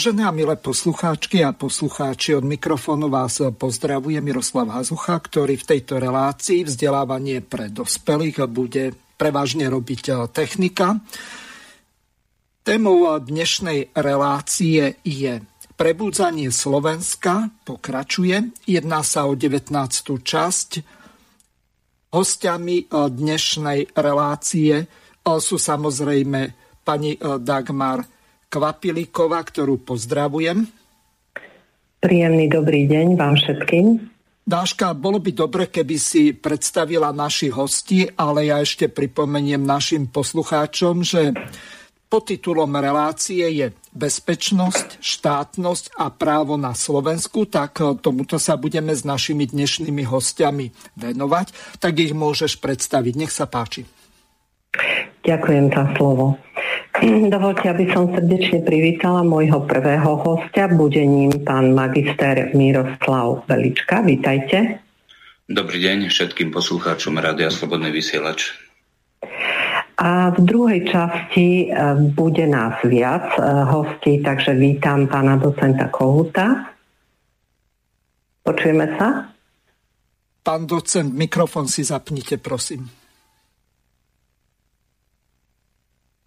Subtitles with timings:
[0.00, 6.00] Vážené a milé poslucháčky a poslucháči, od mikrofónu vás pozdravuje Miroslav Hazucha, ktorý v tejto
[6.00, 11.04] relácii vzdelávanie pre dospelých bude prevažne robiť technika.
[12.64, 15.44] Témou dnešnej relácie je
[15.76, 18.56] Prebudzanie Slovenska pokračuje.
[18.64, 19.68] Jedná sa o 19.
[20.16, 20.70] časť.
[22.08, 24.80] Hostiami dnešnej relácie
[25.28, 26.40] sú samozrejme
[26.88, 28.00] pani Dagmar
[28.50, 30.66] Kvapilíková, ktorú pozdravujem.
[32.02, 34.10] Príjemný dobrý deň vám všetkým.
[34.42, 41.06] Dáška, bolo by dobre, keby si predstavila našich hostí, ale ja ešte pripomeniem našim poslucháčom,
[41.06, 41.30] že
[42.18, 49.46] titulom relácie je Bezpečnosť, štátnosť a právo na Slovensku, tak tomuto sa budeme s našimi
[49.46, 51.78] dnešnými hostiami venovať.
[51.78, 53.14] Tak ich môžeš predstaviť.
[53.14, 53.86] Nech sa páči.
[55.26, 56.38] Ďakujem za slovo.
[57.30, 60.66] Dovolte, aby som srdečne privítala môjho prvého hostia.
[60.66, 64.02] Bude ním pán magister Miroslav Velička.
[64.02, 64.82] Vítajte.
[65.46, 68.54] Dobrý deň všetkým poslucháčom Rádia Slobodný vysielač.
[70.00, 71.76] A v druhej časti e,
[72.16, 76.72] bude nás viac e, hostí, takže vítam pána docenta Kohuta.
[78.40, 79.28] Počujeme sa?
[80.40, 82.99] Pán docent, mikrofon si zapnite, prosím.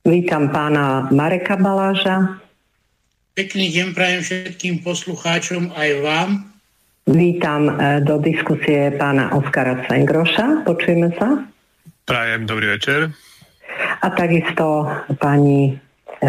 [0.03, 2.35] Vítam pána Mareka Baláža.
[3.39, 6.29] Pekný deň prajem všetkým poslucháčom aj vám.
[7.07, 10.67] Vítam e, do diskusie pána Oskara Cvengroša.
[10.67, 11.47] Počujeme sa.
[12.03, 13.15] Prajem, dobrý večer.
[14.03, 14.91] A takisto
[15.23, 16.27] pani e,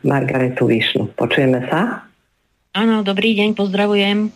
[0.00, 1.12] Margaretu Višnu.
[1.12, 2.08] Počujeme sa.
[2.72, 4.32] Áno, dobrý deň, pozdravujem.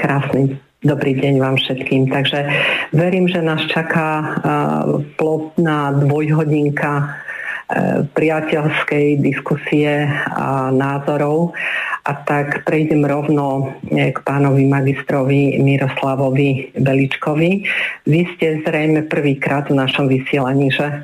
[0.00, 2.08] Krásny Dobrý deň vám všetkým.
[2.08, 2.46] Takže
[2.94, 7.25] verím, že nás čaká uh, plotná dvojhodinka E,
[8.14, 11.50] priateľskej diskusie a názorov.
[12.06, 17.50] A tak prejdem rovno e, k pánovi magistrovi Miroslavovi Beličkovi.
[18.06, 21.02] Vy ste zrejme prvýkrát v našom vysielaní, že?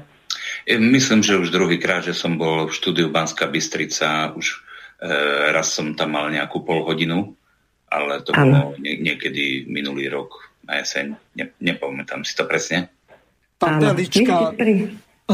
[0.63, 4.63] E, myslím, že už druhýkrát, že som bol v štúdiu Banská Bystrica, už
[5.03, 5.11] e,
[5.51, 7.35] raz som tam mal nejakú pol hodinu,
[7.91, 8.47] ale to ano.
[8.47, 11.19] bolo nie, niekedy minulý rok na jeseň.
[11.35, 12.87] Ne, nepamätám si to presne.
[13.59, 14.55] Pán Belička,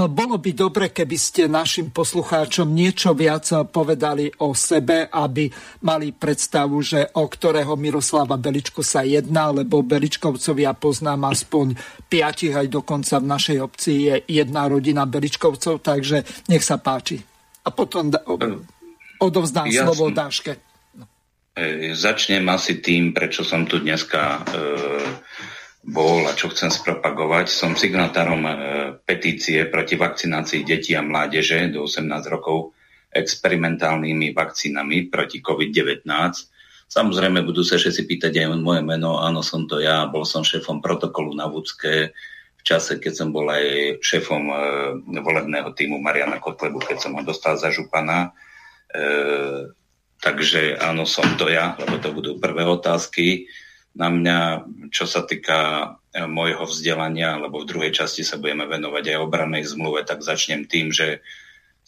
[0.06, 5.50] bolo by dobre, keby ste našim poslucháčom niečo viac povedali o sebe, aby
[5.82, 11.74] mali predstavu, že o ktorého Miroslava Beličku sa jedná, lebo Beličkovcovia poznám aspoň
[12.06, 16.22] piatich, aj dokonca v našej obci je jedna rodina Beličkovcov, takže
[16.52, 17.18] nech sa páči.
[17.64, 18.22] A potom da-
[19.18, 20.14] odovzdám ja slovo.
[20.14, 20.56] Dáške.
[20.94, 21.04] No.
[21.58, 24.62] E, začnem asi tým, prečo som tu dneska e,
[25.84, 27.46] bol a čo chcem spropagovať.
[27.46, 28.52] Som signatárom e,
[29.06, 32.74] petície proti vakcinácii detí a mládeže do 18 rokov
[33.08, 36.04] experimentálnymi vakcínami proti COVID-19.
[36.88, 39.20] Samozrejme budú sa všetci pýtať aj moje meno.
[39.20, 40.08] Áno, som to ja.
[40.08, 42.12] Bol som šéfom protokolu na Vúcké
[42.58, 44.56] v čase, keď som bol aj šéfom e,
[45.22, 48.34] volebného týmu Mariana Kotlebu, keď som ho dostal za župana.
[48.90, 49.00] E,
[50.18, 53.46] takže áno, som to ja, lebo to budú prvé otázky
[53.96, 54.38] na mňa,
[54.92, 55.60] čo sa týka
[56.12, 60.68] e, môjho vzdelania, lebo v druhej časti sa budeme venovať aj obranej zmluve, tak začnem
[60.68, 61.24] tým, že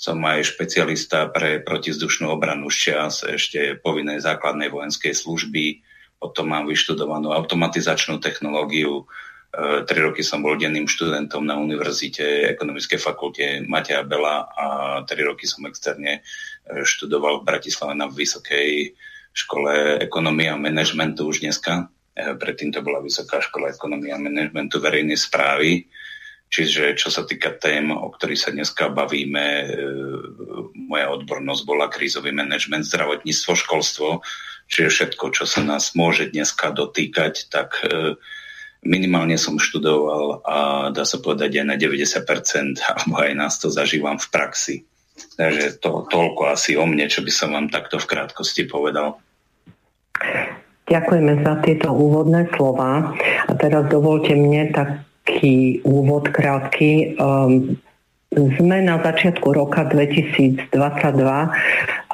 [0.01, 5.85] som aj špecialista pre protizdušnú obranu z čas ešte povinnej základnej vojenskej služby,
[6.17, 9.05] potom mám vyštudovanú automatizačnú technológiu,
[9.53, 14.67] e, tri roky som bol denným študentom na Univerzite ekonomickej fakulte Mateja Bela a
[15.05, 18.97] tri roky som externe e, študoval v Bratislave na Vysokej
[19.33, 21.89] škole ekonomie a manažmentu už dneska.
[22.17, 25.87] Eh, predtým to bola Vysoká škola ekonomie a managementu verejnej správy.
[26.51, 29.67] Čiže čo sa týka tém, o ktorých sa dneska bavíme, eh,
[30.75, 34.09] moja odbornosť bola krízový manažment, zdravotníctvo, školstvo,
[34.67, 38.19] čiže všetko, čo sa nás môže dneska dotýkať, tak eh,
[38.83, 40.57] minimálne som študoval a
[40.91, 44.77] dá sa povedať aj na 90%, alebo aj nás to zažívam v praxi.
[45.37, 49.17] Takže to toľko asi o mne, čo by som vám takto v krátkosti povedal.
[50.91, 53.15] Ďakujeme za tieto úvodné slova.
[53.47, 57.15] A teraz dovolte mne taký úvod krátky.
[57.17, 57.79] Um,
[58.31, 60.71] sme na začiatku roka 2022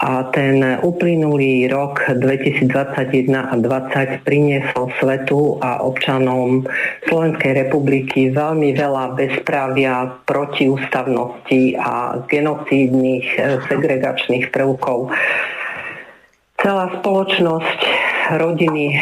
[0.01, 6.65] a ten uplynulý rok 2021 a 2020 priniesol svetu a občanom
[7.05, 15.13] Slovenskej republiky veľmi veľa bezprávia, protiústavnosti a genocídnych eh, segregačných prvkov.
[16.57, 17.81] Celá spoločnosť,
[18.41, 19.01] rodiny eh,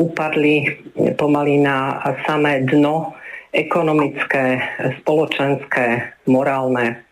[0.00, 0.80] upadli
[1.20, 3.20] pomaly na samé dno
[3.54, 4.58] ekonomické,
[5.00, 7.06] spoločenské, morálne.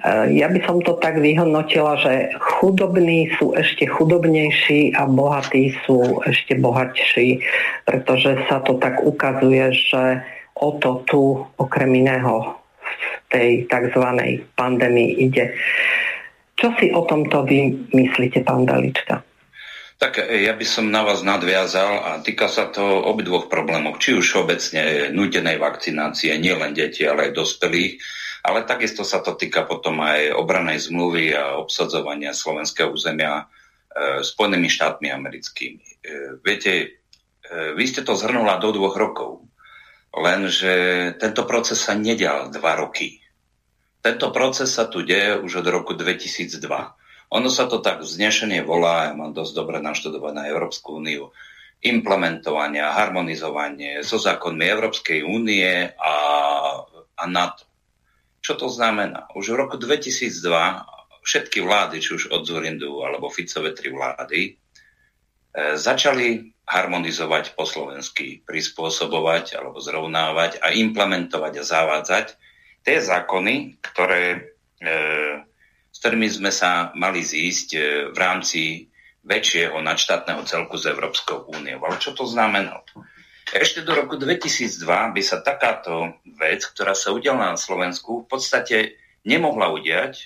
[0.00, 6.22] E, ja by som to tak vyhodnotila, že chudobní sú ešte chudobnejší a bohatí sú
[6.22, 7.42] ešte bohatší,
[7.84, 10.22] pretože sa to tak ukazuje, že
[10.54, 11.22] o to tu
[11.58, 12.94] okrem iného v
[13.34, 14.04] tej tzv.
[14.54, 15.50] pandémii ide.
[16.54, 19.33] Čo si o tomto vy myslíte, pán Dalička?
[20.04, 24.12] Tak e, ja by som na vás nadviazal a týka sa to obidvoch problémov, či
[24.12, 27.96] už obecne nutenej vakcinácie, nielen deti, ale aj dospelých,
[28.44, 34.68] ale takisto sa to týka potom aj obranej zmluvy a obsadzovania slovenského územia e, Spojenými
[34.68, 35.80] štátmi americkými.
[35.80, 35.96] E,
[36.44, 37.00] viete,
[37.40, 39.40] e, vy ste to zhrnula do dvoch rokov,
[40.12, 43.24] lenže tento proces sa nedial dva roky.
[44.04, 46.60] Tento proces sa tu deje už od roku 2002.
[47.32, 51.32] Ono sa to tak vznešenie volá, ja mám dosť dobre naštudované Európsku úniu,
[51.84, 56.14] implementovania, harmonizovanie so zákonmi Európskej únie a,
[57.16, 57.68] a NATO.
[58.40, 59.28] Čo to znamená?
[59.36, 60.28] Už v roku 2002
[61.24, 64.52] všetky vlády, či už od Zurindu alebo Ficové tri vlády, e,
[65.76, 72.26] začali harmonizovať po slovensky, prispôsobovať alebo zrovnávať a implementovať a zavádzať
[72.84, 74.40] tie zákony, ktoré e,
[75.94, 77.80] s ktorými sme sa mali zísť e,
[78.10, 78.90] v rámci
[79.22, 81.80] väčšieho nadštátneho celku z Európskou úniou.
[81.86, 82.82] Ale čo to znamenalo?
[83.54, 88.98] Ešte do roku 2002 by sa takáto vec, ktorá sa udiala na Slovensku, v podstate
[89.22, 90.24] nemohla udiať, e,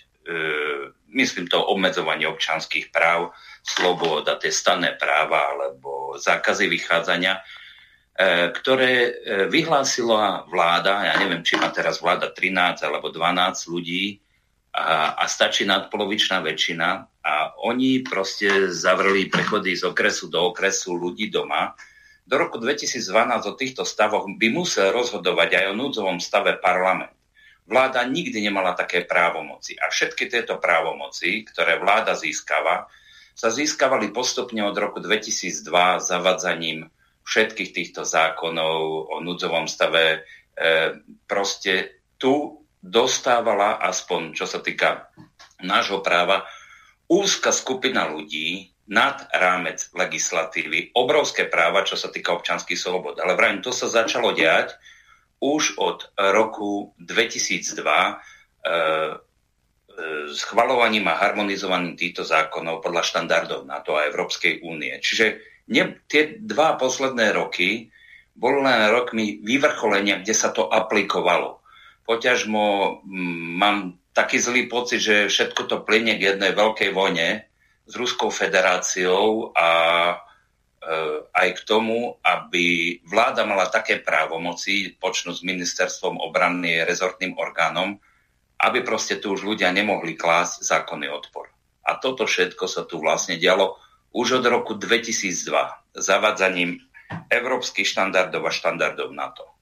[1.13, 7.43] myslím to obmedzovanie občanských práv, sloboda, tie stanné práva alebo zákazy vychádzania, e,
[8.57, 9.11] ktoré e,
[9.53, 14.25] vyhlásila vláda, ja neviem, či má teraz vláda 13 alebo 12 ľudí,
[14.73, 16.89] a, a stačí nadpolovičná väčšina
[17.25, 17.35] a
[17.65, 21.73] oni proste zavreli prechody z okresu do okresu ľudí doma.
[22.29, 23.09] Do roku 2012
[23.49, 27.13] o týchto stavoch by musel rozhodovať aj o núdzovom stave parlament.
[27.69, 32.89] Vláda nikdy nemala také právomoci a všetky tieto právomoci, ktoré vláda získava,
[33.39, 35.69] sa získavali postupne od roku 2002
[36.01, 36.89] zavadzaním
[37.29, 40.05] všetkých týchto zákonov o núdzovom stave.
[40.11, 40.19] E,
[41.29, 45.11] proste tu dostávala, aspoň čo sa týka
[45.63, 46.47] nášho práva,
[47.11, 53.21] úzka skupina ľudí nad rámec legislatívy, obrovské práva, čo sa týka občanských slobod.
[53.21, 54.73] Ale vrajím, to sa začalo diať
[55.39, 58.15] už od roku 2002 e, e,
[60.33, 64.97] schvalovaním a harmonizovaním týchto zákonov podľa štandardov NATO a Európskej únie.
[64.99, 65.27] Čiže
[65.69, 67.93] ne, tie dva posledné roky
[68.33, 71.58] boli len rokmi vyvrcholenia, kde sa to aplikovalo
[72.09, 72.65] poťažmo
[73.05, 73.77] mm, mám
[74.17, 77.45] taký zlý pocit, že všetko to plynie k jednej veľkej vojne
[77.85, 79.69] s Ruskou federáciou a
[80.11, 80.17] e,
[81.29, 88.01] aj k tomu, aby vláda mala také právomoci, počnú s ministerstvom obrany, rezortným orgánom,
[88.59, 91.53] aby proste tu už ľudia nemohli klásť zákonný odpor.
[91.85, 93.77] A toto všetko sa tu vlastne dialo
[94.17, 96.81] už od roku 2002 zavádzaním
[97.29, 99.58] európskych štandardov a štandardov NATO.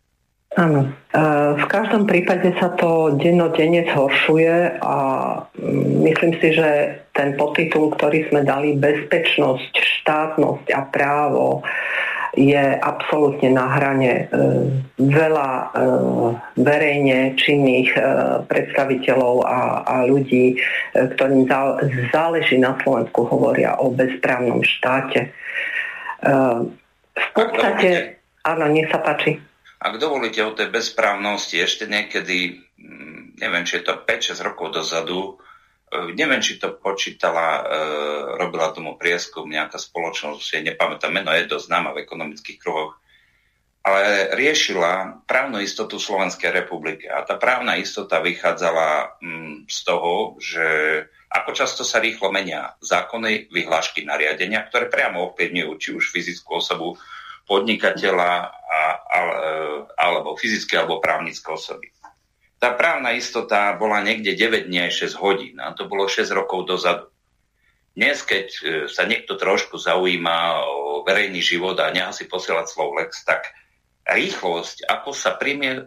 [0.57, 0.89] Áno.
[0.89, 1.21] E,
[1.53, 4.97] v každom prípade sa to dennodenne zhoršuje a
[5.53, 11.61] mm, myslím si, že ten podtitul, ktorý sme dali bezpečnosť, štátnosť a právo
[12.37, 14.25] je absolútne na hrane e,
[14.97, 15.67] veľa e,
[16.57, 17.93] verejne činných
[18.49, 20.57] predstaviteľov a, a ľudí,
[20.97, 21.45] ktorým
[22.17, 25.37] záleží na Slovensku, hovoria o bezprávnom štáte.
[27.17, 29.37] V podstate, áno, nech sa páči.
[29.77, 35.37] Ak dovolíte o tej bezprávnosti, ešte niekedy, mm, neviem, či je to 5-6 rokov dozadu,
[35.93, 37.63] e, neviem, či to počítala, e,
[38.41, 42.97] robila tomu prieskum nejaká spoločnosť, nepamätám, meno je dosť známa v ekonomických kruhoch,
[43.87, 47.07] ale riešila právnu istotu Slovenskej republiky.
[47.07, 50.67] A tá právna istota vychádzala mm, z toho, že
[51.31, 56.99] ako často sa rýchlo menia zákony, vyhlášky, nariadenia, ktoré priamo ovplyvňujú či už fyzickú osobu,
[57.47, 59.21] podnikateľa a, a,
[59.97, 61.95] alebo fyzické alebo právnické osoby.
[62.59, 66.67] Tá právna istota bola niekde 9 dní aj 6 hodín a to bolo 6 rokov
[66.67, 67.07] dozadu.
[67.97, 68.61] Dnes, keď e,
[68.93, 73.57] sa niekto trošku zaujíma o verejný život a nechá si posielať slov lex, tak
[74.05, 75.39] rýchlosť, ako sa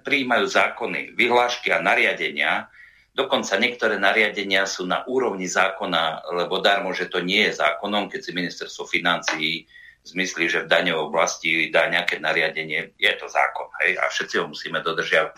[0.02, 2.72] príjmajú zákony, vyhlášky a nariadenia,
[3.20, 8.22] Dokonca niektoré nariadenia sú na úrovni zákona, lebo darmo, že to nie je zákonom, keď
[8.24, 9.68] si ministerstvo financií
[10.16, 14.46] zmyslí, že v daňovej oblasti dá nejaké nariadenie, je to zákon, hej, a všetci ho
[14.50, 15.34] musíme dodržiavať.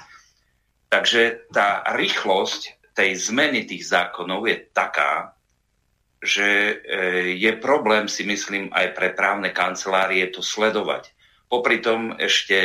[0.91, 5.35] Takže tá rýchlosť tej zmeny tých zákonov je taká,
[6.21, 6.73] že e,
[7.39, 11.09] je problém, si myslím, aj pre právne kancelárie to sledovať.
[11.49, 12.57] Popri tom ešte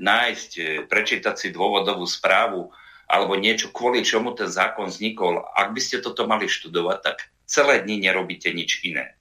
[0.00, 5.44] nájsť, e, prečítať si dôvodovú správu alebo niečo, kvôli čomu ten zákon vznikol.
[5.54, 9.14] Ak by ste toto mali študovať, tak celé dni nerobíte nič iné.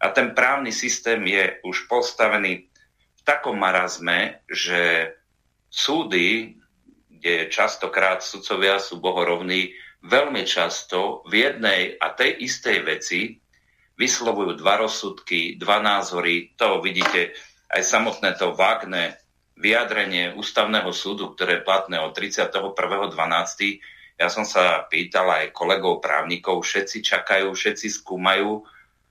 [0.00, 2.72] A ten právny systém je už postavený
[3.20, 5.12] v takom marazme, že
[5.68, 6.56] súdy,
[7.08, 13.36] kde častokrát sudcovia sú bohorovní, veľmi často v jednej a tej istej veci
[14.00, 16.56] vyslovujú dva rozsudky, dva názory.
[16.56, 17.36] To vidíte
[17.68, 19.20] aj samotné to vágne
[19.60, 22.72] vyjadrenie ústavného súdu, ktoré je platné od 31.12.
[24.16, 28.64] Ja som sa pýtal aj kolegov právnikov, všetci čakajú, všetci skúmajú,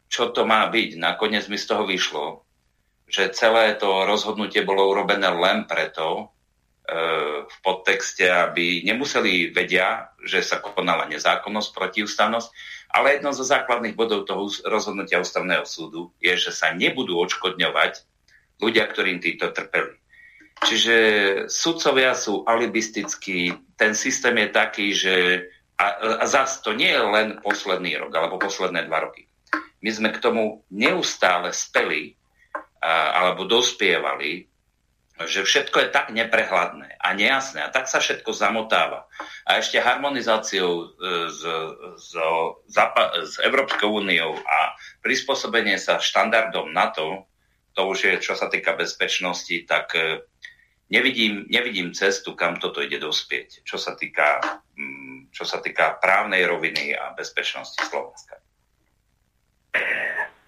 [0.09, 0.97] čo to má byť.
[0.97, 2.43] Nakoniec mi z toho vyšlo,
[3.05, 6.33] že celé to rozhodnutie bolo urobené len preto,
[7.45, 12.49] v podtexte, aby nemuseli vedia, že sa konala nezákonnosť, protiústavnosť,
[12.97, 17.93] ale jedno zo základných bodov toho rozhodnutia ústavného súdu je, že sa nebudú odškodňovať
[18.57, 20.01] ľudia, ktorým títo trpeli.
[20.65, 20.95] Čiže
[21.47, 25.15] sudcovia sú alibistickí, ten systém je taký, že
[25.79, 29.28] a, a zase to nie je len posledný rok alebo posledné dva roky.
[29.79, 32.19] My sme k tomu neustále speli
[32.83, 34.47] alebo dospievali,
[35.27, 39.03] že všetko je tak neprehľadné a nejasné a tak sa všetko zamotáva.
[39.43, 40.85] A ešte harmonizáciou e,
[41.27, 41.43] s,
[41.99, 42.11] s,
[43.27, 47.27] s Európskou úniou a prispôsobenie sa štandardom NATO,
[47.75, 50.23] to už je, čo sa týka bezpečnosti, tak e,
[50.87, 54.39] nevidím, nevidím cestu, kam toto ide dospieť, čo sa týka,
[54.79, 58.39] mm, čo sa týka právnej roviny a bezpečnosti Slovenska.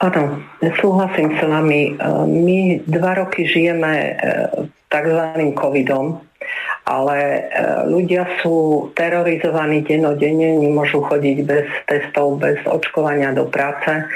[0.02, 0.42] Áno,
[0.82, 1.94] súhlasím s vami.
[1.94, 2.60] E, my
[2.90, 4.12] dva roky žijeme e,
[4.90, 5.22] tzv.
[5.54, 6.18] covidom,
[6.90, 7.42] ale e,
[7.86, 14.10] ľudia sú terorizovaní denodenne, nemôžu chodiť bez testov, bez očkovania do práce.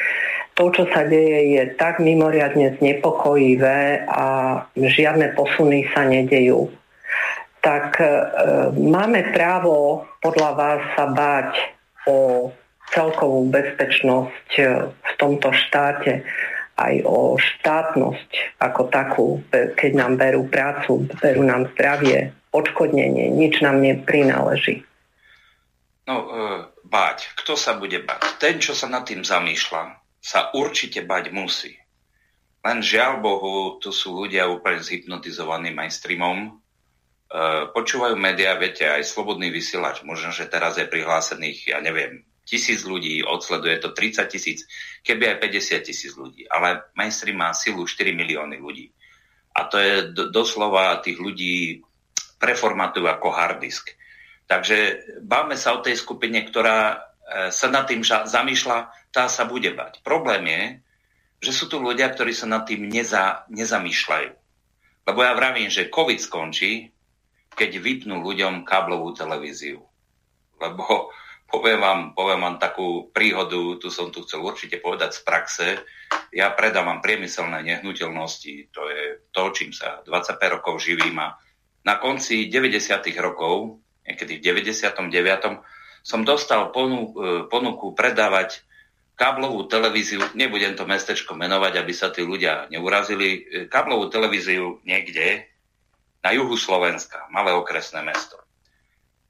[0.57, 4.25] To, čo sa deje, je tak mimoriadne znepokojivé a
[4.73, 6.71] žiadne posuny sa nedejú.
[7.61, 8.07] Tak e,
[8.73, 11.51] máme právo podľa vás sa báť
[12.09, 12.49] o
[12.93, 16.25] celkovú bezpečnosť e, v tomto štáte,
[16.75, 23.79] aj o štátnosť ako takú, keď nám berú prácu, berú nám zdravie, odškodnenie, nič nám
[23.79, 24.83] neprináleží.
[26.05, 26.25] No, e,
[26.85, 27.33] báť.
[27.39, 28.37] Kto sa bude báť?
[28.37, 31.73] Ten, čo sa nad tým zamýšľa, sa určite báť musí.
[32.65, 36.51] Len žiaľ Bohu, tu sú ľudia úplne zhypnotizovaní mainstreamom, e,
[37.71, 43.25] počúvajú médiá, viete, aj slobodný vysielač, možno, že teraz je prihlásených, ja neviem, tisíc ľudí,
[43.25, 44.63] odsleduje to 30 tisíc,
[45.01, 46.45] keby aj 50 tisíc ľudí.
[46.47, 48.93] Ale mainstream má silu 4 milióny ľudí.
[49.57, 51.81] A to je do, doslova tých ľudí
[52.37, 53.91] preformatujú ako hard disk.
[54.45, 56.97] Takže báme sa o tej skupine, ktorá e,
[57.49, 60.05] sa nad tým zamýšľa, tá sa bude bať.
[60.05, 60.63] Problém je,
[61.49, 64.31] že sú tu ľudia, ktorí sa nad tým neza, nezamýšľajú.
[65.05, 66.93] Lebo ja vravím, že COVID skončí,
[67.55, 69.81] keď vypnú ľuďom káblovú televíziu.
[70.61, 71.09] Lebo
[71.55, 75.67] Poviem vám, poviem vám takú príhodu, tu som tu chcel určite povedať z praxe.
[76.35, 81.39] Ja predávam priemyselné nehnuteľnosti, to je to, čím sa 25 rokov živím a
[81.87, 83.07] na konci 90.
[83.23, 85.63] rokov, niekedy v 99.
[86.03, 88.59] som dostal ponu, e, ponuku predávať
[89.15, 93.39] káblovú televíziu, nebudem to mestečko menovať, aby sa tí ľudia neurazili, e,
[93.71, 95.47] káblovú televíziu niekde
[96.19, 98.44] na juhu Slovenska, malé okresné mesto.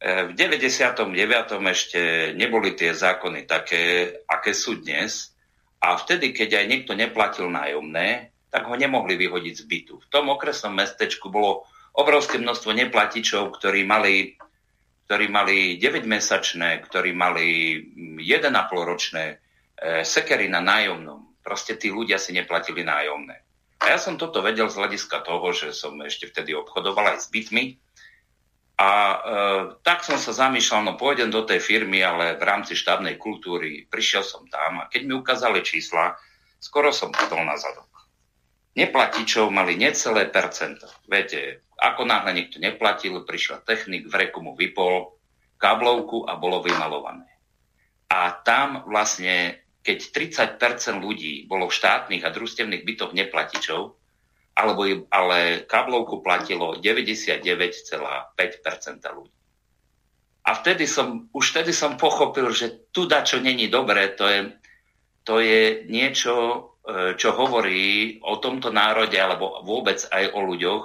[0.05, 1.09] E, v 99.
[1.65, 2.01] ešte
[2.38, 5.33] neboli tie zákony také, aké sú dnes.
[5.81, 9.93] A vtedy, keď aj niekto neplatil nájomné, tak ho nemohli vyhodiť z bytu.
[10.05, 11.65] V tom okresnom mestečku bolo
[11.97, 14.38] obrovské množstvo neplatičov, ktorí mali,
[15.09, 17.81] ktorí mali 9-mesačné, ktorí mali
[18.21, 18.45] 1,5
[18.85, 19.35] ročné e,
[20.05, 21.33] sekery na nájomnom.
[21.41, 23.41] Proste tí ľudia si neplatili nájomné.
[23.81, 27.27] A ja som toto vedel z hľadiska toho, že som ešte vtedy obchodoval aj s
[27.33, 27.85] bytmi
[28.75, 29.17] a e,
[29.88, 34.20] tak som sa zamýšľal, no pôjdem do tej firmy, ale v rámci štábnej kultúry prišiel
[34.20, 36.20] som tam a keď mi ukázali čísla,
[36.60, 37.88] skoro som padol na zadok.
[38.75, 40.91] Neplatičov mali necelé percento.
[41.08, 45.15] Viete, ako náhle niekto neplatil, prišiel technik, v reku mu vypol
[45.55, 47.32] káblovku a bolo vymalované.
[48.12, 49.98] A tam vlastne, keď
[50.60, 53.96] 30% ľudí bolo v štátnych a družstevných bytoch neplatičov,
[54.55, 57.43] alebo, ale kablovku platilo 99,5%
[59.12, 59.35] ľudí.
[60.45, 64.41] A vtedy som, už vtedy som pochopil, že tu da, čo není dobré, to je,
[65.25, 66.33] to je niečo,
[66.85, 70.83] e, čo hovorí o tomto národe, alebo vôbec aj o ľuďoch,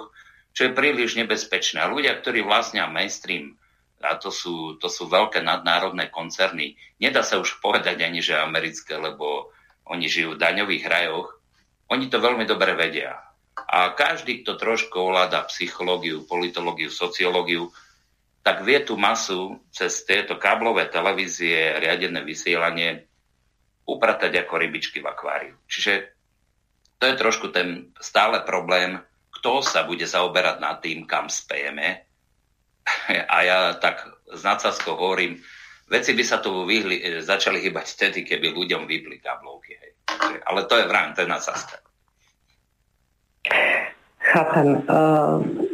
[0.51, 1.77] čo je príliš nebezpečné.
[1.77, 3.55] A ľudia, ktorí vlastnia mainstream,
[4.01, 8.97] a to sú, to sú veľké nadnárodné koncerny, nedá sa už povedať ani, že americké,
[8.97, 9.53] lebo
[9.85, 11.37] oni žijú v daňových rajoch,
[11.93, 13.30] oni to veľmi dobre vedia.
[13.51, 17.71] A každý, kto trošku ovláda psychológiu, politológiu, sociológiu,
[18.41, 23.05] tak vie tú masu cez tieto káblové televízie, riadené vysielanie
[23.85, 25.55] upratať ako rybičky v akváriu.
[25.69, 26.15] Čiže
[26.97, 28.97] to je trošku ten stále problém,
[29.41, 32.05] kto sa bude zaoberať nad tým, kam spejeme.
[33.33, 35.41] A ja tak s nadsázkou hovorím,
[35.89, 39.77] veci by sa tu vyhli, e, začali hýbať vtedy, keby ľuďom vypli káblovky.
[40.45, 41.90] Ale to je vrán, to je nadsázka.
[44.21, 44.67] Chápem.
[44.87, 45.71] Uh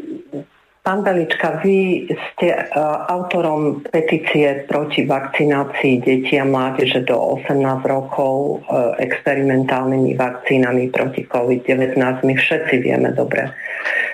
[0.88, 8.64] Pán Belička, vy ste uh, autorom petície proti vakcinácii detí a mládeže do 18 rokov
[8.64, 12.00] uh, experimentálnymi vakcínami proti COVID-19.
[12.24, 13.52] My všetci vieme dobre,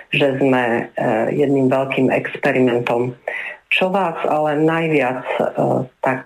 [0.10, 0.90] že sme
[1.30, 3.14] jedným veľkým experimentom.
[3.70, 5.26] Čo vás ale najviac
[6.02, 6.26] tak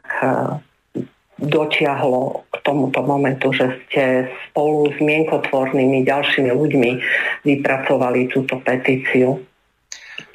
[1.37, 6.91] dotiahlo k tomuto momentu, že ste spolu s mienkotvornými ďalšími ľuďmi
[7.45, 9.37] vypracovali túto petíciu?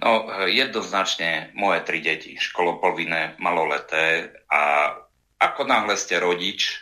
[0.02, 0.10] No,
[0.46, 4.94] jednoznačne moje tri deti, školopovinné, maloleté a
[5.42, 6.78] ako náhle ste rodič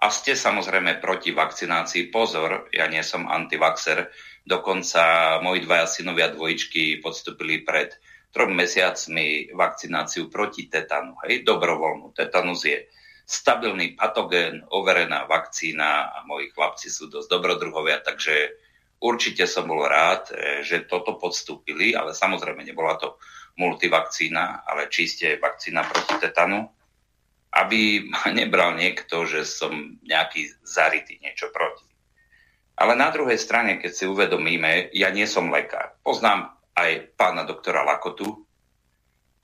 [0.00, 4.12] a ste samozrejme proti vakcinácii, pozor, ja nie som antivaxer,
[4.44, 7.96] dokonca moji dvaja synovia dvojičky podstúpili pred
[8.28, 12.12] trom mesiacmi vakcináciu proti tetanu, hej, dobrovoľnú.
[12.12, 12.84] Tetanus je
[13.24, 18.52] stabilný patogén, overená vakcína a moji chlapci sú dosť dobrodruhovia, takže
[19.04, 23.20] Určite som bol rád, e, že toto podstúpili, ale samozrejme nebola to
[23.60, 26.64] multivakcína, ale čiste vakcína proti tetanu,
[27.52, 31.84] aby ma nebral niekto, že som nejaký zarytý niečo proti.
[32.80, 35.94] Ale na druhej strane, keď si uvedomíme, ja nie som lekár.
[36.00, 38.43] Poznám aj pána doktora Lakotu,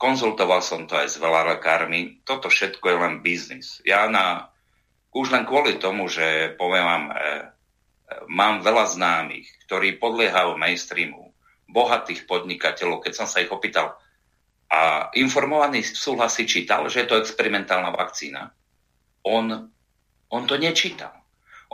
[0.01, 2.25] konzultoval som to aj s veľa lekármi.
[2.25, 3.85] Toto všetko je len biznis.
[3.85, 4.49] Ja na,
[5.13, 7.15] už len kvôli tomu, že poviem vám, e,
[8.33, 11.37] mám veľa známych, ktorí podliehajú mainstreamu,
[11.69, 14.01] bohatých podnikateľov, keď som sa ich opýtal,
[14.71, 18.55] a informovaný súhlas čítal, že je to experimentálna vakcína.
[19.27, 19.67] On,
[20.31, 21.13] on to nečítal.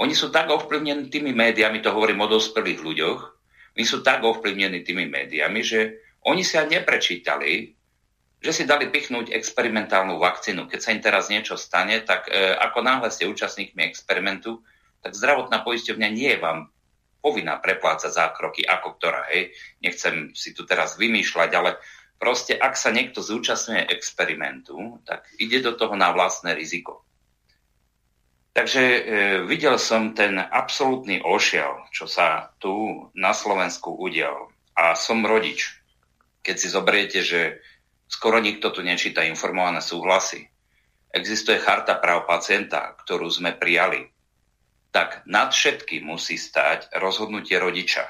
[0.00, 3.20] Oni sú tak ovplyvnení tými médiami, to hovorím o dospelých ľuďoch,
[3.76, 5.80] oni sú tak ovplyvnení tými médiami, že
[6.24, 7.75] oni sa neprečítali,
[8.46, 10.70] že si dali pichnúť experimentálnu vakcínu.
[10.70, 14.62] Keď sa im teraz niečo stane, tak e, ako náhle ste účastníkmi experimentu,
[15.02, 16.70] tak zdravotná poisťovňa nie je vám
[17.18, 19.26] povinná preplácať zákroky ako ktorá.
[19.34, 19.50] Hej.
[19.82, 21.82] Nechcem si tu teraz vymýšľať, ale
[22.22, 27.02] proste ak sa niekto zúčastňuje experimentu, tak ide do toho na vlastné riziko.
[28.54, 29.00] Takže e,
[29.42, 34.54] videl som ten absolútny ošiel, čo sa tu na Slovensku udial.
[34.78, 35.82] A som rodič.
[36.46, 37.58] Keď si zoberiete, že
[38.06, 40.46] skoro nikto tu nečíta informované súhlasy,
[41.10, 44.16] existuje charta práv pacienta, ktorú sme prijali
[44.96, 48.08] tak nad všetkým musí stať rozhodnutie rodiča,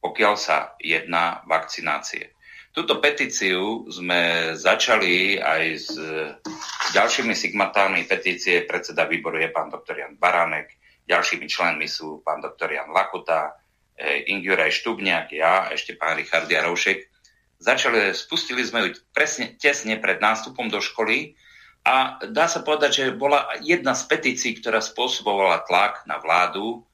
[0.00, 2.32] pokiaľ sa jedná vakcinácie.
[2.72, 8.64] Túto petíciu sme začali aj s, s ďalšími sigmatármi petície.
[8.64, 10.72] Predseda výboru je pán doktor Jan Baránek,
[11.04, 13.60] ďalšími členmi sú pán doktor Jan Lakuta,
[13.92, 17.13] eh, Ingjuraj Štubňák, ja, ešte pán Richard Jaroušek.
[17.58, 21.38] Začali, spustili sme ju presne tesne pred nástupom do školy
[21.84, 26.84] a dá sa povedať, že bola jedna z petícií, ktorá spôsobovala tlak na vládu,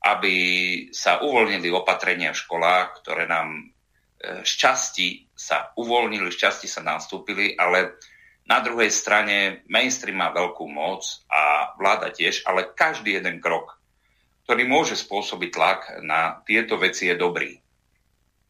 [0.00, 0.34] aby
[0.96, 3.68] sa uvoľnili opatrenia v školách, ktoré nám
[4.44, 4.52] z
[5.00, 7.96] e, sa uvoľnili, z časti sa nastúpili, ale
[8.44, 13.80] na druhej strane mainstream má veľkú moc a vláda tiež, ale každý jeden krok,
[14.44, 17.56] ktorý môže spôsobiť tlak na tieto veci je dobrý.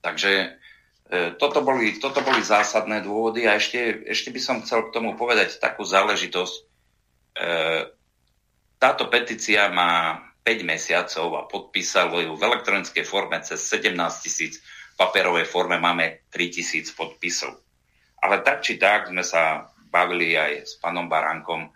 [0.01, 0.59] Takže
[1.11, 5.59] toto boli, toto boli zásadné dôvody a ešte, ešte by som chcel k tomu povedať
[5.59, 6.55] takú záležitosť.
[6.55, 6.62] E,
[8.79, 13.90] táto petícia má 5 mesiacov a podpísalo ju v elektronickej forme cez 17
[14.23, 17.59] tisíc, v papierovej forme máme 3 tisíc podpisov.
[18.23, 21.66] Ale tak či tak sme sa bavili aj s pánom Baránkom.
[21.66, 21.70] E,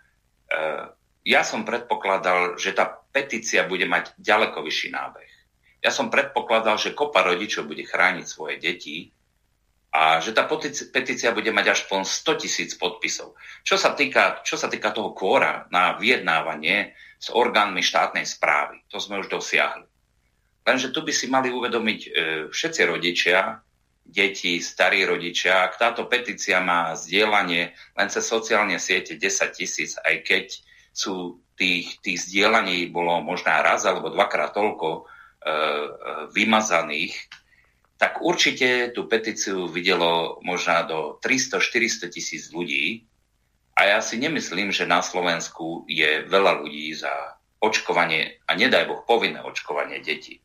[1.27, 5.31] ja som predpokladal, že tá petícia bude mať ďaleko vyšší nábeh.
[5.83, 9.14] Ja som predpokladal, že kopa rodičov bude chrániť svoje deti,
[9.95, 10.43] a že tá
[10.91, 13.39] petícia bude mať až po 100 tisíc podpisov.
[13.63, 18.99] Čo sa, týka, čo sa týka toho kôra na vyjednávanie s orgánmi štátnej správy, to
[18.99, 19.87] sme už dosiahli.
[20.67, 22.09] Lenže tu by si mali uvedomiť e,
[22.51, 23.63] všetci rodičia,
[24.03, 25.63] deti, starí rodičia.
[25.63, 30.45] Ak táto petícia má zdieľanie len cez sociálne siete 10 tisíc, aj keď
[30.91, 35.89] sú tých, tých zdieľaní bolo možná raz alebo dvakrát toľko e, e,
[36.35, 37.15] vymazaných,
[37.95, 43.07] tak určite tú petíciu videlo možná do 300-400 tisíc ľudí.
[43.75, 47.11] A ja si nemyslím, že na Slovensku je veľa ľudí za
[47.59, 50.39] očkovanie a nedaj Boh povinné očkovanie detí.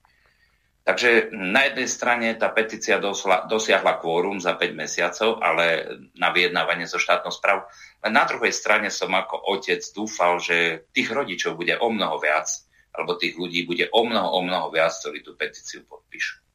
[0.81, 5.87] Takže na jednej strane tá petícia dosla, dosiahla kvórum za 5 mesiacov, ale
[6.17, 7.69] na vyjednávanie so štátnou správou.
[8.01, 12.49] Len na druhej strane som ako otec dúfal, že tých rodičov bude o mnoho viac,
[12.97, 16.50] alebo tých ľudí bude o mnoho, o mnoho viac, ktorí tú petíciu podpíšu.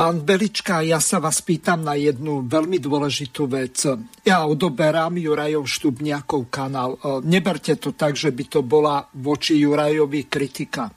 [0.00, 3.84] Pán Belička, ja sa vás pýtam na jednu veľmi dôležitú vec.
[4.24, 6.96] Ja odoberám Jurajov Štubniakov kanál.
[7.20, 10.88] Neberte to tak, že by to bola voči Jurajovi kritika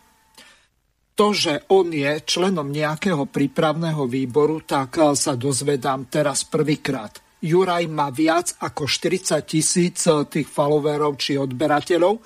[1.14, 7.22] to, že on je členom nejakého prípravného výboru, tak eh, sa dozvedám teraz prvýkrát.
[7.44, 12.18] Juraj má viac ako 40 tisíc eh, tých followerov či odberateľov.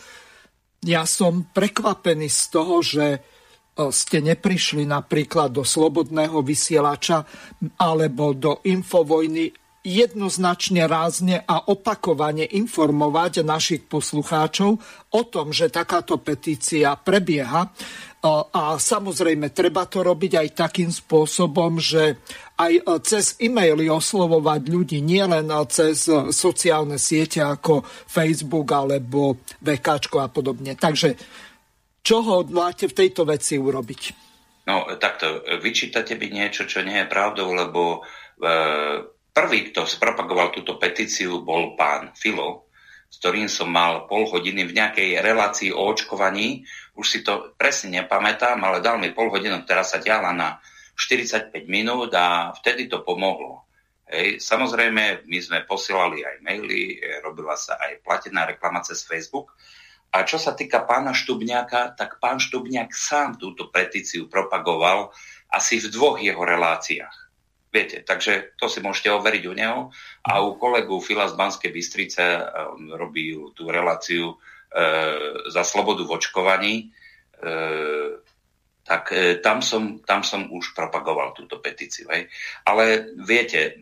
[0.88, 3.06] Ja som prekvapený z toho, že
[3.94, 7.24] ste neprišli napríklad do Slobodného vysielača
[7.78, 9.54] alebo do Infovojny
[9.88, 14.76] jednoznačne rázne a opakovane informovať našich poslucháčov
[15.16, 17.72] o tom, že takáto petícia prebieha.
[18.28, 22.20] A samozrejme, treba to robiť aj takým spôsobom, že
[22.60, 29.88] aj cez e-maily oslovovať ľudí, nielen cez sociálne siete ako Facebook alebo VK
[30.20, 30.76] a podobne.
[30.76, 31.16] Takže
[32.08, 34.02] čo hodláte v tejto veci urobiť?
[34.72, 38.48] No, takto, vyčítate by niečo, čo nie je pravdou, lebo e,
[39.36, 42.72] prvý, kto spropagoval túto petíciu, bol pán Filo,
[43.08, 46.68] s ktorým som mal pol hodiny v nejakej relácii o očkovaní
[46.98, 50.58] už si to presne nepamätám, ale dal mi pol hodinu, ktorá sa ťahla na
[50.98, 53.70] 45 minút a vtedy to pomohlo.
[54.10, 54.42] Hej.
[54.42, 59.54] Samozrejme, my sme posielali aj maily, e, robila sa aj platená reklama cez Facebook.
[60.14, 65.12] A čo sa týka pána Štubňáka, tak pán Štubňák sám túto petíciu propagoval
[65.52, 67.16] asi v dvoch jeho reláciách.
[67.68, 69.80] Viete, takže to si môžete overiť u neho.
[70.24, 74.84] A u kolegu Fila z Banskej Bystrice um, robí tú reláciu E,
[75.48, 76.86] za slobodu v očkovaní, e,
[78.84, 82.12] tak e, tam som, tam som už propagoval túto petíciu.
[82.12, 82.28] Hej.
[82.68, 83.80] Ale viete,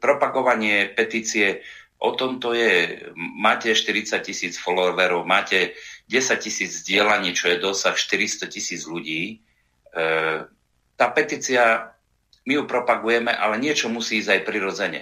[0.00, 1.60] propagovanie petície,
[1.98, 3.06] o tom to je.
[3.16, 5.76] Máte 40 tisíc followerov, máte
[6.10, 9.40] 10 tisíc zdieľaní, čo je dosah 400 tisíc ľudí.
[10.94, 11.94] Tá petícia,
[12.44, 15.00] my ju propagujeme, ale niečo musí ísť aj prirodzene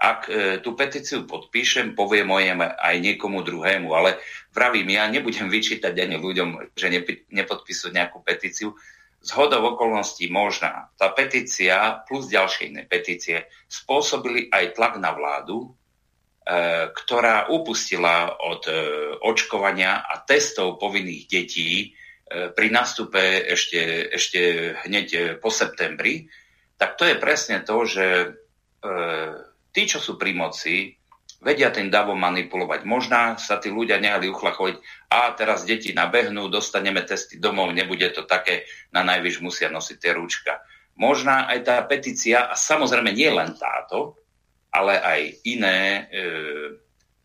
[0.00, 0.32] ak e,
[0.64, 4.16] tú petíciu podpíšem, poviem mojem aj niekomu druhému, ale
[4.56, 6.88] vravím, ja nebudem vyčítať ani ľuďom, že
[7.28, 8.72] nepodpisujú nejakú petíciu.
[9.20, 10.88] Z hodov okolností možná.
[10.96, 15.70] Tá petícia plus ďalšie iné petície spôsobili aj tlak na vládu, e,
[16.90, 18.74] ktorá upustila od e,
[19.22, 21.86] očkovania a testov povinných detí e,
[22.50, 24.40] pri nastupe ešte, ešte
[24.82, 26.26] hneď e, po septembri,
[26.74, 28.28] tak to je presne to, že e,
[29.70, 30.98] tí, čo sú pri moci,
[31.38, 32.82] vedia tým davom manipulovať.
[32.82, 34.80] Možná sa tí ľudia nehali uchlachovať,
[35.12, 40.12] a teraz deti nabehnú, dostaneme testy domov, nebude to také, na najvyš musia nosiť tie
[40.16, 40.64] rúčka.
[41.00, 44.20] Možná aj tá petícia, a samozrejme nie len táto,
[44.70, 46.02] ale aj iné e,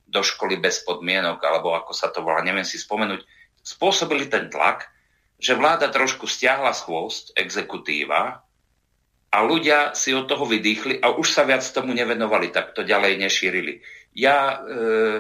[0.06, 3.22] do školy bez podmienok, alebo ako sa to volá, neviem si spomenúť,
[3.62, 4.90] spôsobili ten tlak,
[5.38, 8.46] že vláda trošku stiahla chvost, exekutíva,
[9.36, 13.20] a ľudia si od toho vydýchli a už sa viac tomu nevenovali, tak to ďalej
[13.20, 13.84] nešírili.
[14.16, 14.58] Ja e,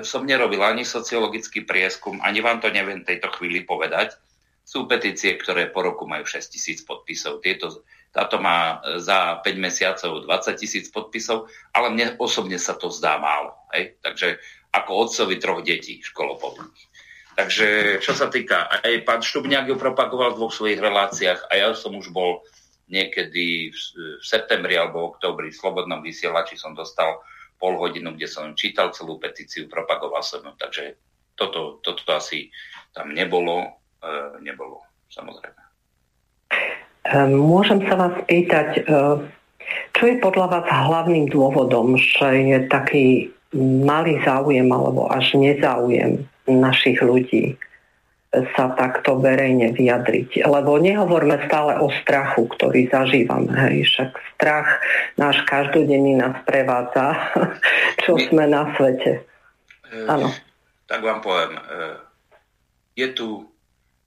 [0.07, 4.15] som nerobil ani sociologický prieskum, ani vám to neviem tejto chvíli povedať.
[4.63, 7.43] Sú petície, ktoré po roku majú 6 tisíc podpisov.
[7.43, 7.83] Tieto,
[8.15, 13.51] táto má za 5 mesiacov 20 tisíc podpisov, ale mne osobne sa to zdá málo.
[13.75, 13.99] Hej?
[13.99, 14.39] Takže
[14.71, 16.83] ako otcovi troch detí školopovných.
[17.35, 21.69] Takže čo sa týka, aj pán Štubňák ju propagoval v dvoch svojich reláciách a ja
[21.75, 22.39] som už bol
[22.87, 23.79] niekedy v
[24.23, 27.19] septembri alebo oktobri v Slobodnom vysielači som dostal
[27.59, 30.95] pol hodinu, kde som čítal celú petíciu, propagoval som ju, takže
[31.35, 32.47] toto, toto asi
[32.95, 34.79] tam nebolo, e, nebolo,
[35.11, 35.59] samozrejme.
[37.05, 38.81] Ehm, môžem sa vás pýtať, e,
[39.93, 43.05] čo je podľa vás hlavným dôvodom, že je taký
[43.85, 47.55] malý záujem alebo až nezáujem našich ľudí
[48.57, 50.43] sa takto verejne vyjadriť.
[50.43, 53.53] Lebo nehovorme stále o strachu, ktorý zažívame.
[53.55, 53.87] Hej.
[53.87, 54.67] Však strach
[55.15, 57.15] náš každodenný nás prevádza,
[58.03, 59.23] čo My, sme na svete.
[59.87, 60.27] E, Áno.
[60.89, 61.55] Tak vám poviem.
[61.55, 61.61] E,
[62.99, 63.47] je tu,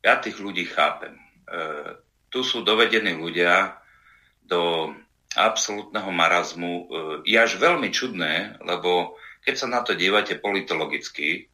[0.05, 1.17] ja tých ľudí chápem.
[1.49, 3.79] E, tu sú dovedení ľudia,
[4.49, 4.97] do
[5.37, 6.85] absolútneho marazmu e,
[7.29, 11.53] je až veľmi čudné, lebo keď sa na to dívate politologicky,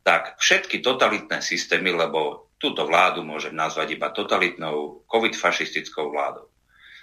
[0.00, 6.48] tak všetky totalitné systémy, lebo túto vládu môžem nazvať iba totalitnou covid-fašistickou vládou.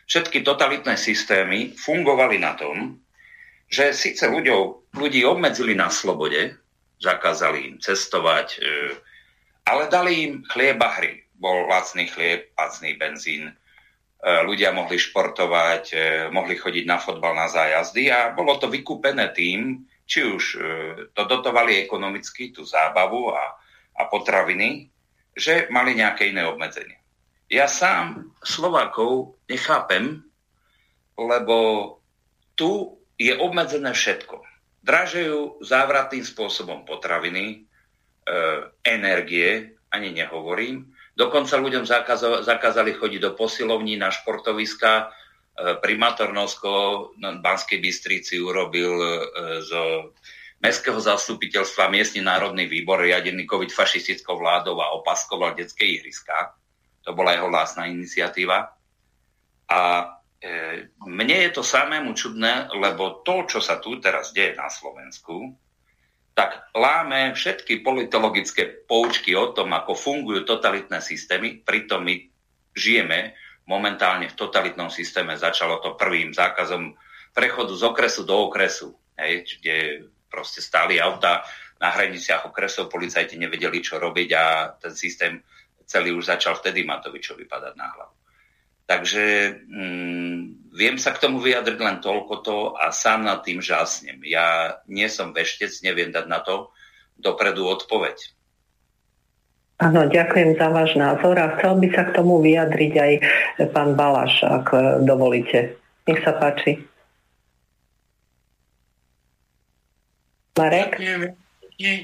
[0.09, 2.97] Všetky totalitné systémy fungovali na tom,
[3.69, 6.57] že síce ľuďov, ľudí obmedzili na slobode,
[6.97, 8.59] zakázali im cestovať, e,
[9.69, 11.21] ale dali im chlieb a hry.
[11.41, 13.53] Bol lacný chlieb, lacný benzín, e,
[14.45, 15.97] ľudia mohli športovať, e,
[16.29, 20.43] mohli chodiť na fotbal, na zájazdy a bolo to vykúpené tým, či už
[21.15, 23.55] to dotovali ekonomicky, tú zábavu a,
[23.95, 24.91] a potraviny,
[25.31, 26.99] že mali nejaké iné obmedzenie.
[27.51, 30.23] Ja sám Slovákov nechápem,
[31.19, 31.57] lebo
[32.55, 34.39] tu je obmedzené všetko.
[34.81, 37.57] Dražejú závratným spôsobom potraviny, e,
[38.87, 40.89] energie, ani nehovorím.
[41.21, 41.85] Dokonca ľuďom
[42.41, 44.91] zakázali, chodiť do posilovní na športoviska.
[44.97, 45.05] E,
[45.77, 49.09] primátor Nosko Banskej Bystrici urobil e,
[49.61, 49.71] z
[50.57, 56.57] Mestského zastupiteľstva miestny národný výbor riadený covid-fašistickou vládou a opaskoval detské ihriska.
[57.05, 58.73] To bola jeho vlastná iniciatíva.
[59.69, 59.79] A
[60.41, 65.53] E, mne je to samému čudné, lebo to, čo sa tu teraz deje na Slovensku,
[66.31, 72.15] tak láme všetky politologické poučky o tom, ako fungujú totalitné systémy, pritom my
[72.71, 73.35] žijeme
[73.67, 75.35] momentálne v totalitnom systéme.
[75.35, 76.95] Začalo to prvým zákazom
[77.35, 79.75] prechodu z okresu do okresu, hej, kde
[80.31, 81.43] proste stáli auta
[81.81, 85.41] na hraniciach okresov, policajti nevedeli, čo robiť a ten systém
[85.83, 88.20] celý už začal vtedy Matovičovi padať na hlavu.
[88.91, 94.19] Takže mm, viem sa k tomu vyjadriť len toľko to a sám nad tým žasnem.
[94.27, 96.75] Ja nie som veštec, neviem dať na to
[97.15, 98.19] dopredu odpoveď.
[99.79, 103.13] Áno, ďakujem za váš názor a chcel by sa k tomu vyjadriť aj
[103.71, 104.67] pán Balaš, ak
[105.07, 105.79] dovolíte.
[106.05, 106.83] Nech sa páči.
[110.59, 110.99] Marek?
[110.99, 111.21] Ďakujem,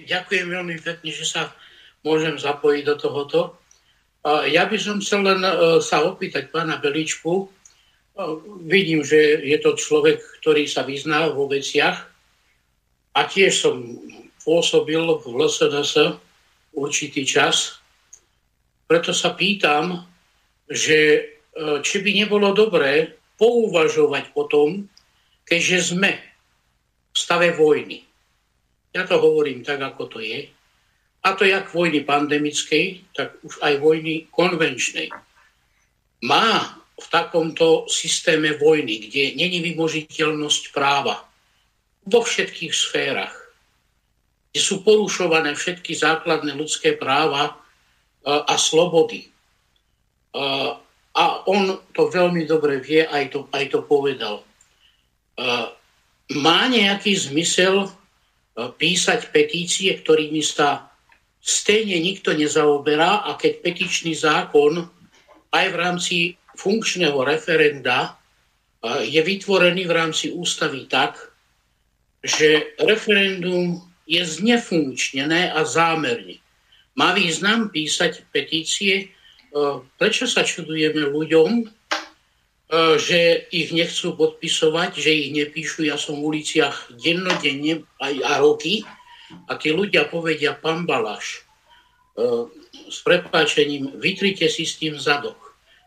[0.07, 1.51] ďakujem veľmi pekne, že sa
[2.01, 3.39] môžem zapojiť do tohoto.
[4.27, 7.33] Ja by som chcel len e, sa opýtať pána Beličku.
[7.39, 7.45] E,
[8.67, 11.97] vidím, že je to človek, ktorý sa vyzná vo veciach
[13.15, 13.79] a tiež som
[14.43, 16.19] pôsobil v LSNS
[16.75, 17.79] určitý čas.
[18.83, 20.03] Preto sa pýtam,
[20.67, 21.21] že e,
[21.79, 24.91] či by nebolo dobré pouvažovať o tom,
[25.47, 28.03] keďže sme v stave vojny.
[28.91, 30.56] Ja to hovorím tak, ako to je
[31.27, 35.11] a to jak vojny pandemickej, tak už aj vojny konvenčnej,
[36.23, 41.27] má v takomto systéme vojny, kde není vymožiteľnosť práva
[42.07, 43.35] vo všetkých sférach,
[44.49, 47.59] kde sú porušované všetky základné ľudské práva
[48.25, 49.27] a slobody.
[51.17, 54.41] A on to veľmi dobre vie, aj to, aj to povedal.
[56.33, 57.93] Má nejaký zmysel
[58.57, 60.89] písať petície, ktorými sa
[61.47, 64.83] stejne nikto nezaoberá a keď petičný zákon
[65.55, 66.15] aj v rámci
[66.59, 68.19] funkčného referenda
[69.07, 71.15] je vytvorený v rámci ústavy tak,
[72.19, 76.43] že referendum je znefunkčnené a zámerne.
[76.99, 79.15] Má význam písať petície,
[79.95, 81.63] prečo sa čudujeme ľuďom,
[82.99, 85.87] že ich nechcú podpisovať, že ich nepíšu.
[85.87, 88.83] Ja som v uliciach dennodenne aj a roky
[89.47, 91.43] a tí ľudia povedia, pán Balaš,
[92.15, 92.47] e,
[92.87, 95.37] s prepáčením, vytrite si s tým zadok.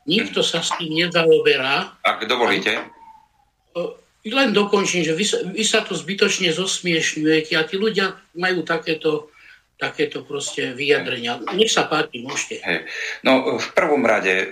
[0.05, 1.97] Nikto sa s tým nezaoberá.
[2.05, 2.77] Ak dovolíte.
[2.77, 3.81] E,
[4.29, 5.25] len dokončím, že vy,
[5.57, 9.33] vy sa tu zbytočne zosmiešňujete a tí ľudia majú takéto,
[9.81, 11.41] takéto proste vyjadrenia.
[11.57, 12.61] Nech sa páči, môžete.
[12.61, 12.85] Hey.
[13.25, 14.49] No, v prvom rade e,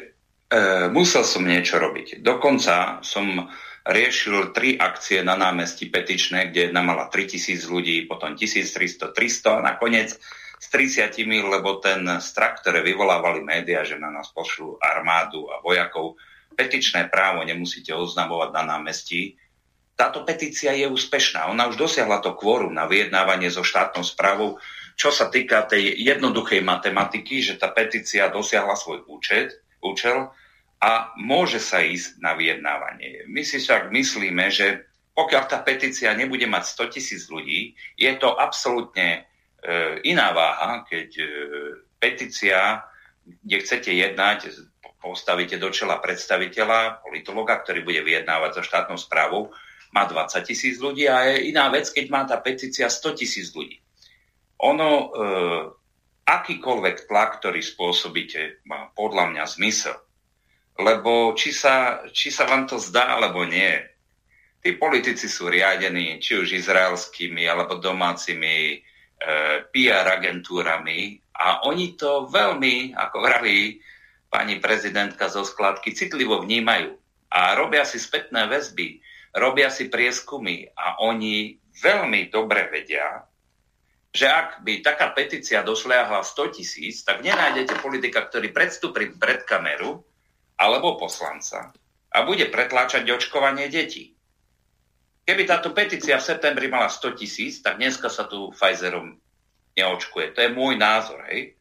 [0.89, 2.25] musel som niečo robiť.
[2.25, 3.53] Dokonca som
[3.89, 9.61] riešil tri akcie na námestí Petičné, kde jedna mala 3000 ľudí, potom 1300, 300 a
[9.65, 10.13] nakoniec
[10.61, 16.21] s 30, lebo ten strach, ktoré vyvolávali médiá, že na nás pošlú armádu a vojakov,
[16.53, 19.41] petičné právo nemusíte oznamovať na námestí.
[19.95, 21.49] Táto petícia je úspešná.
[21.51, 24.61] Ona už dosiahla to kvórum na vyjednávanie so štátnou správou,
[24.99, 30.35] čo sa týka tej jednoduchej matematiky, že tá petícia dosiahla svoj účet, účel
[30.79, 33.27] a môže sa ísť na vyjednávanie.
[33.27, 34.87] My si však myslíme, že
[35.19, 39.21] pokiaľ tá petícia nebude mať 100 tisíc ľudí, je to absolútne e,
[40.07, 41.27] iná váha, keď e,
[41.99, 42.87] petícia,
[43.27, 44.55] kde chcete jednať,
[45.03, 49.51] postavíte do čela predstaviteľa, politologa, ktorý bude vyjednávať so štátnou správou,
[49.91, 53.83] má 20 tisíc ľudí a je iná vec, keď má tá petícia 100 tisíc ľudí.
[54.63, 55.07] Ono, e,
[56.23, 59.99] akýkoľvek tlak, ktorý spôsobíte, má podľa mňa zmysel
[60.79, 63.75] lebo či sa, či sa vám to zdá, alebo nie,
[64.63, 68.77] tí politici sú riadení či už izraelskými alebo domácimi e,
[69.71, 71.19] PR agentúrami.
[71.39, 73.79] A oni to veľmi, ako vraví
[74.31, 76.95] pani prezidentka zo skladky, citlivo vnímajú.
[77.31, 79.03] A robia si spätné väzby,
[79.37, 83.23] robia si prieskumy a oni veľmi dobre vedia,
[84.11, 90.08] že ak by taká petícia došliahla 100 tisíc, tak nenájdete politika, ktorý predstúpi pred kameru
[90.59, 91.71] alebo poslanca
[92.11, 94.19] a bude pretláčať očkovanie detí.
[95.29, 99.21] Keby táto petícia v septembri mala 100 tisíc, tak dneska sa tu Pfizerom
[99.77, 100.35] neočkuje.
[100.35, 101.55] To je môj názor, hej.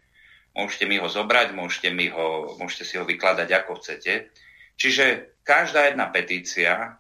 [0.57, 4.33] Môžete mi ho zobrať, môžete, mi ho, môžete si ho vykladať ako chcete.
[4.79, 6.97] Čiže každá jedna petícia,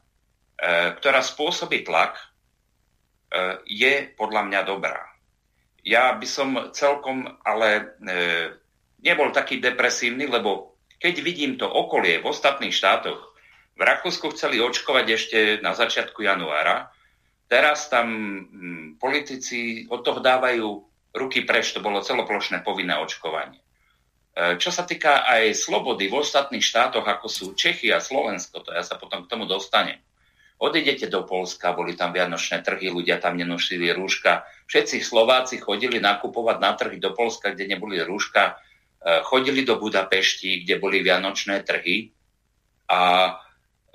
[0.59, 2.25] e, ktorá spôsobí tlak, e,
[3.65, 5.01] je podľa mňa dobrá.
[5.81, 7.83] Ja by som celkom ale e,
[9.01, 13.37] nebol taký depresívny, lebo keď vidím to okolie v ostatných štátoch,
[13.77, 16.89] v Rakúsku chceli očkovať ešte na začiatku januára,
[17.45, 20.67] teraz tam hm, politici od toho dávajú
[21.13, 23.61] ruky preč, to bolo celoplošné povinné očkovanie.
[24.37, 28.73] E, čo sa týka aj slobody v ostatných štátoch, ako sú Čechy a Slovensko, to
[28.73, 30.01] ja sa potom k tomu dostanem.
[30.57, 34.41] Odidete do Polska, boli tam vianočné trhy, ľudia tam nenošili rúška.
[34.65, 38.57] Všetci Slováci chodili nakupovať na trhy do Polska, kde neboli rúška
[39.23, 42.11] chodili do Budapešti, kde boli vianočné trhy
[42.89, 43.31] a e,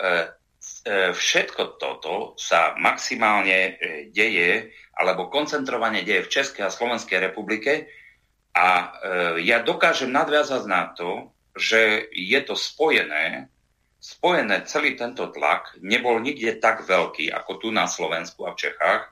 [0.06, 3.76] e, všetko toto sa maximálne
[4.14, 7.88] deje alebo koncentrovane deje v Českej a Slovenskej republike
[8.52, 8.92] a
[9.40, 13.48] ja dokážem nadviazať na to, že je to spojené,
[13.96, 19.08] spojené celý tento tlak nebol nikde tak veľký ako tu na Slovensku a v Čechách.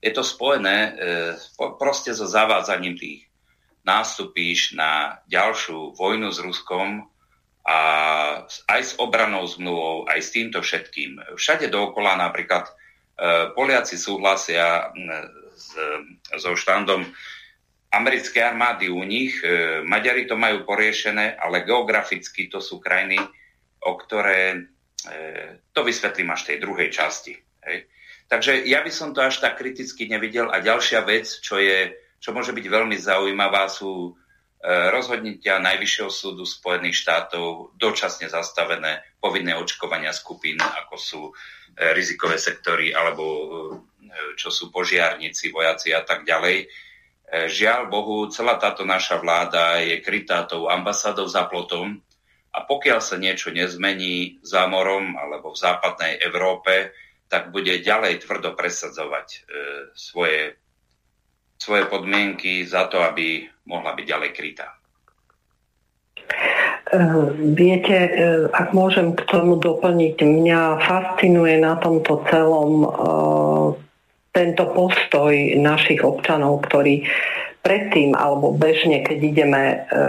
[0.00, 0.96] Je to spojené
[1.76, 3.27] proste so zavádzaním tých
[3.88, 7.08] nástupíš na ďalšiu vojnu s Ruskom
[7.64, 7.78] a
[8.68, 11.36] aj s obranou zmluvou, aj s týmto všetkým.
[11.36, 12.72] Všade dookola napríklad e,
[13.56, 14.92] Poliaci súhlasia
[15.56, 15.72] s,
[16.36, 17.08] so štandom
[17.92, 19.40] americkej armády u nich.
[19.40, 23.20] E, Maďari to majú poriešené, ale geograficky to sú krajiny,
[23.84, 24.58] o ktoré e,
[25.72, 27.36] to vysvetlím až tej druhej časti.
[28.28, 30.52] Takže ja by som to až tak kriticky nevidel.
[30.52, 34.12] A ďalšia vec, čo je čo môže byť veľmi zaujímavá, sú e,
[34.90, 41.32] rozhodnutia Najvyššieho súdu Spojených štátov, dočasne zastavené povinné očkovania skupín, ako sú e,
[41.94, 43.46] rizikové sektory alebo e,
[44.34, 46.66] čo sú požiarníci, vojaci a tak ďalej.
[47.28, 52.00] Žiaľ Bohu, celá táto naša vláda je krytá tou ambasádou za plotom
[52.56, 56.88] a pokiaľ sa niečo nezmení za morom alebo v západnej Európe,
[57.28, 59.44] tak bude ďalej tvrdo presadzovať
[59.92, 60.56] svoje
[61.58, 64.78] svoje podmienky za to, aby mohla byť ďalej krytá.
[66.88, 73.66] Eh, viete, eh, ak môžem k tomu doplniť, mňa fascinuje na tomto celom eh,
[74.32, 77.04] tento postoj našich občanov, ktorí
[77.60, 79.62] predtým alebo bežne, keď ideme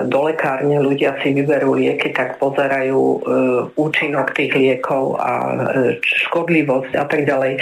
[0.06, 3.26] do lekárne, ľudia si vyberú lieky, tak pozerajú
[3.74, 5.32] účinok tých liekov a
[6.30, 7.58] škodlivosť a tak ďalej.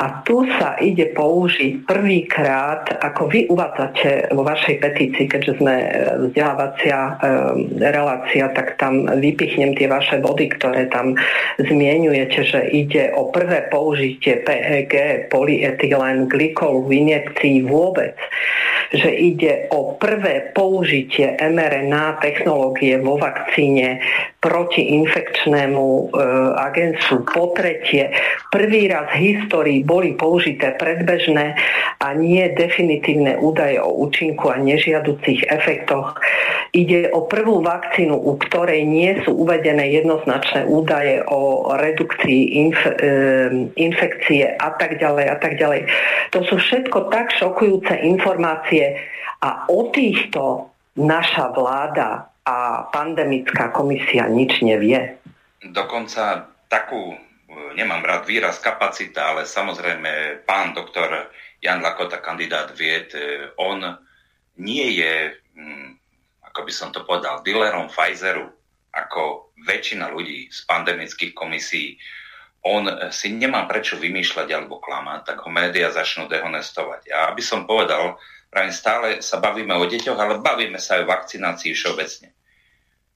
[0.00, 5.88] A tu sa ide použiť prvýkrát, ako vy uvádzate vo vašej petícii, keďže sme e,
[6.24, 7.12] vzdelávacia e,
[7.84, 11.20] relácia, tak tam vypichnem tie vaše body, ktoré tam
[11.60, 18.16] zmienujete, že ide o prvé použitie PEG, polyetylen glykolu v injekcii vôbec,
[18.90, 24.02] že ide o prvé použitie mRNA technológie vo vakcíne
[24.42, 26.04] protiinfekčnému e,
[26.58, 27.22] agensu.
[27.22, 28.10] Po tretie,
[28.50, 31.54] prvý raz v histórii boli použité predbežné
[32.02, 36.18] a nie definitívne údaje o účinku a nežiaducich efektoch.
[36.72, 43.06] Ide o prvú vakcínu, u ktorej nie sú uvedené jednoznačné údaje o redukcii inf- e,
[43.76, 45.86] infekcie a tak ďalej a tak ďalej.
[46.32, 48.79] To sú všetko tak šokujúce informácie
[49.40, 55.16] a o týchto naša vláda a pandemická komisia nič nevie.
[55.60, 57.14] Dokonca takú
[57.74, 63.84] nemám rád výraz kapacita, ale samozrejme pán doktor Jan Lakota, kandidát vied, e, on
[64.56, 65.90] nie je, mm,
[66.52, 68.48] ako by som to povedal, dealerom Pfizeru,
[68.90, 72.00] ako väčšina ľudí z pandemických komisí.
[72.66, 77.08] On si nemá prečo vymýšľať alebo klamať, tak ho médiá začnú dehonestovať.
[77.08, 78.20] A aby som povedal,
[78.50, 82.28] pravím, stále sa bavíme o deťoch, ale bavíme sa aj o vakcinácii všeobecne.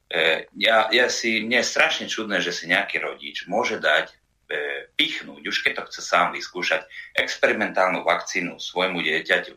[0.09, 4.15] E, ja, ja si, mne je strašne čudné, že si nejaký rodič môže dať
[4.45, 6.85] E, pichnúť, už keď to chce sám vyskúšať,
[7.17, 9.57] experimentálnu vakcínu svojmu dieťaťu.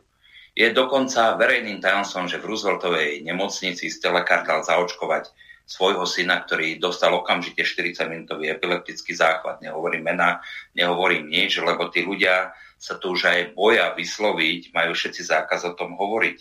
[0.56, 5.28] Je dokonca verejným tajomstvom, že v Rooseveltovej nemocnici z telekár dal zaočkovať
[5.68, 9.60] svojho syna, ktorý dostal okamžite 40-minútový epileptický záchvat.
[9.60, 10.40] Nehovorím mena,
[10.72, 15.74] nehovorím nič, lebo tí ľudia sa tu už aj boja vysloviť, majú všetci zákaz o
[15.74, 16.38] tom hovoriť.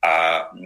[0.00, 0.12] A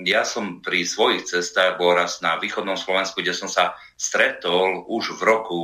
[0.06, 5.18] ja som pri svojich cestách bol raz na východnom Slovensku, kde som sa stretol už
[5.18, 5.60] v roku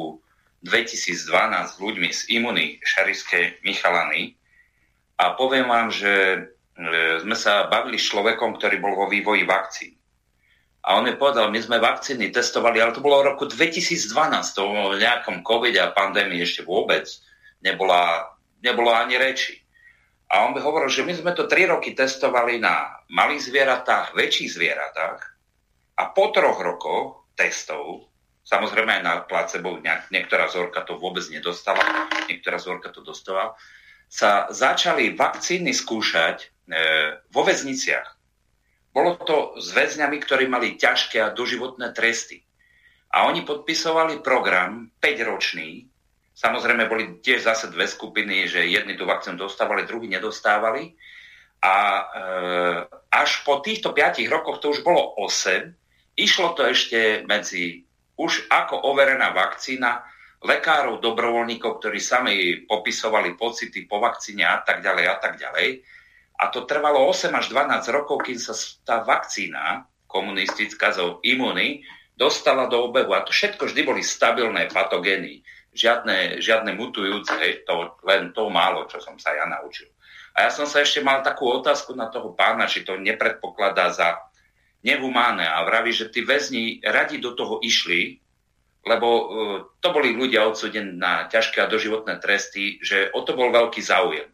[0.66, 1.24] 2012
[1.72, 4.36] s ľuďmi z Imuny Šariskej Michalany
[5.16, 6.38] a poviem vám, že e,
[7.24, 9.92] sme sa bavili s človekom, ktorý bol vo vývoji vakcín.
[10.80, 14.16] A on mi povedal, my sme vakcíny testovali, ale to bolo v roku 2012,
[14.56, 17.04] to bolo v nejakom covid a pandémii ešte vôbec
[17.60, 19.56] nebola, nebolo ani reči.
[20.30, 24.54] A on by hovoril, že my sme to 3 roky testovali na malých zvieratách, väčších
[24.54, 25.20] zvieratách
[26.00, 28.08] a po troch rokoch testov,
[28.46, 29.76] samozrejme aj na placebo,
[30.08, 33.52] niektorá zorka to vôbec nedostala, niektorá zorka to dostala,
[34.08, 36.46] sa začali vakcíny skúšať e,
[37.30, 38.08] vo väzniciach.
[38.90, 42.42] Bolo to s väzňami, ktorí mali ťažké a doživotné tresty.
[43.10, 45.89] A oni podpisovali program 5-ročný,
[46.40, 50.96] Samozrejme boli tiež zase dve skupiny, že jedni tú vakcínu dostávali, druhí nedostávali.
[51.60, 52.04] A e,
[53.12, 55.68] až po týchto 5 rokoch, to už bolo 8,
[56.16, 57.84] išlo to ešte medzi
[58.16, 60.00] už ako overená vakcína,
[60.40, 65.84] lekárov, dobrovoľníkov, ktorí sami popisovali pocity po vakcíne a tak ďalej a tak ďalej.
[66.40, 71.84] A to trvalo 8 až 12 rokov, kým sa tá vakcína komunistická zo imuny
[72.16, 73.12] dostala do obehu.
[73.12, 75.44] A to všetko vždy boli stabilné patogény
[75.74, 79.90] žiadne, žiadne mutujúce, hej, to, len to málo, čo som sa ja naučil.
[80.34, 84.18] A ja som sa ešte mal takú otázku na toho pána, či to nepredpokladá za
[84.86, 88.22] nehumánne a vraví, že tí väzni radi do toho išli,
[88.80, 89.26] lebo uh,
[89.82, 94.30] to boli ľudia odsudení na ťažké a doživotné tresty, že o to bol veľký záujem.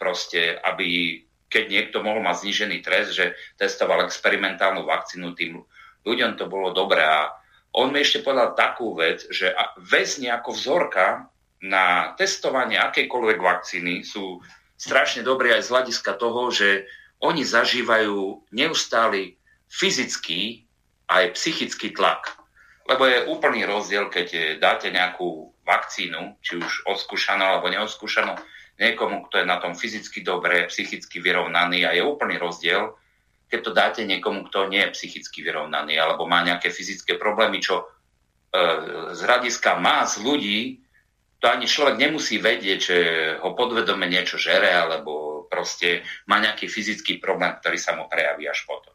[0.00, 1.20] Proste, aby
[1.50, 5.60] keď niekto mohol mať znížený trest, že testoval experimentálnu vakcínu, tým
[6.06, 7.02] ľuďom to bolo dobré.
[7.02, 7.34] A
[7.70, 11.30] on mi ešte povedal takú vec, že väzni ako vzorka
[11.62, 14.42] na testovanie akejkoľvek vakcíny sú
[14.80, 16.88] strašne dobrí aj z hľadiska toho, že
[17.20, 19.36] oni zažívajú neustály
[19.68, 20.64] fyzický
[21.12, 22.32] aj psychický tlak.
[22.88, 28.34] Lebo je úplný rozdiel, keď dáte nejakú vakcínu, či už odskúšanú alebo neodskúšanú,
[28.80, 32.96] niekomu, kto je na tom fyzicky dobre, psychicky vyrovnaný a je úplný rozdiel,
[33.50, 37.82] keď to dáte niekomu, kto nie je psychicky vyrovnaný alebo má nejaké fyzické problémy, čo
[37.82, 37.84] e,
[39.10, 40.78] z hľadiska más ľudí,
[41.42, 42.98] to ani človek nemusí vedieť, že
[43.42, 48.62] ho podvedome niečo žere alebo proste má nejaký fyzický problém, ktorý sa mu prejaví až
[48.68, 48.94] potom.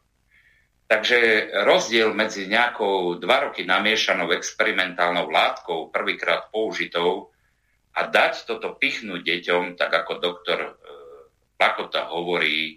[0.86, 7.34] Takže rozdiel medzi nejakou dva roky namiešanou experimentálnou látkou, prvýkrát použitou,
[7.96, 10.70] a dať toto pichnúť deťom, tak ako doktor e,
[11.56, 12.76] Lakota hovorí,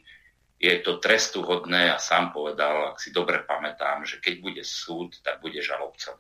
[0.60, 5.40] je to trestuhodné a sám povedal, ak si dobre pamätám, že keď bude súd, tak
[5.40, 6.20] bude žalobcom.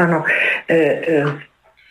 [0.00, 0.24] Áno.
[0.66, 1.22] E, e,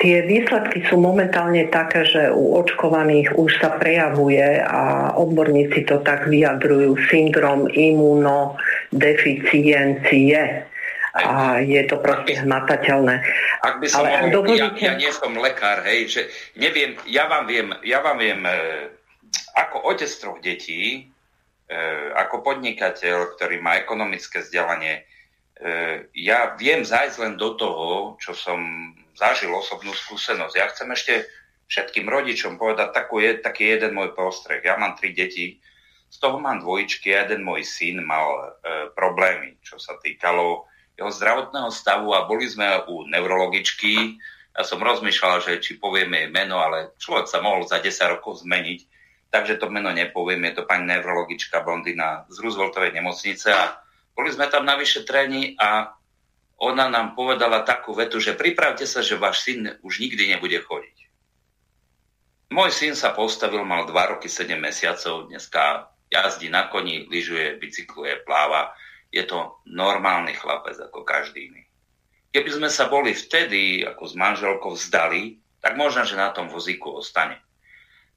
[0.02, 6.28] tie výsledky sú momentálne také, že u očkovaných už sa prejavuje a odborníci to tak
[6.28, 10.66] vyjadrujú syndrom imunodeficiencie.
[11.14, 13.22] A je to proste hmatateľné.
[13.62, 14.82] Ak by som Ale mohol, dovolíte...
[14.82, 16.26] ja, ja nie som lekár, hej, že
[16.58, 18.90] neviem, ja vám viem, ja vám viem e,
[19.54, 20.82] ako otec troch detí,
[21.70, 21.82] e,
[22.18, 25.04] ako podnikateľ, ktorý má ekonomické vzdelanie, e,
[26.18, 28.60] ja viem zájsť len do toho, čo som
[29.14, 30.54] zažil osobnú skúsenosť.
[30.58, 31.14] Ja chcem ešte
[31.70, 34.62] všetkým rodičom povedať takú, taký jeden môj postreh.
[34.62, 35.62] Ja mám tri deti,
[36.14, 38.42] z toho mám dvojičky jeden môj syn mal e,
[38.94, 44.22] problémy, čo sa týkalo jeho zdravotného stavu a boli sme u neurologičky.
[44.54, 48.46] Ja som rozmýšľal, že či povieme jej meno, ale človek sa mohol za 10 rokov
[48.46, 48.93] zmeniť
[49.34, 53.82] takže to meno nepoviem, je to pani neurologička Blondina z Rooseveltovej nemocnice a
[54.14, 55.90] boli sme tam na vyšetrení a
[56.62, 60.98] ona nám povedala takú vetu, že pripravte sa, že váš syn už nikdy nebude chodiť.
[62.54, 68.22] Môj syn sa postavil, mal 2 roky 7 mesiacov, dneska jazdí na koni, lyžuje, bicykluje,
[68.30, 68.78] pláva.
[69.10, 71.66] Je to normálny chlapec ako každý iný.
[72.30, 76.94] Keby sme sa boli vtedy ako s manželkou vzdali, tak možno, že na tom vozíku
[76.94, 77.42] ostane.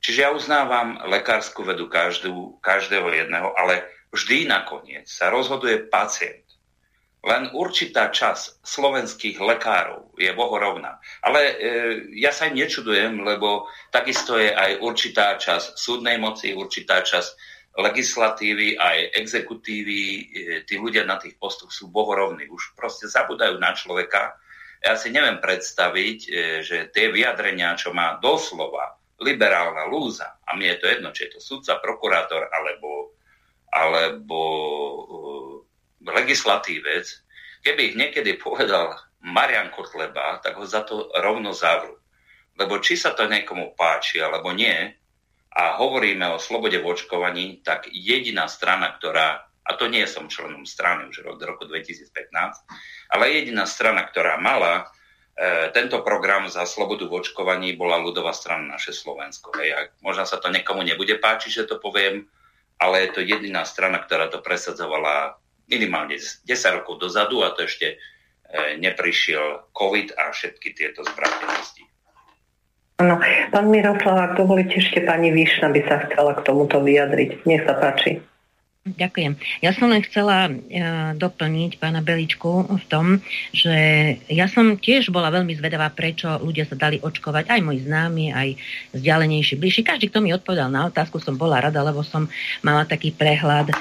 [0.07, 6.47] Čiže ja uznávam lekárskú vedu každú, každého jedného, ale vždy nakoniec sa rozhoduje pacient.
[7.27, 11.03] Len určitá časť slovenských lekárov je bohorovná.
[11.27, 11.55] Ale e,
[12.23, 17.35] ja sa im nečudujem, lebo takisto je aj určitá časť súdnej moci, určitá časť
[17.75, 20.01] legislatívy, aj exekutívy.
[20.07, 20.23] E,
[20.71, 22.47] tí ľudia na tých postoch sú bohorovní.
[22.47, 24.39] Už proste zabudajú na človeka.
[24.87, 30.69] Ja si neviem predstaviť, e, že tie vyjadrenia, čo má doslova liberálna lúza, a mi
[30.69, 33.17] je to jedno, či je to sudca, prokurátor alebo,
[33.73, 34.41] alebo
[34.93, 35.55] uh,
[36.05, 37.07] legislatívec,
[37.65, 38.95] keby ich niekedy povedal
[39.25, 41.97] Marian Kotleba, tak ho za to rovno zavrú.
[42.57, 44.93] Lebo či sa to niekomu páči alebo nie,
[45.57, 50.69] a hovoríme o slobode v očkovaní, tak jediná strana, ktorá, a to nie som členom
[50.69, 52.13] strany už od roku 2015,
[53.09, 54.93] ale jediná strana, ktorá mala
[55.77, 59.53] tento program za slobodu v očkovaní, bola ľudová strana naše Slovensko.
[59.61, 59.69] Hej.
[59.77, 62.25] A možno sa to niekomu nebude páčiť, že to poviem,
[62.81, 65.37] ale je to jediná strana, ktorá to presadzovala
[65.69, 66.49] minimálne 10
[66.81, 71.85] rokov dozadu a to ešte e, neprišiel COVID a všetky tieto zvrátenosti.
[72.97, 73.21] Áno,
[73.53, 77.45] pán Miroslav, ak dovolíte ešte pani Výšna by sa chcela k tomuto vyjadriť.
[77.45, 78.25] Nech sa páči.
[78.87, 79.35] Ďakujem.
[79.67, 80.53] Ja som len chcela e,
[81.19, 83.19] doplniť pána Beličku v tom,
[83.51, 83.75] že
[84.31, 88.49] ja som tiež bola veľmi zvedavá, prečo ľudia sa dali očkovať, aj moji známi, aj
[88.95, 89.83] vzdialenejší, bližší.
[89.83, 92.31] Každý, kto mi odpovedal na otázku, som bola rada, lebo som
[92.63, 93.75] mala taký prehľad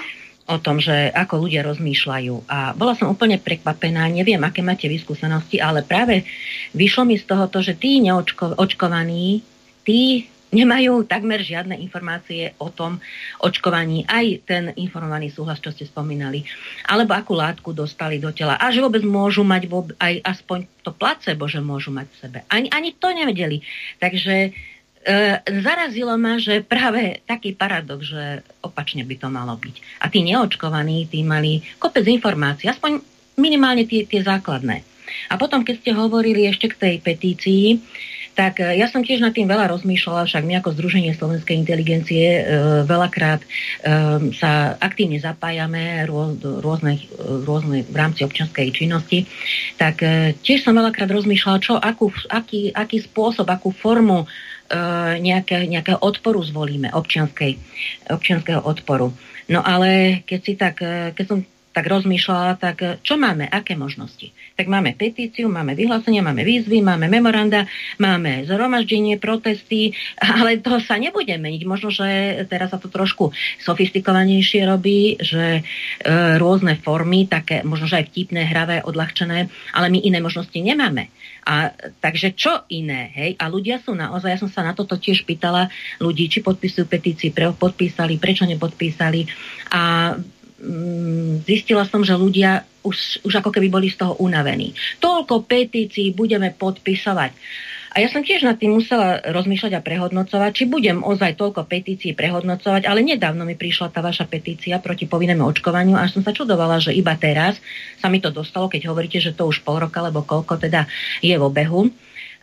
[0.50, 2.50] o tom, že ako ľudia rozmýšľajú.
[2.50, 6.26] A bola som úplne prekvapená, neviem, aké máte vyskúsenosti, ale práve
[6.74, 9.46] vyšlo mi z toho to, že tí neočkovaní,
[9.86, 13.02] tí nemajú takmer žiadne informácie o tom
[13.42, 16.46] očkovaní, aj ten informovaný súhlas, čo ste spomínali,
[16.86, 19.68] alebo akú látku dostali do tela a že vôbec môžu mať
[19.98, 22.40] aj aspoň to placebo, že môžu mať v sebe.
[22.50, 23.66] Ani, ani to nevedeli.
[23.98, 24.54] Takže
[25.06, 30.02] E, zarazilo ma, že práve taký paradox, že opačne by to malo byť.
[30.02, 33.06] A tí neočkovaní, tí mali kopec informácií, aspoň
[33.38, 34.82] minimálne tie, tie základné.
[35.30, 37.78] A potom, keď ste hovorili ešte k tej petícii,
[38.36, 42.26] tak e, ja som tiež nad tým veľa rozmýšľala, však my ako Združenie slovenskej inteligencie
[42.28, 42.42] e,
[42.84, 43.48] veľakrát e,
[44.36, 47.02] sa aktívne zapájame rôz, rôzne,
[47.48, 49.26] rôzne v rámci občianskej činnosti,
[49.80, 54.28] tak e, tiež som veľakrát rozmýšľala, čo, akú, aký, aký spôsob, akú formu
[54.66, 54.82] E,
[55.22, 56.90] nejaké, nejakého odporu zvolíme,
[58.10, 59.14] občianského odporu.
[59.46, 63.78] No ale keď si tak, e, keď som tak rozmýšľala, tak e, čo máme, aké
[63.78, 64.34] možnosti?
[64.56, 67.68] Tak máme petíciu, máme vyhlásenia, máme výzvy, máme memoranda,
[68.00, 69.92] máme zhromaždenie, protesty,
[70.40, 71.62] ale to sa nebude meniť.
[71.68, 75.62] Možno, že teraz sa to trošku sofistikovanejšie robí, že e,
[76.40, 81.12] rôzne formy, také možno, že aj vtipné, hravé, odľahčené, ale my iné možnosti nemáme.
[81.46, 83.38] A takže čo iné, hej?
[83.38, 85.68] A ľudia sú naozaj, ja som sa na toto tiež pýtala
[86.00, 89.30] ľudí, či podpisujú petícii, pre, podpísali, prečo nepodpísali.
[89.70, 90.16] A
[91.44, 94.72] zistila som, že ľudia už, už ako keby boli z toho unavení.
[95.04, 97.32] Toľko petícií budeme podpisovať.
[97.96, 102.12] A ja som tiež nad tým musela rozmýšľať a prehodnocovať, či budem ozaj toľko petícií
[102.12, 106.84] prehodnocovať, ale nedávno mi prišla tá vaša petícia proti povinnému očkovaniu a som sa čudovala,
[106.84, 107.56] že iba teraz
[108.04, 110.92] sa mi to dostalo, keď hovoríte, že to už pol roka, alebo koľko teda
[111.24, 111.88] je v obehu.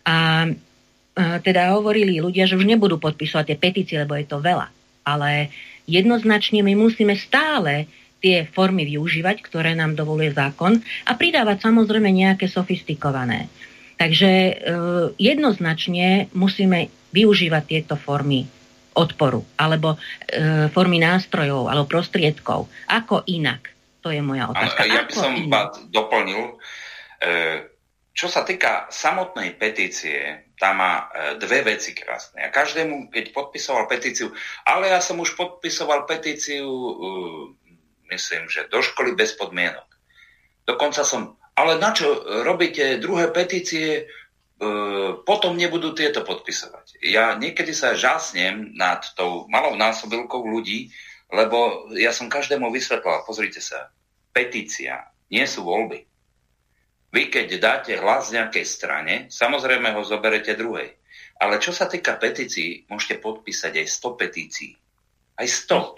[0.08, 0.48] A
[1.16, 4.72] teda hovorili ľudia, že už nebudú podpisovať tie petície, lebo je to veľa.
[5.04, 5.52] Ale
[5.84, 7.92] jednoznačne my musíme stále
[8.22, 10.78] tie formy využívať, ktoré nám dovoluje zákon
[11.10, 13.50] a pridávať samozrejme nejaké sofistikované.
[13.98, 14.52] Takže e,
[15.18, 18.46] jednoznačne musíme využívať tieto formy
[18.94, 22.70] odporu alebo e, formy nástrojov alebo prostriedkov.
[22.88, 23.74] Ako inak?
[24.02, 24.86] To je moja otázka.
[24.86, 26.58] Ja by som vás doplnil.
[27.22, 27.70] E,
[28.12, 32.44] čo sa týka samotnej petície, tam má e, dve veci krásne.
[32.44, 34.30] A každému, keď podpisoval petíciu,
[34.68, 36.92] ale ja som už podpisoval petíciu, e,
[38.12, 39.88] myslím, že do školy bez podmienok.
[40.68, 44.02] Dokonca som ale na čo robíte druhé petície, e,
[45.20, 47.04] potom nebudú tieto podpisovať.
[47.04, 50.88] Ja niekedy sa žasnem nad tou malou násobilkou ľudí,
[51.28, 53.92] lebo ja som každému vysvetlal, pozrite sa,
[54.32, 56.08] petícia nie sú voľby.
[57.12, 60.96] Vy keď dáte hlas nejakej strane, samozrejme ho zoberete druhej.
[61.36, 64.72] Ale čo sa týka petícií, môžete podpísať aj 100 petícií.
[65.32, 65.96] Aj 100.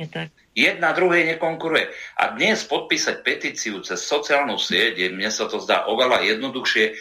[0.54, 1.90] Jedna druhej nekonkuruje.
[2.22, 6.84] A dnes podpísať petíciu cez sociálnu sieť, mne sa to zdá oveľa jednoduchšie.
[6.86, 6.92] E,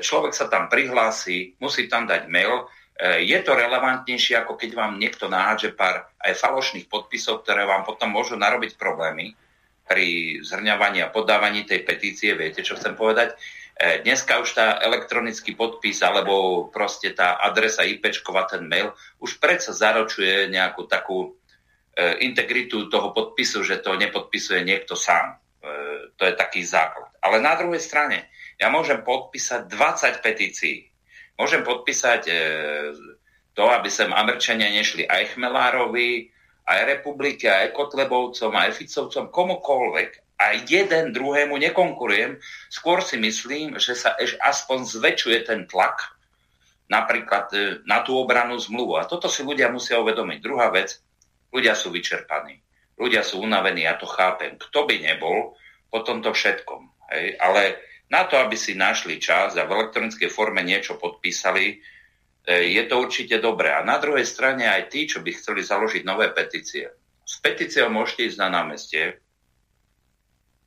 [0.00, 2.64] človek sa tam prihlási, musí tam dať mail.
[2.96, 7.84] E, je to relevantnejšie, ako keď vám niekto nahádže pár aj falošných podpisov, ktoré vám
[7.84, 9.36] potom môžu narobiť problémy
[9.84, 12.32] pri zhrňavaní a podávaní tej petície.
[12.32, 13.36] Viete, čo chcem povedať?
[13.76, 19.76] E, dneska už tá elektronický podpis alebo proste tá adresa IPčková, ten mail, už predsa
[19.76, 21.36] zaročuje nejakú takú
[22.22, 25.34] integritu toho podpisu, že to nepodpisuje niekto sám.
[25.34, 25.36] E,
[26.18, 27.10] to je taký základ.
[27.22, 28.28] Ale na druhej strane,
[28.58, 30.90] ja môžem podpísať 20 petícií.
[31.38, 32.34] Môžem podpísať e,
[33.54, 36.30] to, aby sem Američania nešli aj Chmelárovi,
[36.66, 40.10] aj Republike, aj Kotlebovcom, aj Ficovcom, komukoľvek.
[40.34, 42.42] A jeden druhému nekonkurujem.
[42.66, 46.14] Skôr si myslím, že sa eš aspoň zväčšuje ten tlak
[46.90, 47.48] napríklad
[47.88, 49.00] na tú obranú zmluvu.
[49.00, 50.38] A toto si ľudia musia uvedomiť.
[50.44, 51.00] Druhá vec,
[51.54, 52.58] Ľudia sú vyčerpaní.
[52.98, 54.58] Ľudia sú unavení, ja to chápem.
[54.58, 55.54] Kto by nebol
[55.86, 56.82] po tomto všetkom.
[57.14, 57.38] Hej?
[57.38, 57.78] Ale
[58.10, 61.76] na to, aby si našli čas a v elektronickej forme niečo podpísali, e,
[62.74, 63.70] je to určite dobré.
[63.70, 66.90] A na druhej strane aj tí, čo by chceli založiť nové petície.
[67.22, 69.22] S petíciou môžete ísť na námestie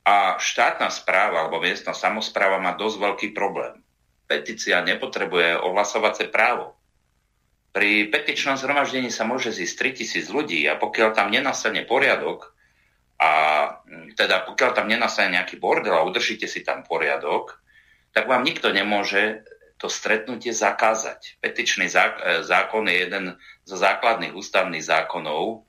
[0.08, 3.84] a štátna správa alebo miestna samozpráva má dosť veľký problém.
[4.24, 6.77] Petícia nepotrebuje ohlasovacie právo.
[7.68, 12.56] Pri petičnom zhromaždení sa môže zísť 3000 ľudí a pokiaľ tam nenastane poriadok,
[13.18, 13.30] a
[14.14, 17.58] teda pokiaľ tam nenastane nejaký bordel a udržíte si tam poriadok,
[18.14, 19.42] tak vám nikto nemôže
[19.78, 21.38] to stretnutie zakázať.
[21.38, 21.94] Petičný e,
[22.42, 23.24] zákon je jeden
[23.62, 25.62] zo základných ústavných zákonov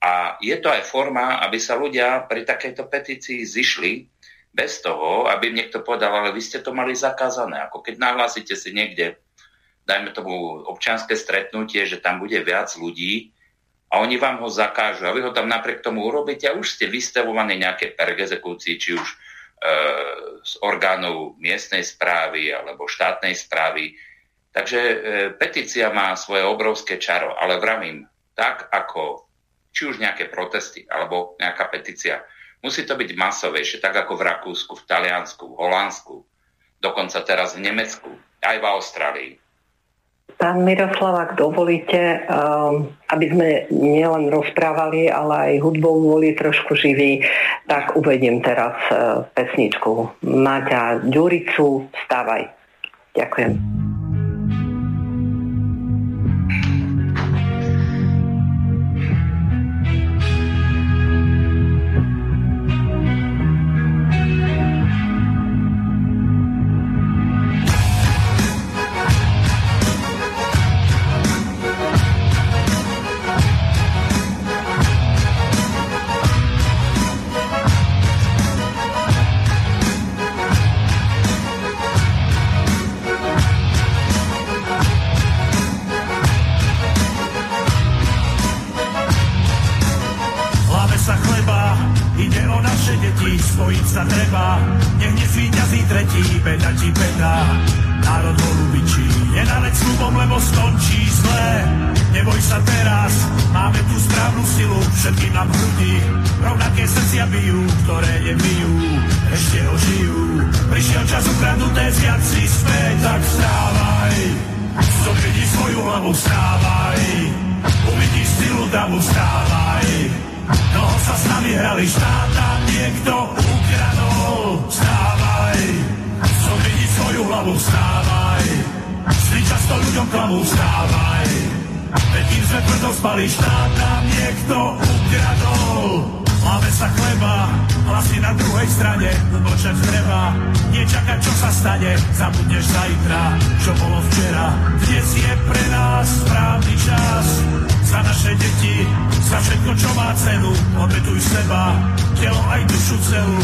[0.00, 4.08] a je to aj forma, aby sa ľudia pri takejto petícii zišli
[4.50, 7.60] bez toho, aby niekto povedal, ale vy ste to mali zakázané.
[7.68, 9.20] Ako keď nahlásite si niekde,
[9.90, 13.34] dajme tomu občianské stretnutie, že tam bude viac ľudí,
[13.90, 16.86] a oni vám ho zakážu a vy ho tam napriek tomu urobíte a už ste
[16.86, 19.16] vystavovaní nejaké pergezekúcii, či už e,
[20.46, 23.98] z orgánov miestnej správy alebo štátnej správy.
[24.54, 24.96] Takže e,
[25.34, 28.06] petícia má svoje obrovské čaro, ale vravím,
[28.38, 29.26] tak ako
[29.74, 32.22] či už nejaké protesty alebo nejaká petícia,
[32.62, 36.14] musí to byť masovejšie, tak ako v Rakúsku, v Taliansku, v Holandsku,
[36.78, 39.32] dokonca teraz v Nemecku, aj v Austrálii.
[40.40, 47.20] Pán Miroslav, ak dovolíte, um, aby sme nielen rozprávali, ale aj hudbou boli trošku živí,
[47.68, 52.48] tak uvediem teraz uh, pesničku Maťa Ďuricu, Vstávaj.
[53.12, 53.89] Ďakujem.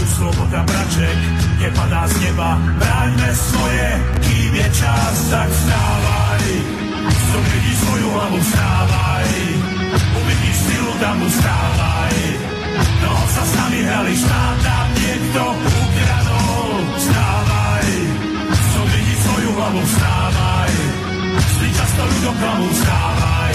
[0.04, 1.18] sloboda mraček
[1.60, 2.58] nepadá z neba.
[2.78, 3.86] Bráňme svoje,
[4.24, 6.44] kým je čas, tak vstávaj.
[7.06, 9.28] Zobudí svoju hlavu, vstávaj.
[10.16, 12.16] Uvidíš silu, tam vstávaj.
[13.02, 16.70] No sa s nami hrali, štát tam niekto ukradol.
[16.96, 17.88] Vstávaj,
[18.74, 20.72] zobudí svoju hlavu, vstávaj.
[21.36, 23.54] Vždy často ľudoklamu, vstávaj.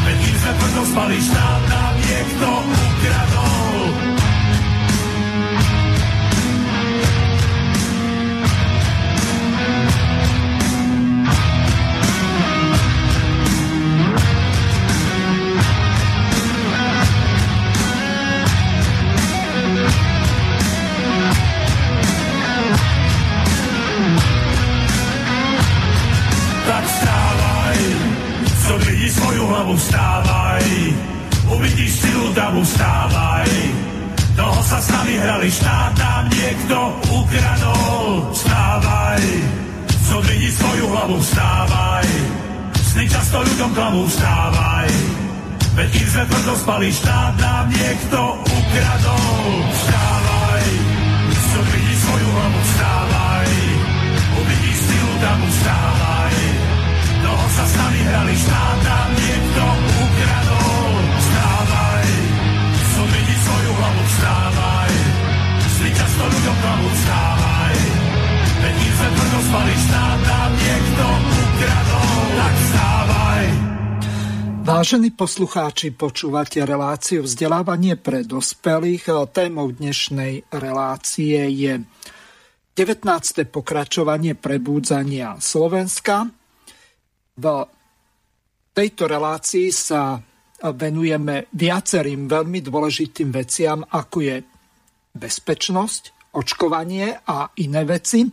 [0.00, 4.19] Veď kým sme prvom spali, štát nám niekto ukradol.
[29.40, 30.68] stylu hlavu vstávaj,
[31.48, 33.48] uvidíš stylu davu vstávaj.
[34.36, 36.76] Toho sa s nami hrali štát, nám niekto
[37.08, 38.28] ukradol.
[38.36, 39.24] Vstávaj,
[40.12, 42.08] zodvini svoju hlavu, vstávaj.
[42.84, 44.92] Sny často ľuďom klamu, vstávaj.
[45.72, 49.44] Veď kým sme tvrdo spali, štát nám niekto ukradol.
[49.72, 50.66] Vstávaj,
[51.32, 53.50] zodvini svoju hlavu, vstávaj.
[54.36, 56.19] Uvidíš silu, tam vstávaj
[57.60, 59.64] sa s nami hrali štát a niekto
[60.00, 60.92] ukradol.
[61.12, 62.08] Vstávaj,
[62.88, 63.08] som
[63.44, 64.92] svoju hlavu, vstávaj.
[65.68, 67.76] Sli často ľuďom hlavu, vstávaj.
[68.64, 71.04] Veď kým sme tvrdo spali štát a niekto
[71.36, 72.16] ukradol.
[72.32, 73.44] Tak vstávaj.
[74.64, 79.04] Vážení poslucháči, počúvate reláciu vzdelávanie pre dospelých.
[79.36, 81.84] Témou dnešnej relácie je
[82.72, 83.04] 19.
[83.52, 86.39] pokračovanie prebúdzania Slovenska.
[87.40, 87.46] V
[88.76, 90.20] tejto relácii sa
[90.60, 94.36] venujeme viacerým veľmi dôležitým veciam, ako je
[95.16, 98.28] bezpečnosť, očkovanie a iné veci.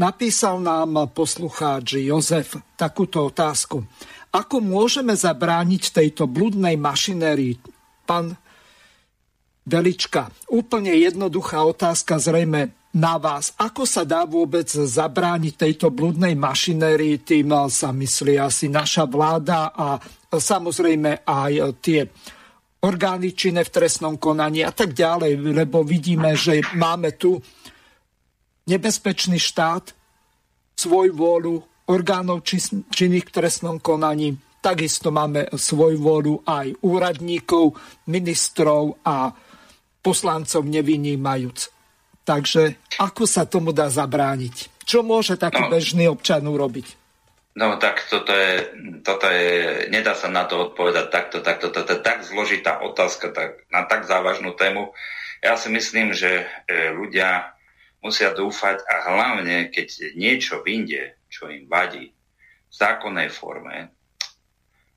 [0.00, 3.82] Napísal nám poslucháč Jozef takúto otázku.
[4.30, 7.58] Ako môžeme zabrániť tejto bludnej mašinérii?
[8.06, 8.38] Pán
[9.64, 13.50] Velička, úplne jednoduchá otázka zrejme na vás.
[13.58, 17.26] Ako sa dá vôbec zabrániť tejto bludnej mašinérii?
[17.26, 19.98] Tým sa myslí asi naša vláda a
[20.30, 22.06] samozrejme aj tie
[22.86, 27.42] orgány činné v trestnom konaní a tak ďalej, lebo vidíme, že máme tu
[28.70, 29.90] nebezpečný štát,
[30.74, 32.46] svoj vôľu, orgánov
[32.94, 34.38] činných v trestnom konaní.
[34.62, 37.76] Takisto máme svoju vôľu aj úradníkov,
[38.08, 39.34] ministrov a
[40.00, 41.73] poslancov nevynímajúc.
[42.24, 44.84] Takže ako sa tomu dá zabrániť?
[44.88, 47.04] Čo môže taký no, bežný občan urobiť?
[47.54, 48.66] No tak toto je,
[49.06, 53.62] toto je, nedá sa na to odpovedať takto, takto, toto je tak zložitá otázka tak,
[53.70, 54.90] na tak závažnú tému.
[55.38, 57.54] Ja si myslím, že e, ľudia
[58.02, 62.10] musia dúfať a hlavne, keď niečo vyjde, čo im vadí,
[62.68, 63.94] v zákonnej forme,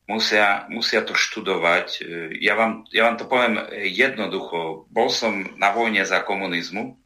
[0.09, 1.87] musia, musia to študovať.
[1.99, 2.01] E,
[2.41, 4.89] ja vám, ja vám to poviem jednoducho.
[4.89, 6.97] Bol som na vojne za komunizmu,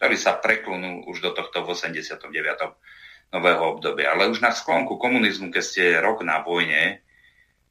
[0.00, 2.32] ktorý sa preklonul už do tohto v 89.
[3.36, 4.16] nového obdobia.
[4.16, 7.04] Ale už na sklonku komunizmu, keď ste rok na vojne,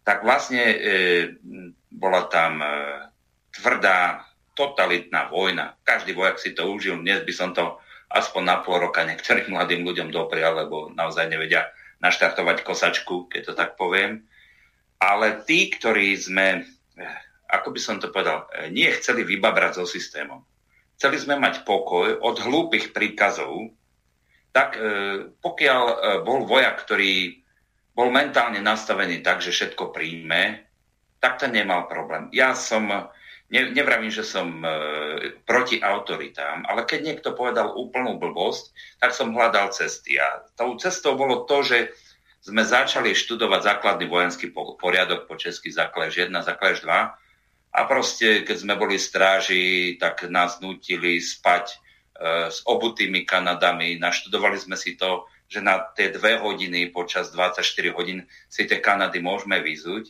[0.06, 0.78] tak vlastne e,
[1.90, 2.70] bola tam e,
[3.50, 5.74] tvrdá, totalitná vojna.
[5.82, 7.02] Každý vojak si to užil.
[7.02, 7.82] Dnes by som to
[8.14, 11.66] aspoň na pol roka niektorým mladým ľuďom doprial, lebo naozaj nevedia
[11.98, 14.22] naštartovať kosačku, keď to tak poviem.
[15.02, 16.62] Ale tí, ktorí sme,
[17.50, 20.46] ako by som to povedal, nie chceli vybabrať so systémom,
[21.00, 23.72] chceli sme mať pokoj od hlúpych príkazov,
[24.52, 24.84] tak e,
[25.40, 25.96] pokiaľ e,
[26.28, 27.40] bol vojak, ktorý
[27.96, 30.68] bol mentálne nastavený tak, že všetko príjme,
[31.24, 32.28] tak ten nemal problém.
[32.36, 32.92] Ja som
[33.48, 34.68] ne, nevravím, že som e,
[35.48, 40.20] proti autoritám, ale keď niekto povedal úplnú blbosť, tak som hľadal cesty.
[40.20, 41.96] A tou cestou bolo to, že
[42.44, 47.29] sme začali študovať základný vojenský poriadok po česky Zaklež 1, Zaklež 2
[47.70, 51.76] a proste, keď sme boli stráži, tak nás nutili spať e,
[52.50, 54.02] s obutými Kanadami.
[54.02, 57.62] Naštudovali sme si to, že na tie dve hodiny počas 24
[57.94, 60.10] hodín si tie Kanady môžeme vyzuť.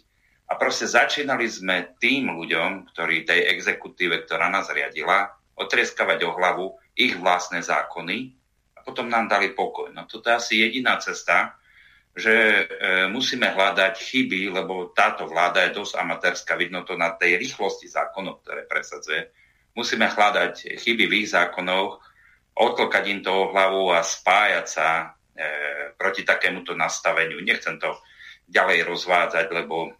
[0.49, 6.67] A proste začínali sme tým ľuďom, ktorí tej exekutíve, ktorá nás riadila, otrieskavať o hlavu
[6.95, 8.33] ich vlastné zákony
[8.73, 9.91] a potom nám dali pokoj.
[9.91, 11.58] No toto je asi jediná cesta,
[12.19, 12.63] že e,
[13.07, 18.43] musíme hľadať chyby, lebo táto vláda je dosť amatérska, vidno to na tej rýchlosti zákonov,
[18.43, 19.31] ktoré presadzuje.
[19.73, 22.03] Musíme hľadať chyby v ich zákonoch,
[22.59, 25.05] odklkať im to o hlavu a spájať sa e,
[25.95, 27.39] proti takémuto nastaveniu.
[27.39, 27.95] Nechcem to
[28.51, 29.95] ďalej rozvádzať, lebo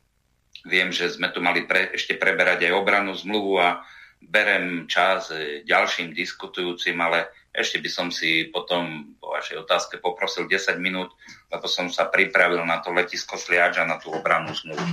[0.68, 3.80] Viem, že sme tu mali pre, ešte preberať aj obranú zmluvu a
[4.20, 10.46] berem čas e, ďalším diskutujúcim, ale ešte by som si potom po vašej otázke poprosil
[10.46, 11.14] 10 minút,
[11.50, 14.86] lebo som sa pripravil na to letisko Sliač a na tú obranú zmluvu.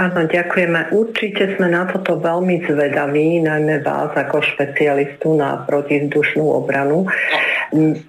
[0.00, 0.96] Áno, ďakujeme.
[0.96, 7.04] Určite sme na toto veľmi zvedaví, najmä vás ako špecialistu na protizdušnú obranu.
[7.76, 8.00] No,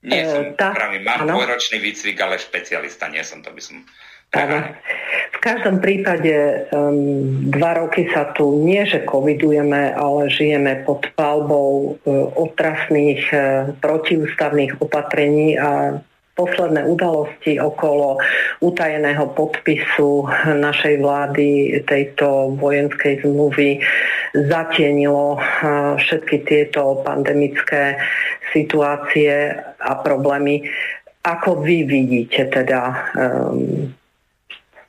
[0.00, 3.84] nie som, e, tá, pravím, mám dvojročný výcvik, ale špecialista nie som, to by som
[4.30, 4.58] Áno.
[5.30, 11.96] V každom prípade um, dva roky sa tu nie, že covidujeme, ale žijeme pod palbou
[11.96, 15.98] uh, otrasných uh, protiústavných opatrení a
[16.38, 18.20] posledné udalosti okolo
[18.62, 23.82] utajeného podpisu našej vlády tejto vojenskej zmluvy
[24.46, 27.98] zatienilo uh, všetky tieto pandemické
[28.54, 30.68] situácie a problémy.
[31.26, 32.80] Ako vy vidíte teda
[33.16, 33.92] um,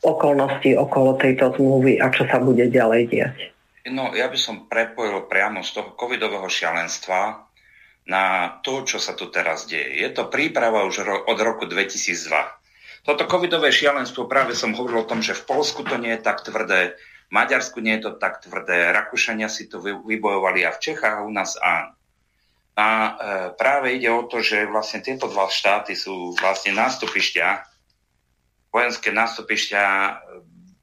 [0.01, 3.37] okolnosti okolo tejto zmluvy a čo sa bude ďalej diať?
[3.89, 7.49] No, ja by som prepojil priamo z toho covidového šialenstva
[8.05, 10.01] na to, čo sa tu teraz deje.
[10.01, 12.29] Je to príprava už ro- od roku 2002.
[13.01, 16.45] Toto covidové šialenstvo, práve som hovoril o tom, že v Polsku to nie je tak
[16.45, 16.93] tvrdé,
[17.29, 21.25] v Maďarsku nie je to tak tvrdé, Rakúšania si to vybojovali a v Čechách a
[21.25, 21.97] u nás áno.
[22.77, 23.11] A e,
[23.57, 27.70] práve ide o to, že vlastne tieto dva štáty sú vlastne nástupišťa
[28.71, 30.11] vojenské nástupišťa e,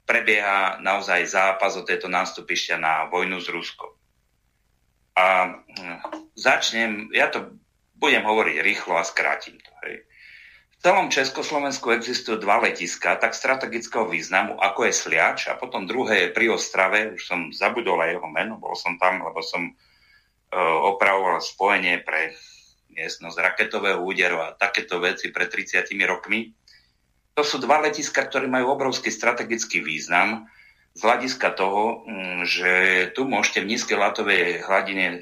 [0.05, 3.91] prebieha naozaj zápas o tieto nástupišťa na vojnu s Ruskom.
[5.17, 5.51] A e,
[6.37, 7.57] začnem, ja to
[7.99, 9.71] budem hovoriť rýchlo a skrátim to.
[9.83, 10.07] Hej.
[10.79, 16.31] V celom Československu existujú dva letiska tak strategického významu, ako je Sliač a potom druhé
[16.31, 20.77] je pri Ostrave, už som zabudol aj jeho meno, bol som tam, lebo som uh,
[20.95, 22.31] opravoval spojenie pre
[22.95, 26.47] miestnosť raketového úderu a takéto veci pred 30 rokmi.
[27.39, 30.51] To sú dva letiska, ktoré majú obrovský strategický význam
[30.91, 32.71] z hľadiska toho, mm, že
[33.15, 35.17] tu môžete v nízkej latovej hladine e,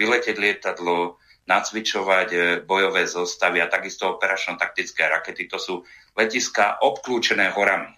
[0.00, 5.44] vyletieť lietadlo, nacvičovať e, bojové zostavy a takisto operačno-taktické rakety.
[5.52, 5.74] To sú
[6.16, 7.92] letiska obklúčené horami.
[7.92, 7.96] E,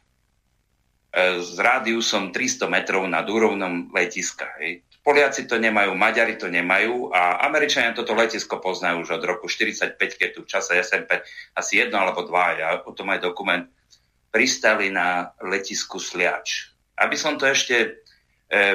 [1.38, 4.50] s rádiusom 300 metrov nad úrovnom letiska.
[4.58, 4.82] Hej.
[5.02, 9.98] Poliaci to nemajú, Maďari to nemajú a Američania toto letisko poznajú už od roku 45,
[9.98, 11.18] keď tu v čase SMP
[11.58, 13.66] asi jedno alebo dva, ja o tom aj dokument,
[14.30, 16.70] pristali na letisku Sliač.
[16.94, 17.88] Aby som to ešte e,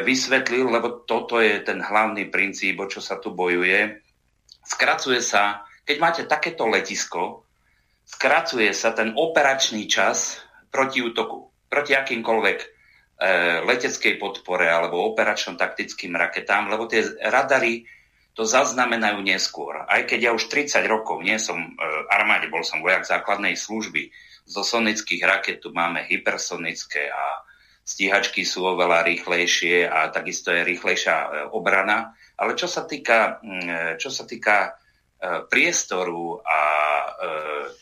[0.03, 4.03] vysvetlil, lebo toto je ten hlavný princíp, o čo sa tu bojuje,
[4.67, 7.47] skracuje sa, keď máte takéto letisko,
[8.03, 12.76] skracuje sa ten operačný čas proti útoku, proti akýmkoľvek
[13.65, 17.81] leteckej podpore alebo operačno-taktickým raketám, lebo tie radary
[18.37, 19.81] to zaznamenajú neskôr.
[19.89, 21.69] Aj keď ja už 30 rokov nie som e,
[22.13, 24.13] armáde, bol som vojak základnej služby,
[24.45, 27.41] zo sonických raket tu máme hypersonické a
[27.81, 32.13] stíhačky sú oveľa rýchlejšie a takisto je rýchlejšia e, obrana.
[32.37, 33.41] Ale čo sa týka,
[33.97, 34.69] čo sa týka e,
[35.49, 37.09] priestoru a e,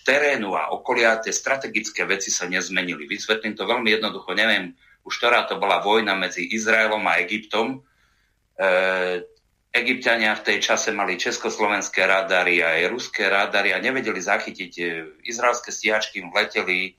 [0.08, 3.04] terénu a okolia, tie strategické veci sa nezmenili.
[3.04, 4.32] Vysvetlím to veľmi jednoducho.
[4.32, 4.72] Neviem,
[5.06, 7.86] už ktorá to bola vojna medzi Izraelom a Egyptom.
[8.58, 8.68] E,
[9.70, 14.72] Egyptiania v tej čase mali československé radary a aj ruské radary a nevedeli zachytiť
[15.28, 16.95] izraelské stíhačky, im leteli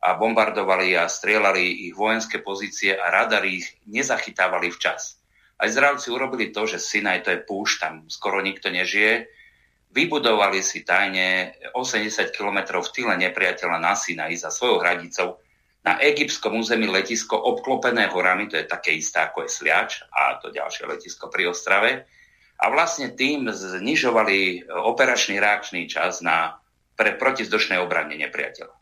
[0.00, 5.20] a bombardovali a strieľali ich vojenské pozície a radary ich nezachytávali včas.
[5.60, 9.28] A Izraelci urobili to, že Sinaj to je púšť, tam skoro nikto nežije,
[9.92, 15.40] vybudovali si tajne 80 km v tyle nepriateľa na Sinaj za svojou hradicou
[15.86, 20.50] na egyptskom území letisko obklopené horami, to je také isté ako je Sliač a to
[20.50, 22.10] ďalšie letisko pri Ostrave.
[22.58, 26.58] A vlastne tým znižovali operačný reakčný čas na,
[26.98, 28.74] pre protizdušné obranie nepriateľa.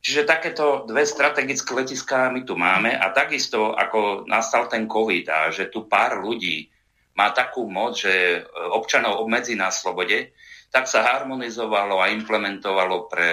[0.00, 5.38] Čiže takéto dve strategické letiská my tu máme a takisto ako nastal ten COVID a
[5.52, 6.72] že tu pár ľudí
[7.20, 8.40] má takú moc, že
[8.72, 10.32] občanov obmedzí na slobode,
[10.72, 13.30] tak sa harmonizovalo a implementovalo pre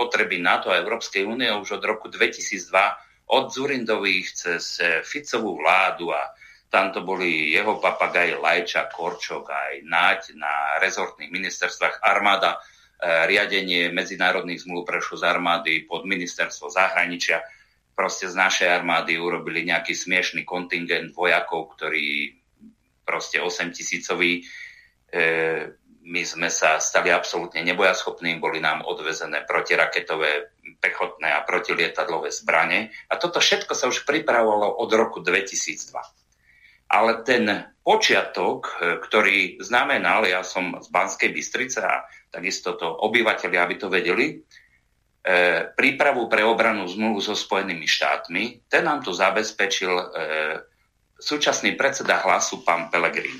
[0.00, 2.72] potreby NATO a Európskej únie už od roku 2002
[3.36, 6.32] od Zurindových cez Ficovú vládu a
[6.72, 12.56] tam to boli jeho papagaj Lajča, Korčok aj Naď na rezortných ministerstvách armáda
[13.00, 17.40] E, riadenie medzinárodných zmluv prešlo z armády pod ministerstvo zahraničia.
[17.96, 22.36] Proste z našej armády urobili nejaký smiešný kontingent vojakov, ktorí
[23.08, 24.44] proste 8 tisícoví.
[25.08, 25.20] E,
[26.10, 30.50] my sme sa stali absolútne nebojaschopným, boli nám odvezené protiraketové
[30.82, 32.90] pechotné a protilietadlové zbranie.
[33.06, 35.94] A toto všetko sa už pripravovalo od roku 2002.
[36.90, 37.46] Ale ten
[37.86, 43.86] počiatok, e, ktorý znamenal, ja som z Banskej Bystrice a takisto to obyvateľia, aby to
[43.86, 44.36] vedeli, e,
[45.70, 50.04] prípravu pre obranu zmluvu so Spojenými štátmi, ten nám to zabezpečil e,
[51.22, 53.38] súčasný predseda hlasu, pán Pelegrín.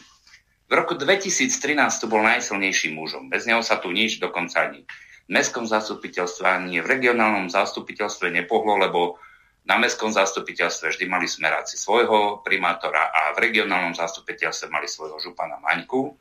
[0.70, 1.50] V roku 2013
[1.98, 3.26] to bol najsilnejším mužom.
[3.26, 4.86] Bez neho sa tu nič, dokonca ani
[5.26, 9.18] v mestskom zastupiteľstve, ani v regionálnom zastupiteľstve nepohlo, lebo
[9.66, 15.58] na mestskom zastupiteľstve vždy mali smeráci svojho primátora a v regionálnom zastupiteľstve mali svojho župana
[15.58, 16.14] Maňku.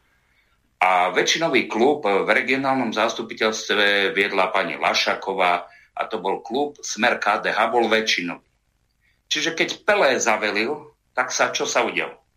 [0.82, 7.70] A väčšinový klub v regionálnom zastupiteľstve viedla pani Lašaková a to bol klub Smer KDH,
[7.70, 8.50] bol väčšinový.
[9.30, 12.29] Čiže keď Pelé zavelil, tak sa čo sa udialo?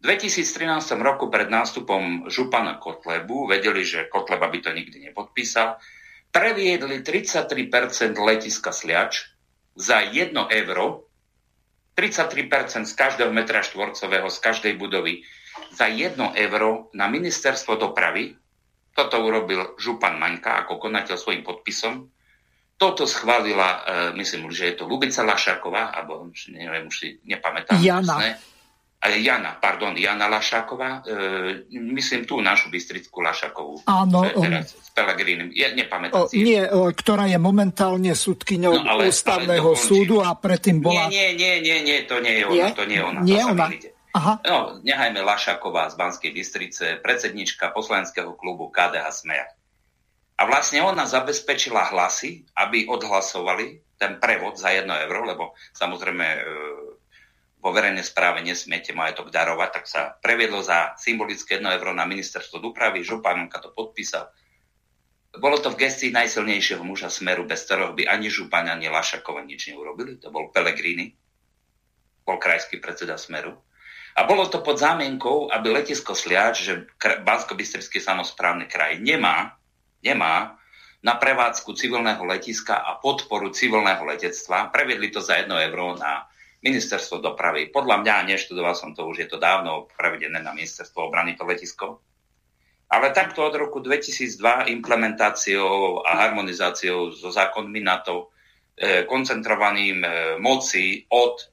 [0.00, 5.76] V 2013 roku pred nástupom župana Kotlebu vedeli, že Kotleba by to nikdy nepodpísal,
[6.32, 9.28] previedli 33% letiska Sliač
[9.76, 11.04] za 1 euro,
[11.92, 15.20] 33% z každého metra štvorcového, z každej budovy
[15.76, 18.32] za 1 euro na ministerstvo dopravy.
[18.96, 22.08] Toto urobil župan Maňka ako konateľ svojim podpisom.
[22.80, 23.78] Toto schválila, e,
[24.16, 27.76] myslím, že je to Lubica Lašáková, alebo neviem, už si nepamätám.
[27.84, 28.16] Jana.
[28.16, 28.49] Presne.
[29.00, 33.80] Jana, pardon, Jana Lašáková, e, myslím tú našu Bystrickú Lašákovú.
[33.88, 34.28] Áno.
[34.28, 36.44] Teraz, s Pelegrínim, ja nepamätám o, si.
[36.44, 41.08] Nie, o, ktorá je momentálne súdkyňou no, ale, ústavného ale súdu a predtým bola...
[41.08, 42.68] Nie, nie, nie, nie, to nie je ona, nie?
[42.76, 43.20] to nie je ona.
[43.24, 43.66] Nie ona.
[44.10, 44.34] Aha.
[44.44, 49.48] No, nehajme Lašáková z Banskej Bystrice, predsednička poslaneckého klubu KDH Smer.
[50.36, 55.44] A vlastne ona zabezpečila hlasy, aby odhlasovali ten prevod za 1 euro, lebo
[55.76, 56.40] samozrejme e,
[57.60, 62.56] vo verejnej správe nesmiete majetok darovať, tak sa previedlo za symbolické 1 euro na ministerstvo
[62.58, 64.32] dopravy, županka to podpísal.
[65.36, 69.70] bolo to v gestii najsilnejšieho muža Smeru, bez ktorého by ani Župan, ani Lašakova nič
[69.70, 70.18] neurobili.
[70.24, 71.14] To bol Pelegrini,
[72.26, 73.54] bol krajský predseda Smeru.
[74.18, 76.82] A bolo to pod zámienkou, aby letisko Sliač, že
[77.22, 79.54] bansko bystrický samozprávny kraj nemá,
[80.02, 80.58] nemá
[81.00, 84.68] na prevádzku civilného letiska a podporu civilného letectva.
[84.74, 86.26] Previedli to za 1 euro na
[86.60, 87.72] ministerstvo dopravy.
[87.72, 92.04] Podľa mňa, neštudoval som to, už je to dávno prevedené na ministerstvo obrany to letisko.
[92.90, 98.34] Ale takto od roku 2002 implementáciou a harmonizáciou so zákonmi NATO,
[98.74, 100.08] e, koncentrovaným e,
[100.42, 101.44] moci od e,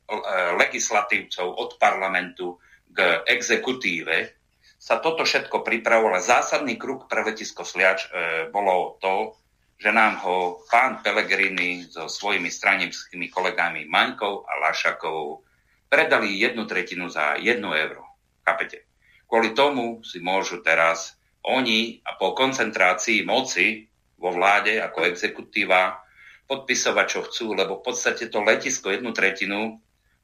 [0.57, 2.57] legislatívcov, od parlamentu
[2.89, 4.33] k exekutíve,
[4.81, 6.17] sa toto všetko pripravovalo.
[6.17, 8.09] Zásadný kruh pre letisko Sliač
[8.53, 9.37] bolo to,
[9.77, 15.45] že nám ho pán Pelegrini so svojimi stranickými kolegami Maňkou a Lašakovou
[15.85, 18.03] predali jednu tretinu za jednu euro.
[18.41, 18.89] Kapete?
[19.29, 21.15] Kvôli tomu si môžu teraz
[21.45, 23.85] oni a po koncentrácii moci
[24.17, 26.01] vo vláde ako exekutíva
[26.49, 29.77] podpisovať, čo chcú, lebo v podstate to letisko jednu tretinu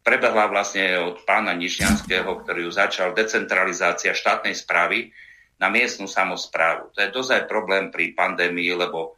[0.04, 5.14] prebehla vlastne od pána Nižňanského, ktorý ju začal decentralizácia štátnej správy
[5.62, 6.91] na miestnu samozprávu.
[6.95, 9.16] To je dozaj problém pri pandémii, lebo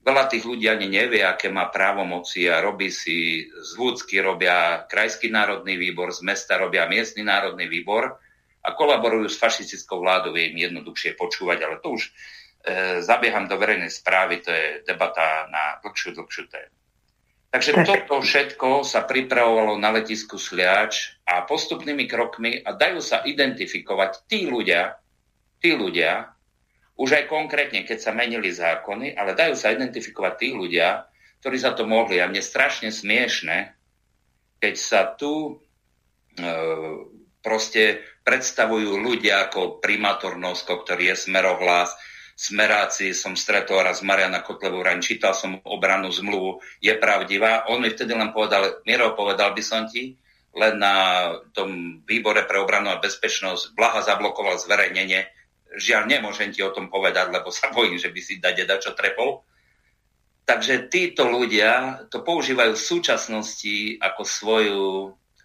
[0.00, 5.28] veľa tých ľudí ani nevie, aké má právomoci a robí si z Vúcky robia Krajský
[5.28, 8.16] národný výbor, z mesta robia miestny národný výbor
[8.64, 12.10] a kolaborujú s fašistickou vládou, je im jednoduchšie počúvať, ale to už e,
[13.04, 16.76] zabieham do verejnej správy, to je debata na dlhšiu, dlhšiu tému.
[17.50, 17.84] Takže tak.
[17.84, 24.46] toto všetko sa pripravovalo na letisku Sliač a postupnými krokmi a dajú sa identifikovať tí
[24.46, 24.94] ľudia,
[25.58, 26.30] tí ľudia,
[27.00, 31.08] už aj konkrétne, keď sa menili zákony, ale dajú sa identifikovať tí ľudia,
[31.40, 32.20] ktorí za to mohli.
[32.20, 33.72] A mne strašne smiešne,
[34.60, 35.64] keď sa tu
[36.36, 36.44] e,
[37.40, 41.96] proste predstavujú ľudia ako primátor Nosko, ktorý je smerohlas,
[42.36, 47.68] smeráci, som stretol raz Mariana Kotlevu Raň, čítal som obranu zmluvu, je pravdivá.
[47.72, 50.20] On mi vtedy len povedal, Miro, povedal by som ti,
[50.52, 50.96] len na
[51.56, 55.39] tom výbore pre obranu a bezpečnosť Blaha zablokoval zverejnenie.
[55.70, 59.46] Žiaľ, nemôžem ti o tom povedať, lebo sa bojím, že by si dať čo trepol.
[60.42, 64.86] Takže títo ľudia to používajú v súčasnosti ako svoju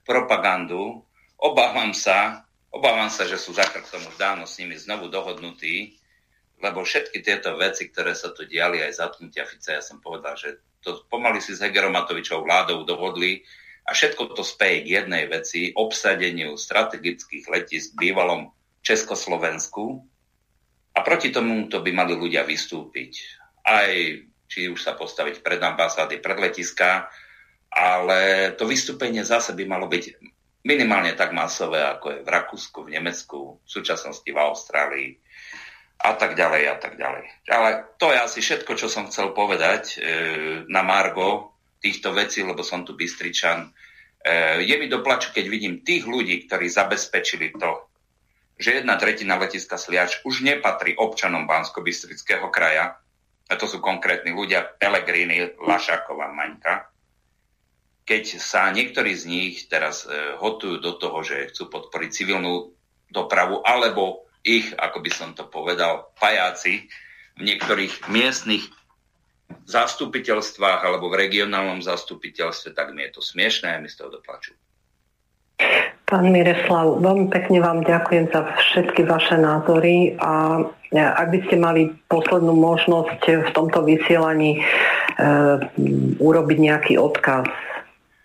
[0.01, 1.05] propagandu
[1.35, 5.99] Obávam sa, obávam sa, že sú za chrbtom už dávno s nimi znovu dohodnutí,
[6.63, 10.63] lebo všetky tieto veci, ktoré sa tu diali, aj zatknutia Fica, ja som povedal, že
[10.79, 13.43] to pomaly si s Hegeromatovičou vládou dohodli
[13.83, 20.07] a všetko to speje k jednej veci, obsadeniu strategických letisk v bývalom Československu
[20.95, 23.19] a proti tomu to by mali ľudia vystúpiť.
[23.67, 23.91] Aj
[24.47, 27.11] či už sa postaviť pred ambasády, pred letiska,
[27.75, 30.15] ale to vystúpenie zase by malo byť
[30.63, 35.09] minimálne tak masové, ako je v Rakúsku, v Nemecku, v súčasnosti v Austrálii
[36.01, 37.25] a tak ďalej a tak ďalej.
[37.51, 37.69] Ale
[37.99, 39.97] to je asi všetko, čo som chcel povedať e,
[40.67, 43.67] na Margo týchto vecí, lebo som tu Bystričan.
[43.67, 43.69] E,
[44.65, 47.94] je mi doplaču, keď vidím tých ľudí, ktorí zabezpečili to,
[48.55, 52.99] že jedna tretina letiska Sliač už nepatrí občanom Bansko-Bystrického kraja,
[53.45, 56.89] a to sú konkrétni ľudia, Pelegrini, Lašáková, Maňka,
[58.05, 62.73] keď sa niektorí z nich teraz e, hotujú do toho, že chcú podporiť civilnú
[63.09, 66.85] dopravu, alebo ich, ako by som to povedal, pajáci
[67.35, 68.69] v niektorých miestnych
[69.65, 74.53] zastupiteľstvách alebo v regionálnom zastupiteľstve, tak mi je to smiešné a mi z toho doplačú.
[76.05, 80.61] Pán Mireslav, veľmi pekne vám ďakujem za všetky vaše názory a
[80.93, 81.81] e, ak by ste mali
[82.13, 84.61] poslednú možnosť v tomto vysielaní e,
[86.21, 87.49] urobiť nejaký odkaz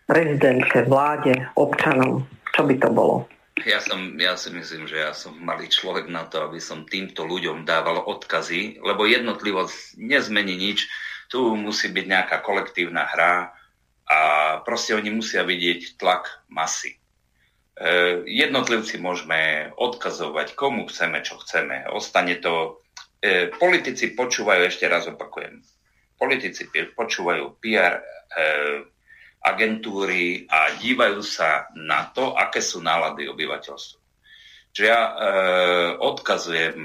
[0.05, 2.29] prezidentke, vláde, občanom?
[2.53, 3.17] Čo by to bolo?
[3.65, 7.25] Ja, som, ja si myslím, že ja som malý človek na to, aby som týmto
[7.25, 10.85] ľuďom dával odkazy, lebo jednotlivosť nezmení nič.
[11.33, 13.57] Tu musí byť nejaká kolektívna hra
[14.05, 14.21] a
[14.69, 17.00] proste oni musia vidieť tlak masy.
[17.81, 21.89] E, jednotlivci môžeme odkazovať, komu chceme, čo chceme.
[21.89, 22.85] Ostane to...
[23.25, 25.65] E, politici počúvajú, ešte raz opakujem,
[26.21, 28.05] politici počúvajú PR, e,
[29.41, 34.01] agentúry a dívajú sa na to, aké sú nálady obyvateľstva.
[34.71, 35.01] Čiže ja
[35.97, 36.77] odkazujem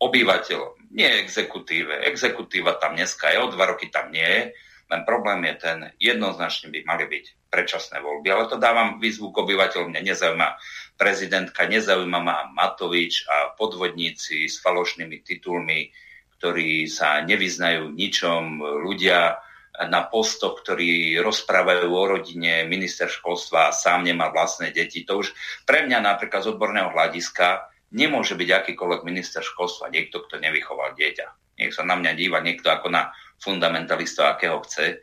[0.00, 2.00] obyvateľom, nie exekutíve.
[2.08, 4.42] Exekutíva tam dneska je, o dva roky tam nie je,
[4.88, 8.28] len problém je ten, jednoznačne by mali byť predčasné voľby.
[8.32, 10.48] Ale to dávam výzvu k obyvateľom, mňa nezaujíma
[10.96, 15.92] prezidentka, nezaujíma ma Matovič a podvodníci s falošnými titulmi,
[16.40, 19.44] ktorí sa nevyznajú ničom, ľudia,
[19.86, 25.06] na postoch, ktorí rozprávajú o rodine, minister školstva a sám nemá vlastné deti.
[25.06, 25.30] To už
[25.62, 31.26] pre mňa napríklad z odborného hľadiska nemôže byť akýkoľvek minister školstva niekto, kto nevychoval dieťa.
[31.62, 35.02] Nech sa na mňa díva niekto ako na fundamentalista, akého chce.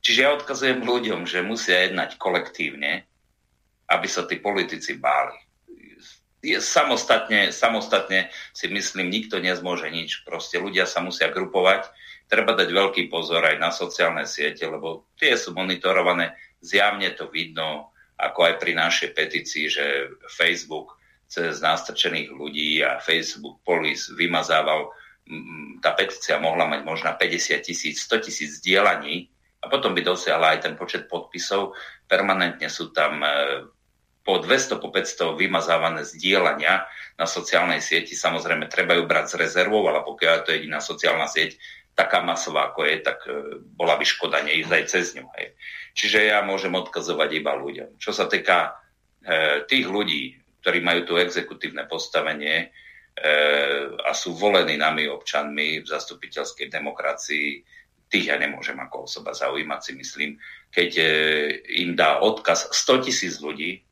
[0.00, 3.04] Čiže ja odkazujem ľuďom, že musia jednať kolektívne,
[3.90, 5.36] aby sa tí politici báli.
[6.46, 10.22] Je samostatne, samostatne si myslím, nikto nezmôže nič.
[10.22, 11.90] Proste ľudia sa musia grupovať.
[12.30, 16.38] Treba dať veľký pozor aj na sociálne siete, lebo tie sú monitorované.
[16.62, 20.94] Zjavne to vidno, ako aj pri našej petícii, že Facebook
[21.26, 24.90] cez nástrčených ľudí a Facebook Police vymazával,
[25.82, 29.26] tá petícia mohla mať možno 50 tisíc, 100 tisíc zdieľaní
[29.62, 31.74] a potom by dosiahla aj ten počet podpisov.
[32.06, 33.30] Permanentne sú tam e,
[34.22, 36.86] po 200, po 500 vymazávané zdieľania
[37.18, 38.14] na sociálnej sieti.
[38.14, 41.58] Samozrejme, treba ju brať z rezervou, ale pokiaľ je to jediná sociálna sieť,
[41.96, 45.26] taká masová, ako je, tak e, bola by škoda neísť aj cez ňu.
[45.96, 47.98] Čiže ja môžem odkazovať iba ľuďom.
[47.98, 48.78] Čo sa týka
[49.26, 52.70] e, tých ľudí, ktorí majú tu exekutívne postavenie
[54.04, 57.48] a sú volení nami občanmi v zastupiteľskej demokracii,
[58.06, 60.30] tých ja nemôžem ako osoba zaujímať si myslím,
[60.70, 61.04] keď e,
[61.82, 63.82] im dá odkaz 100 tisíc ľudí,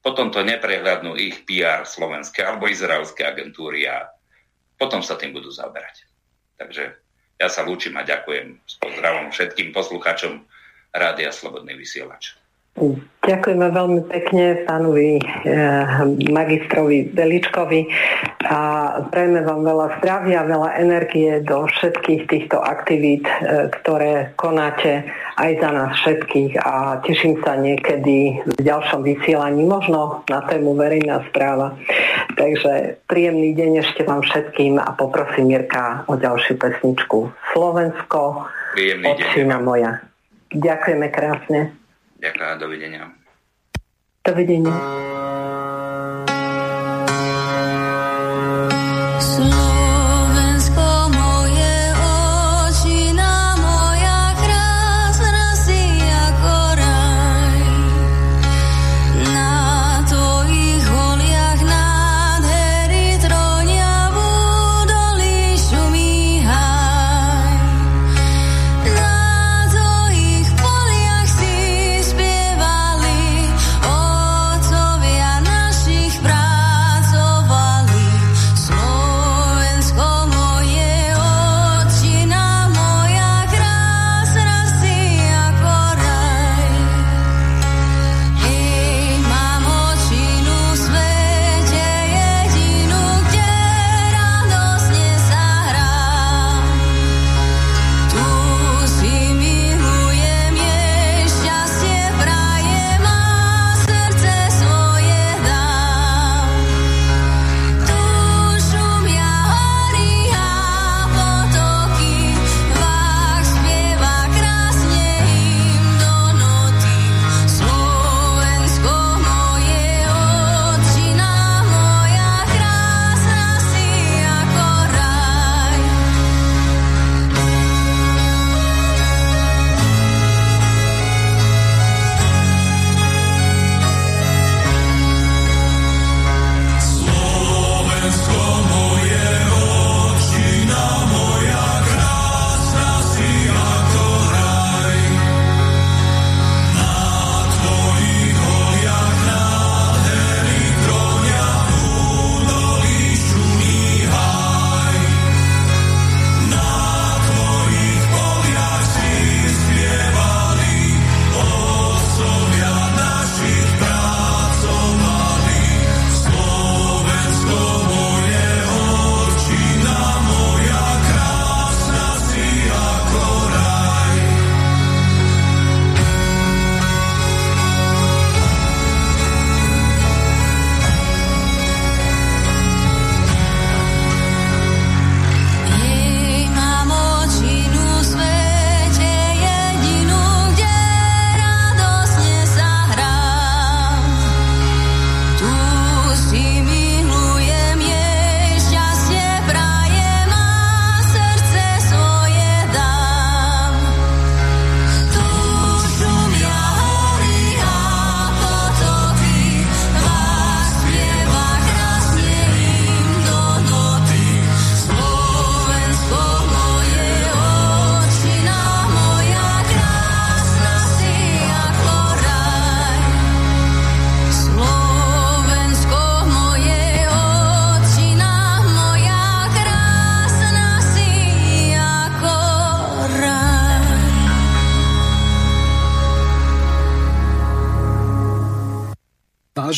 [0.00, 4.08] potom to neprehľadnú ich PR slovenské alebo izraelské agentúry a
[4.80, 6.08] potom sa tým budú zaoberať.
[6.56, 6.84] Takže
[7.36, 10.40] ja sa lúčim a ďakujem s pozdravom všetkým poslucháčom
[10.90, 12.39] Rádia Slobodný vysielač.
[13.20, 15.24] Ďakujeme veľmi pekne pánovi e,
[16.32, 17.84] magistrovi Beličkovi
[18.48, 18.60] a
[19.12, 25.04] prejme vám veľa zdravia, veľa energie do všetkých týchto aktivít, e, ktoré konáte
[25.36, 31.20] aj za nás všetkých a teším sa niekedy v ďalšom vysielaní, možno na tému verejná
[31.28, 31.76] správa.
[32.40, 37.28] Takže príjemný deň ešte vám všetkým a poprosím Mirka o ďalšiu pesničku.
[37.52, 39.60] Slovensko, Príjemný deň.
[39.60, 40.00] moja.
[40.56, 41.79] Ďakujeme krásne.
[42.20, 43.04] Ďakujem, dovidenia.
[44.20, 44.76] Dovidenia.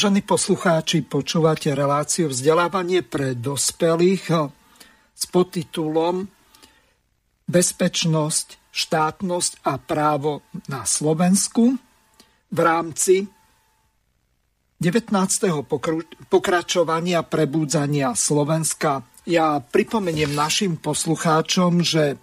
[0.02, 4.50] Vážení poslucháči, počúvate reláciu vzdelávanie pre dospelých
[5.14, 6.26] s podtitulom
[7.46, 11.78] Bezpečnosť, štátnosť a právo na Slovensku
[12.50, 13.30] v rámci
[14.82, 15.06] 19.
[16.26, 19.06] pokračovania prebúdzania Slovenska.
[19.22, 22.18] Ja pripomeniem našim poslucháčom, že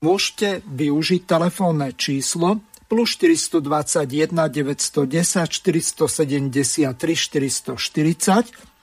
[0.00, 8.74] môžete využiť telefónne číslo plus 421 910 473 440.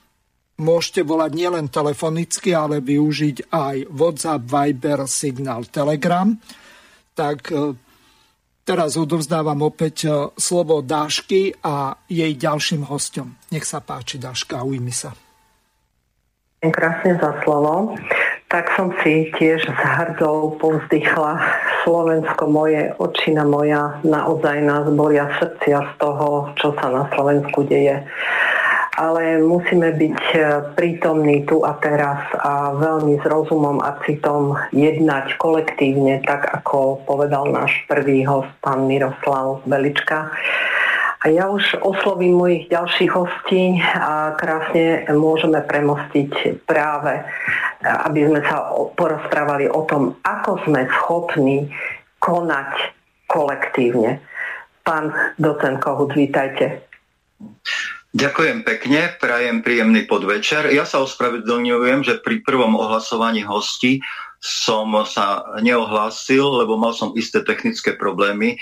[0.61, 6.37] Môžete volať nielen telefonicky, ale využiť aj WhatsApp, Viber, Signal, Telegram.
[7.17, 7.73] Tak e,
[8.61, 13.41] teraz odovzdávam opäť e, slovo Dášky a jej ďalším hostom.
[13.49, 15.17] Nech sa páči, Dáška, ujmi sa.
[16.61, 17.97] Krásne za slovo
[18.51, 21.39] tak som si tiež s hrdou povzdychla
[21.87, 28.03] Slovensko moje, očina moja, naozaj nás bolia srdcia z toho, čo sa na Slovensku deje.
[28.99, 30.39] Ale musíme byť e,
[30.75, 37.47] prítomní tu a teraz a veľmi s rozumom a citom jednať kolektívne, tak ako povedal
[37.47, 40.27] náš prvý host, pán Miroslav Belička
[41.21, 47.21] a ja už oslovím mojich ďalších hostí a krásne môžeme premostiť práve,
[47.85, 51.69] aby sme sa porozprávali o tom, ako sme schopní
[52.17, 52.97] konať
[53.29, 54.17] kolektívne.
[54.81, 56.89] Pán docent Kohut, vítajte.
[58.17, 60.73] Ďakujem pekne, prajem príjemný podvečer.
[60.73, 64.01] Ja sa ospravedlňujem, že pri prvom ohlasovaní hostí
[64.41, 68.57] som sa neohlásil, lebo mal som isté technické problémy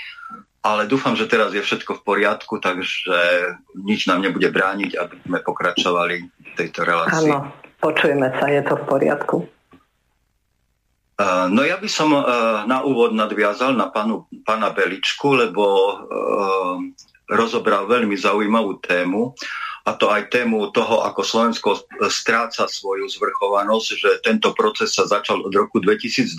[0.60, 3.16] ale dúfam, že teraz je všetko v poriadku, takže
[3.80, 7.32] nič nám nebude brániť, aby sme pokračovali v tejto relácii.
[7.32, 7.48] Áno,
[7.80, 9.36] počujeme sa, je to v poriadku.
[11.52, 12.12] No ja by som
[12.64, 15.64] na úvod nadviazal na panu, pána Beličku, lebo
[17.28, 19.36] rozobral veľmi zaujímavú tému
[19.90, 25.42] a to aj tému toho, ako Slovensko stráca svoju zvrchovanosť, že tento proces sa začal
[25.42, 26.38] od roku 2002.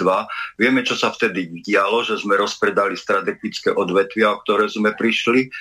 [0.56, 5.52] Vieme, čo sa vtedy dialo, že sme rozpredali strategické odvetvia, o ktoré sme prišli.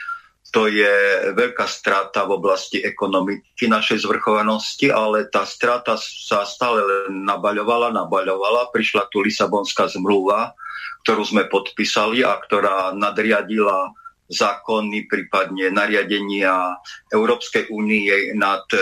[0.54, 0.94] To je
[1.34, 8.70] veľká strata v oblasti ekonomiky našej zvrchovanosti, ale tá strata sa stále len nabaľovala, nabaľovala.
[8.70, 10.54] Prišla tu Lisabonská zmluva,
[11.02, 13.90] ktorú sme podpísali a ktorá nadriadila
[14.30, 16.78] zákony, prípadne nariadenia
[17.10, 18.78] Európskej únie nad e,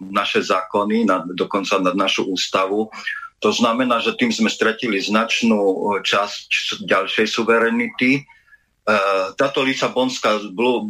[0.00, 2.88] naše zákony, nad, dokonca nad našu ústavu.
[3.44, 8.24] To znamená, že tým sme stratili značnú časť ďalšej suverenity.
[8.86, 8.94] E,
[9.34, 10.38] táto Lisabonská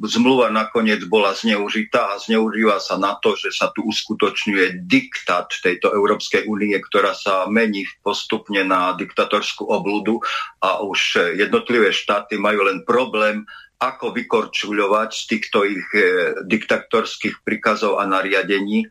[0.05, 5.97] zmluva nakoniec bola zneužitá a zneužíva sa na to, že sa tu uskutočňuje diktát tejto
[5.97, 10.21] Európskej únie, ktorá sa mení postupne na diktatorskú obludu
[10.61, 13.49] a už jednotlivé štáty majú len problém
[13.81, 16.01] ako vykorčuľovať z týchto ich e,
[16.45, 18.89] diktatorských príkazov a nariadení.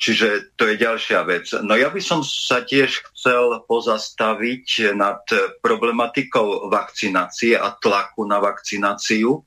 [0.00, 1.52] Čiže to je ďalšia vec.
[1.60, 5.20] No ja by som sa tiež chcel pozastaviť nad
[5.60, 9.44] problematikou vakcinácie a tlaku na vakcináciu.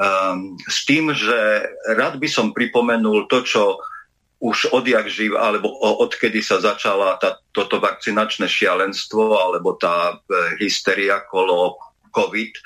[0.00, 3.76] Um, s tým, že rád by som pripomenul to, čo
[4.40, 5.68] už odjak živ, alebo
[6.00, 11.76] odkedy sa začala tá, toto vakcinačné šialenstvo, alebo tá e, hysteria kolo
[12.08, 12.62] COVID, e,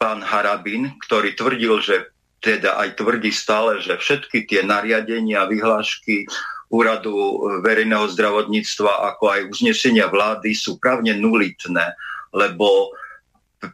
[0.00, 1.96] pán Harabin, ktorý tvrdil, že
[2.38, 6.26] teda aj tvrdí stále, že všetky tie nariadenia, vyhlášky
[6.68, 11.96] úradu verejného zdravotníctva, ako aj uznesenia vlády sú právne nulitné,
[12.36, 12.92] lebo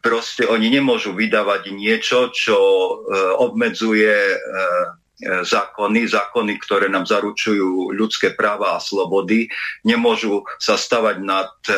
[0.00, 2.92] proste oni nemôžu vydávať niečo, čo e,
[3.36, 4.36] obmedzuje e,
[5.44, 9.50] zákony, zákony, ktoré nám zaručujú ľudské práva a slobody,
[9.84, 11.74] nemôžu sa stavať nad e,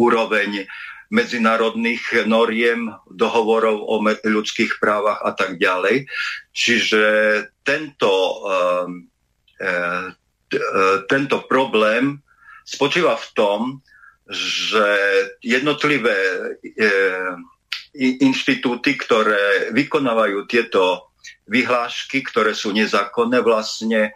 [0.00, 0.64] úroveň
[1.10, 6.10] medzinárodných noriem, dohovorov o ľudských právach a tak ďalej.
[6.50, 7.02] Čiže
[7.62, 8.12] tento,
[8.46, 9.06] ehm,
[9.62, 9.72] e,
[10.50, 10.60] e,
[11.06, 12.18] tento problém
[12.66, 13.60] spočíva v tom,
[14.26, 14.88] že
[15.38, 16.84] jednotlivé e,
[17.96, 21.14] inštitúty, ktoré vykonávajú tieto
[21.46, 24.12] vyhlášky, ktoré sú nezákonné, vlastne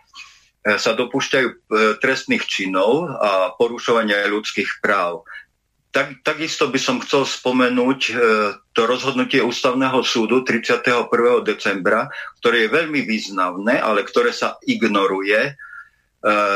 [0.60, 1.72] sa dopúšťajú
[2.04, 5.24] trestných činov a porušovania ľudských práv.
[5.90, 8.12] Tak, takisto by som chcel spomenúť e,
[8.78, 11.10] to rozhodnutie Ústavného súdu 31.
[11.42, 12.06] decembra,
[12.38, 15.52] ktoré je veľmi významné, ale ktoré sa ignoruje e,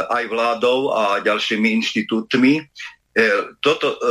[0.07, 2.63] aj vládou a ďalšími inštitútmi.
[2.63, 2.65] E,
[3.59, 4.07] toto, e,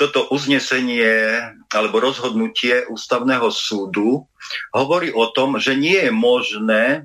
[0.00, 4.24] toto uznesenie alebo rozhodnutie Ústavného súdu
[4.72, 7.04] hovorí o tom, že nie je možné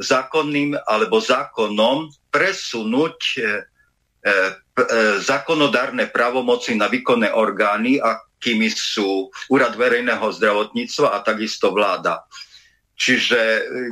[0.00, 3.68] zákonným alebo zákonom presunúť e,
[4.20, 4.32] E,
[5.20, 12.24] zákonodárne právomoci na výkonné orgány, akými sú Úrad verejného zdravotníctva a takisto vláda.
[13.00, 13.40] Čiže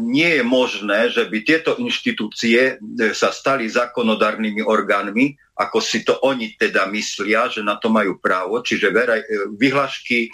[0.04, 2.76] nie je možné, že by tieto inštitúcie
[3.16, 8.60] sa stali zákonodárnymi orgánmi, ako si to oni teda myslia, že na to majú právo.
[8.60, 9.24] Čiže verej,
[9.56, 10.28] vyhlášky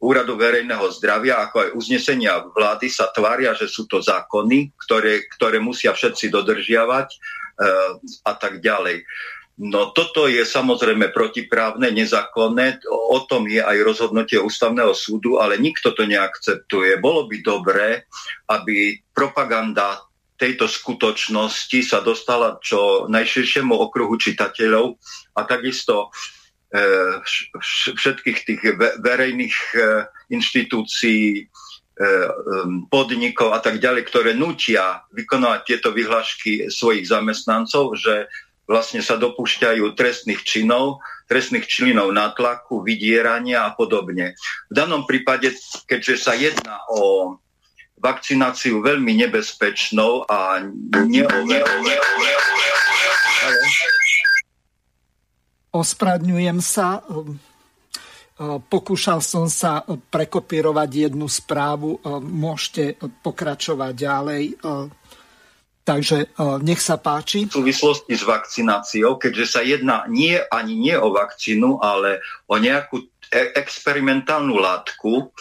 [0.00, 5.60] Úradu verejného zdravia, ako aj uznesenia vlády sa tvária, že sú to zákony, ktoré, ktoré
[5.60, 7.18] musia všetci dodržiavať e,
[8.24, 9.04] a tak ďalej.
[9.60, 15.92] No toto je samozrejme protiprávne, nezákonné, o tom je aj rozhodnutie ústavného súdu, ale nikto
[15.92, 16.96] to neakceptuje.
[16.96, 18.08] Bolo by dobré,
[18.48, 20.00] aby propaganda
[20.40, 24.96] tejto skutočnosti sa dostala čo najširšiemu okruhu čitateľov
[25.36, 26.08] a takisto
[26.70, 27.18] E,
[27.98, 28.62] všetkých tých
[29.02, 29.78] verejných e,
[30.30, 31.44] inštitúcií, e,
[32.86, 38.30] podnikov a tak ďalej, ktoré nutia vykonávať tieto vyhlášky svojich zamestnancov, že
[38.70, 44.38] vlastne sa dopúšťajú trestných činov, trestných činov nátlaku, vydierania a podobne.
[44.70, 45.50] V danom prípade,
[45.90, 47.34] keďže sa jedná o
[47.98, 50.62] vakcináciu veľmi nebezpečnou a
[50.94, 51.82] neoverenou,
[55.70, 56.98] Ospravedňujem sa.
[58.40, 62.02] Pokúšal som sa prekopírovať jednu správu.
[62.26, 64.42] Môžete pokračovať ďalej.
[65.80, 67.48] Takže nech sa páči.
[67.48, 73.00] V súvislosti s vakcináciou, keďže sa jedná nie ani nie o vakcínu, ale o nejakú
[73.32, 75.32] e- experimentálnu látku,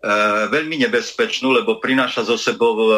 [0.00, 0.12] E,
[0.48, 2.96] veľmi nebezpečnú, lebo prináša zo sebou e,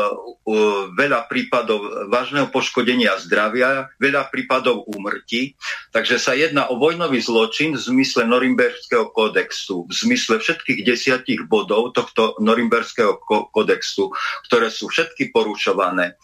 [0.94, 5.58] veľa prípadov vážneho poškodenia zdravia, veľa prípadov úmrtí.
[5.90, 11.90] Takže sa jedná o vojnový zločin v zmysle Norimberského kódexu, v zmysle všetkých desiatich bodov
[11.90, 13.18] tohto Norimberského
[13.50, 14.14] kódexu,
[14.46, 16.14] ktoré sú všetky porušované.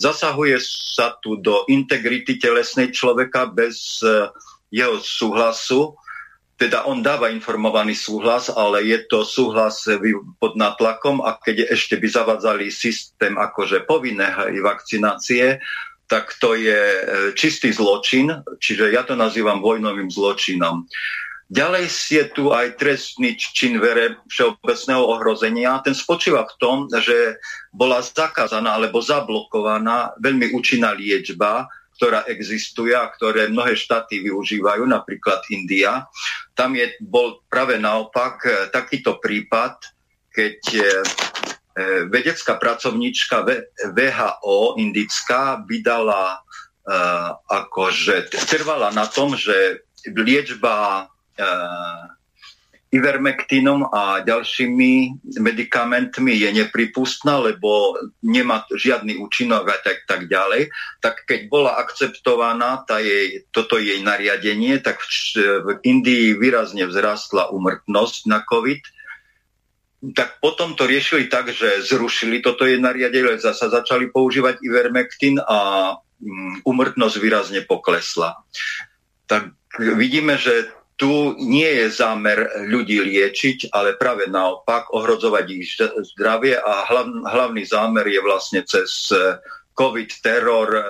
[0.00, 0.56] Zasahuje
[0.96, 4.32] sa tu do integrity telesnej človeka bez e,
[4.72, 6.00] jeho súhlasu
[6.60, 9.88] teda on dáva informovaný súhlas, ale je to súhlas
[10.36, 15.56] pod natlakom a keď ešte by zavadzali systém akože povinnej vakcinácie,
[16.04, 17.02] tak to je e,
[17.32, 20.84] čistý zločin, čiže ja to nazývam vojnovým zločinom.
[21.50, 25.82] Ďalej je tu aj trestný čin vere všeobecného ohrozenia.
[25.82, 27.42] Ten spočíva v tom, že
[27.74, 31.66] bola zakázaná alebo zablokovaná veľmi účinná liečba,
[31.98, 36.06] ktorá existuje a ktoré mnohé štáty využívajú, napríklad India.
[36.54, 39.74] Tam je, bol práve naopak e, takýto prípad,
[40.30, 40.86] keď e, e,
[42.08, 43.42] vedecká pracovníčka
[43.90, 46.40] VHO indická vydala
[47.46, 51.06] akože trvala na tom, že liečba
[52.90, 61.22] Ivermectinom a ďalšími medikamentmi je nepripustná, lebo nemá žiadny účinok a tak, tak ďalej, tak
[61.22, 65.06] keď bola akceptovaná tá jej, toto jej nariadenie, tak v,
[65.38, 68.82] v Indii výrazne vzrastla umrtnosť na COVID,
[70.10, 75.94] tak potom to riešili tak, že zrušili toto jej nariadenie, zasa začali používať Ivermectin a
[76.66, 78.34] umrtnosť mm, výrazne poklesla.
[79.30, 85.72] Tak vidíme, že tu nie je zámer ľudí liečiť, ale práve naopak ohrozovať ich
[86.12, 86.84] zdravie a
[87.24, 89.08] hlavný zámer je vlastne cez
[89.80, 90.82] COVID teror e,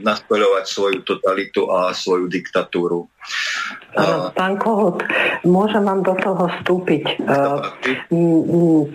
[0.00, 3.04] nastoľovať svoju totalitu a svoju diktatúru.
[4.32, 5.04] Pán Kohut,
[5.44, 7.04] môžem vám do toho vstúpiť.
[7.12, 7.16] E,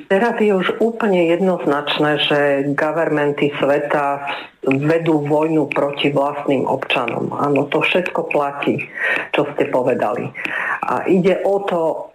[0.09, 2.39] teraz je už úplne jednoznačné, že
[2.73, 4.25] governmenty sveta
[4.65, 7.29] vedú vojnu proti vlastným občanom.
[7.29, 8.89] Áno, to všetko platí,
[9.37, 10.33] čo ste povedali.
[10.81, 12.09] A ide o to,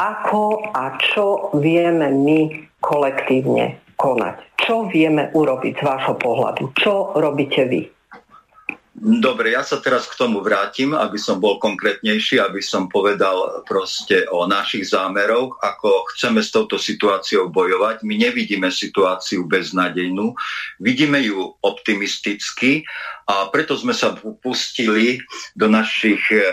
[0.00, 2.40] ako a čo vieme my
[2.80, 4.56] kolektívne konať?
[4.56, 6.72] Čo vieme urobiť z vášho pohľadu?
[6.72, 7.84] Čo robíte vy?
[9.00, 14.28] Dobre, ja sa teraz k tomu vrátim, aby som bol konkrétnejší, aby som povedal proste
[14.28, 18.04] o našich zámeroch, ako chceme s touto situáciou bojovať.
[18.04, 20.36] My nevidíme situáciu beznadejnú,
[20.84, 22.84] vidíme ju optimisticky
[23.24, 25.24] a preto sme sa pustili
[25.56, 26.44] do našich e, e,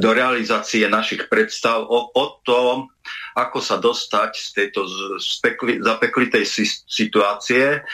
[0.00, 2.88] do realizácie našich predstav o, o tom,
[3.36, 4.80] ako sa dostať z tejto
[5.20, 6.44] spekli, zapeklitej
[6.88, 7.84] situácie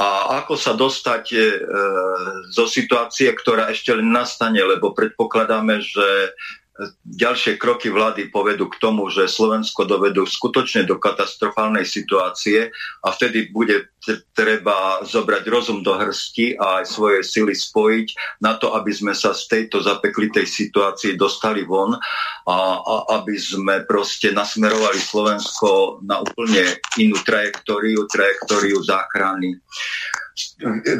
[0.00, 0.08] a
[0.40, 1.38] ako sa dostať e,
[2.48, 6.32] zo situácie, ktorá ešte len nastane, lebo predpokladáme, že
[7.04, 12.72] ďalšie kroky vlády povedú k tomu, že Slovensko dovedú skutočne do katastrofálnej situácie
[13.04, 13.92] a vtedy bude
[14.32, 18.08] treba zobrať rozum do hrsti a aj svoje sily spojiť
[18.40, 22.00] na to, aby sme sa z tejto zapeklitej situácii dostali von a,
[22.80, 29.60] a aby sme proste nasmerovali Slovensko na úplne inú trajektóriu, trajektóriu záchrany.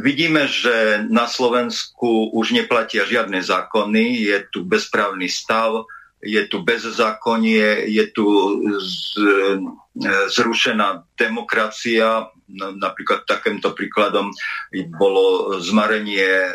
[0.05, 5.89] Vidíme, že na Slovensku už neplatia žiadne zákony, je tu bezprávny stav,
[6.23, 8.27] je tu bezzákonie, je tu
[8.79, 8.95] z,
[10.31, 12.31] zrušená demokracia.
[12.53, 14.31] No, napríklad takýmto príkladom
[14.95, 16.53] bolo zmarenie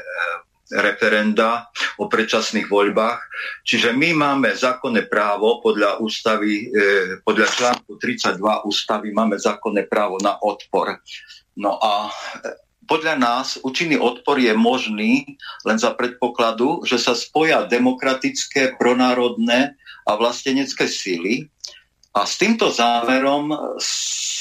[0.72, 3.20] referenda o predčasných voľbách.
[3.64, 10.20] Čiže my máme zákonné právo podľa ústavy, e, podľa článku 32 ústavy máme zákonné právo
[10.20, 11.00] na odpor.
[11.56, 15.38] No a e, podľa nás účinný odpor je možný
[15.68, 19.76] len za predpokladu, že sa spoja demokratické, pronárodné
[20.08, 21.52] a vlastenecké síly
[22.18, 23.54] a s týmto záverom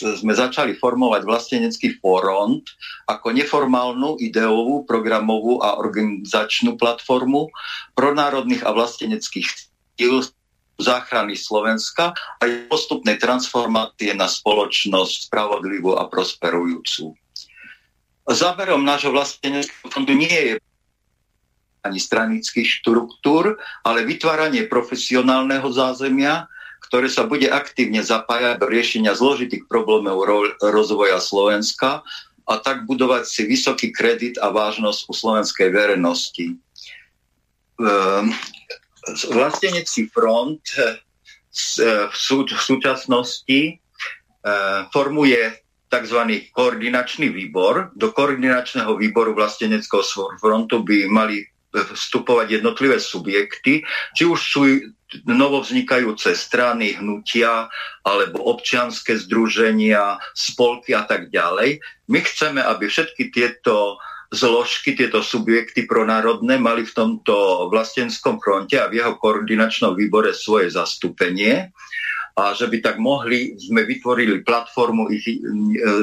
[0.01, 2.65] sme začali formovať vlastenecký front
[3.05, 7.53] ako neformálnu ideovú, programovú a organizačnú platformu
[7.93, 9.47] pronárodných a vlasteneckých
[9.99, 10.25] síl
[10.77, 17.17] záchrany Slovenska a postupnej transformácie na spoločnosť spravodlivú a prosperujúcu.
[18.27, 20.53] Záverom nášho vlasteneckého fondu nie je
[21.87, 23.55] ani stranických štruktúr,
[23.87, 26.51] ale vytváranie profesionálneho zázemia,
[26.91, 30.27] ktoré sa bude aktívne zapájať do riešenia zložitých problémov
[30.59, 32.03] rozvoja Slovenska
[32.47, 36.59] a tak budovať si vysoký kredit a vážnosť u slovenskej verejnosti.
[37.79, 38.35] Ehm,
[39.31, 40.99] vlastenecký front eh,
[42.11, 46.21] v súčasnosti eh, formuje tzv.
[46.53, 47.95] koordinačný výbor.
[47.95, 51.47] Do koordinačného výboru vlasteneckého frontu by mali
[51.77, 53.85] vstupovať jednotlivé subjekty,
[54.17, 54.63] či už sú
[55.29, 57.71] novovznikajúce strany, hnutia
[58.03, 61.79] alebo občianské združenia, spolky a tak ďalej.
[62.11, 64.03] My chceme, aby všetky tieto
[64.35, 70.75] zložky, tieto subjekty pronárodné mali v tomto vlastenskom fronte a v jeho koordinačnom výbore svoje
[70.75, 71.71] zastúpenie
[72.37, 75.25] a že by tak mohli, sme vytvorili platformu ich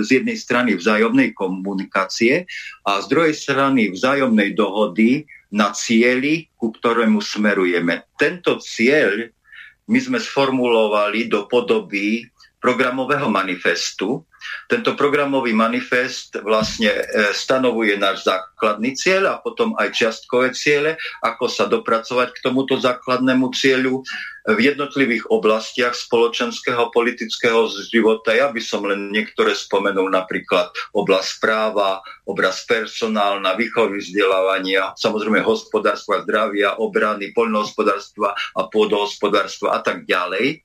[0.02, 2.50] z jednej strany vzájomnej komunikácie
[2.90, 8.10] a z druhej strany vzájomnej dohody na cieli, ku ktorému smerujeme.
[8.18, 9.30] Tento cieľ
[9.86, 12.26] my sme sformulovali do podoby
[12.58, 14.26] programového manifestu.
[14.68, 17.04] Tento programový manifest vlastne e,
[17.36, 23.52] stanovuje náš základný cieľ a potom aj čiastkové ciele, ako sa dopracovať k tomuto základnému
[23.54, 24.04] cieľu
[24.44, 28.36] v jednotlivých oblastiach spoločenského politického života.
[28.36, 36.28] Ja by som len niektoré spomenul, napríklad oblasť práva, obraz personálna, výchovy vzdelávania, samozrejme hospodárstva,
[36.28, 40.60] zdravia, obrany, poľnohospodárstva a pôdohospodárstva a tak ďalej.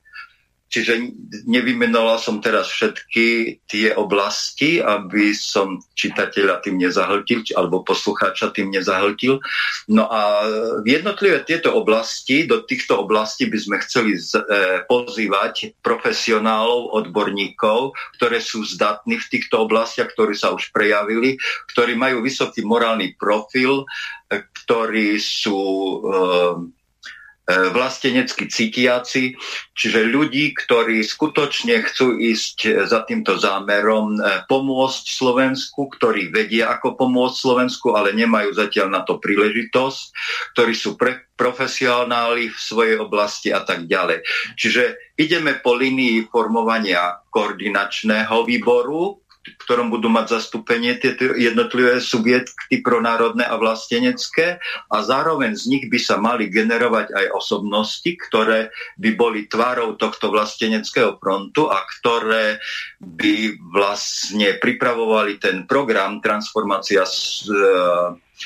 [0.69, 1.01] Čiže
[1.49, 9.41] nevymenoval som teraz všetky tie oblasti, aby som čitateľa tým nezahltil, alebo poslucháča tým nezahltil.
[9.89, 10.45] No a
[10.85, 14.41] v jednotlivé tieto oblasti, do týchto oblastí by sme chceli z, e,
[14.85, 21.41] pozývať profesionálov, odborníkov, ktoré sú zdatní v týchto oblastiach, ktorí sa už prejavili,
[21.73, 23.89] ktorí majú vysoký morálny profil,
[24.29, 25.57] e, ktorí sú
[25.99, 26.78] E,
[27.49, 29.33] vlastenecky cítiaci,
[29.73, 36.93] čiže ľudí, ktorí skutočne chcú ísť za týmto zámerom e, pomôcť Slovensku, ktorí vedia, ako
[36.93, 40.01] pomôcť Slovensku, ale nemajú zatiaľ na to príležitosť,
[40.53, 44.21] ktorí sú pre, profesionáli v svojej oblasti a tak ďalej.
[44.53, 49.25] Čiže ideme po linii formovania koordinačného výboru,
[49.57, 54.61] ktorom budú mať zastúpenie tieto jednotlivé subjekty pronárodné a vlastenecké
[54.91, 58.69] a zároveň z nich by sa mali generovať aj osobnosti, ktoré
[58.99, 62.61] by boli tvárou tohto vlasteneckého frontu a ktoré
[63.01, 67.49] by vlastne pripravovali ten program transformácia z,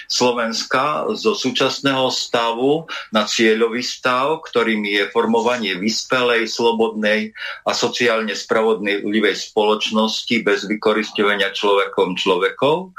[0.10, 7.34] Slovenska zo súčasného stavu na cieľový stav, ktorým je formovanie vyspelej, slobodnej
[7.65, 12.94] a sociálne spravodlivej spoločnosti bez vykoristovania človekom človekov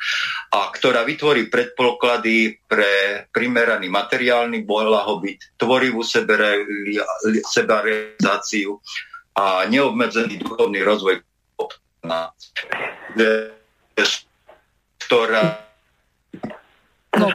[0.55, 6.03] a ktorá vytvorí predpoklady pre primeraný materiálny blahobyt, tvorivú
[7.43, 8.79] sebarealizáciu
[9.35, 11.19] a neobmedzený duchovný rozvoj.
[15.05, 15.65] Ktorá
[17.15, 17.31] No,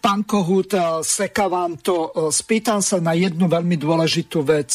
[0.00, 2.10] pán Kohut, eh, seka vám to.
[2.10, 4.70] Eh, spýtam sa na jednu veľmi dôležitú vec.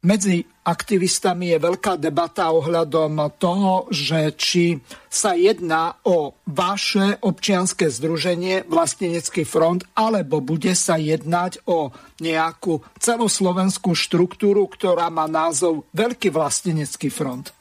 [0.00, 4.80] Medzi aktivistami je veľká debata ohľadom toho, že či
[5.12, 11.92] sa jedná o vaše občianske združenie Vlastenecký front, alebo bude sa jednať o
[12.24, 17.52] nejakú celoslovenskú štruktúru, ktorá má názov Veľký Vlastenecký front.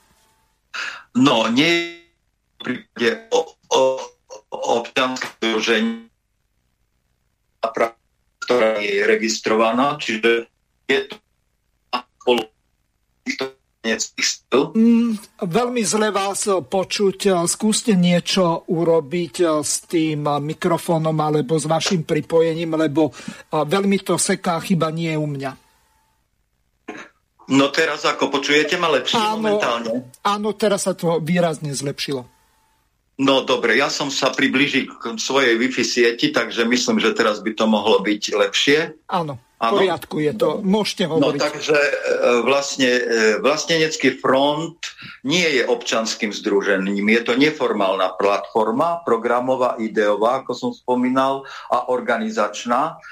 [1.19, 1.99] No, nie
[2.59, 3.81] prípade o, o
[4.49, 6.09] občianske združenie,
[8.41, 10.49] ktorá je registrovaná, čiže
[10.89, 11.15] je to
[11.93, 12.43] spolu
[14.75, 17.47] Mm, veľmi zle vás počuť.
[17.47, 23.15] Skúste niečo urobiť s tým mikrofónom alebo s vašim pripojením, lebo
[23.49, 25.51] veľmi to seká, chyba nie je u mňa.
[27.49, 30.11] No teraz ako počujete ma lepšie áno, momentálne?
[30.21, 32.27] Áno, teraz sa to výrazne zlepšilo.
[33.19, 37.51] No dobre, ja som sa približil k svojej Wi-Fi sieti, takže myslím, že teraz by
[37.51, 38.95] to mohlo byť lepšie.
[39.11, 39.35] Áno.
[39.59, 41.35] V poriadku je to, môžete no, hovoriť.
[41.35, 41.91] No takže e,
[42.47, 43.03] vlastne e,
[43.43, 44.79] vlastenecký front
[45.27, 53.03] nie je občanským združením, je to neformálna platforma, programová, ideová, ako som spomínal, a organizačná,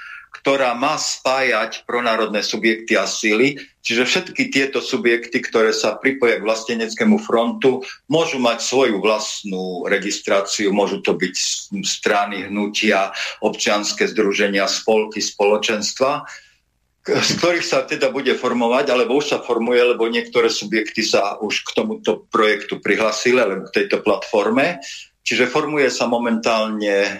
[0.48, 3.60] ktorá má spájať pronárodné subjekty a síly.
[3.84, 10.72] Čiže všetky tieto subjekty, ktoré sa pripoja k vlasteneckému frontu, môžu mať svoju vlastnú registráciu,
[10.72, 11.34] môžu to byť
[11.84, 13.12] strany, hnutia,
[13.44, 16.24] občianske združenia, spolky, spoločenstva,
[17.04, 21.60] z ktorých sa teda bude formovať, alebo už sa formuje, lebo niektoré subjekty sa už
[21.60, 24.80] k tomuto projektu prihlasili, alebo k tejto platforme.
[25.28, 27.10] Čiže formuje sa momentálne e,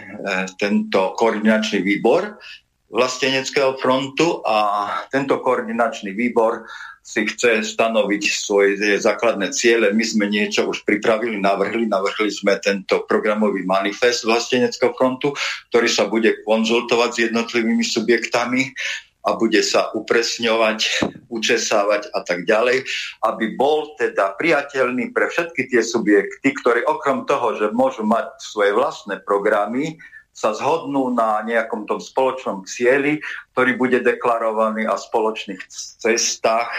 [0.57, 2.41] tento koordinačný výbor,
[2.89, 6.65] vlasteneckého frontu a tento koordinačný výbor
[7.05, 9.97] si chce stanoviť svoje základné ciele.
[9.97, 11.89] My sme niečo už pripravili, navrhli.
[11.89, 15.33] Navrhli sme tento programový manifest vlasteneckého frontu,
[15.73, 18.77] ktorý sa bude konzultovať s jednotlivými subjektami
[19.25, 22.85] a bude sa upresňovať, učesávať a tak ďalej,
[23.25, 28.73] aby bol teda priateľný pre všetky tie subjekty, ktoré okrem toho, že môžu mať svoje
[28.73, 30.01] vlastné programy,
[30.39, 33.19] sa zhodnú na nejakom tom spoločnom cieli,
[33.55, 35.59] ktorý bude deklarovaný a spoločných
[35.99, 36.71] cestách,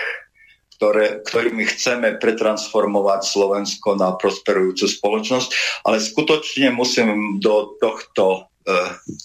[0.80, 5.49] ktoré, ktorými chceme pretransformovať Slovensko na prosperujúcu spoločnosť.
[5.84, 8.48] Ale skutočne musím do tohto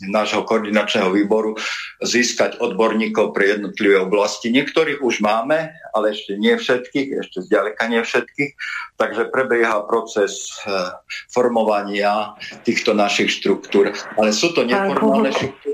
[0.08, 1.58] nášho koordinačného výboru
[2.00, 4.48] získať odborníkov pre jednotlivé oblasti.
[4.54, 8.52] Niektorých už máme, ale ešte nie všetkých, ešte zďaleka nie všetkých.
[8.94, 10.70] Takže prebieha proces e,
[11.34, 13.90] formovania týchto našich štruktúr.
[14.14, 15.73] Ale sú to neformálne štruktúry.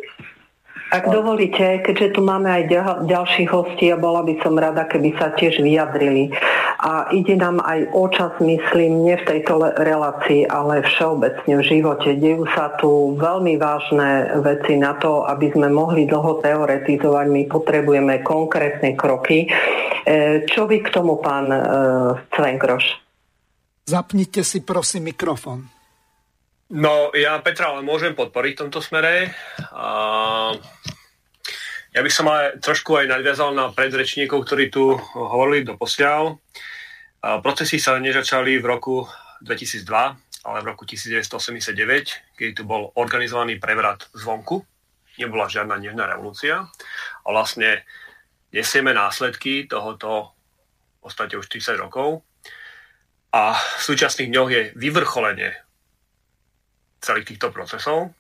[0.91, 2.63] Ak dovolíte, keďže tu máme aj
[3.07, 6.35] ďalších hostí a bola by som rada, keby sa tiež vyjadrili.
[6.83, 12.19] A ide nám aj o čas, myslím, nie v tejto relácii, ale všeobecne v živote.
[12.19, 17.27] Dejú sa tu veľmi vážne veci na to, aby sme mohli dlho teoretizovať.
[17.31, 19.47] My potrebujeme konkrétne kroky.
[19.47, 19.49] E,
[20.51, 21.61] čo vy k tomu, pán e,
[22.35, 22.99] Cvengroš?
[23.87, 25.80] Zapnite si prosím mikrofón.
[26.71, 29.35] No, ja Petra ale môžem podporiť v tomto smere.
[29.75, 30.55] A
[31.91, 36.39] ja by som aj trošku aj nadviazal na predrečníkov, ktorí tu hovorili do posiaľ.
[37.43, 39.03] Procesy sa nezačali v roku
[39.43, 44.63] 2002, ale v roku 1989, keď tu bol organizovaný prevrat zvonku.
[45.19, 46.71] Nebola žiadna nežná revolúcia.
[47.27, 47.83] A vlastne
[48.55, 50.39] nesieme následky tohoto
[51.03, 52.23] v podstate už 30 rokov.
[53.35, 55.51] A v súčasných dňoch je vyvrcholenie
[57.01, 58.13] celých týchto procesov.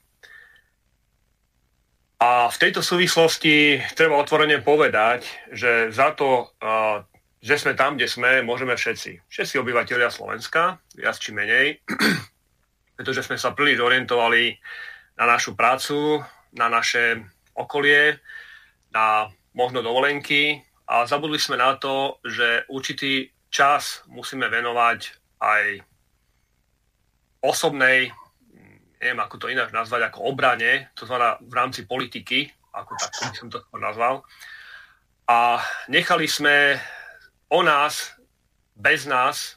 [2.20, 5.24] A v tejto súvislosti treba otvorene povedať,
[5.56, 6.52] že za to,
[7.40, 9.24] že sme tam, kde sme, môžeme všetci.
[9.24, 11.80] Všetci obyvateľia Slovenska, viac či menej,
[13.00, 14.52] pretože sme sa príliš orientovali
[15.16, 16.20] na našu prácu,
[16.52, 17.24] na naše
[17.56, 18.20] okolie,
[18.92, 20.60] na možno dovolenky
[20.92, 25.00] a zabudli sme na to, že určitý čas musíme venovať
[25.40, 25.64] aj
[27.40, 28.12] osobnej
[29.00, 33.36] neviem ako to ináč nazvať, ako obrane, to znamená v rámci politiky, ako tak by
[33.36, 34.22] som to nazval.
[35.24, 35.58] A
[35.88, 36.76] nechali sme
[37.48, 38.12] o nás,
[38.76, 39.56] bez nás,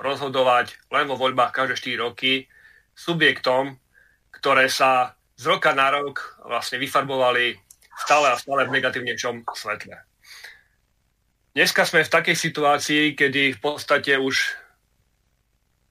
[0.00, 2.46] rozhodovať len vo voľbách každé 4 roky
[2.94, 3.76] subjektom,
[4.30, 7.58] ktoré sa z roka na rok vlastne vyfarbovali
[7.98, 9.98] stále a stále v negatívnejšom svetle.
[11.54, 14.54] Dneska sme v takej situácii, kedy v podstate už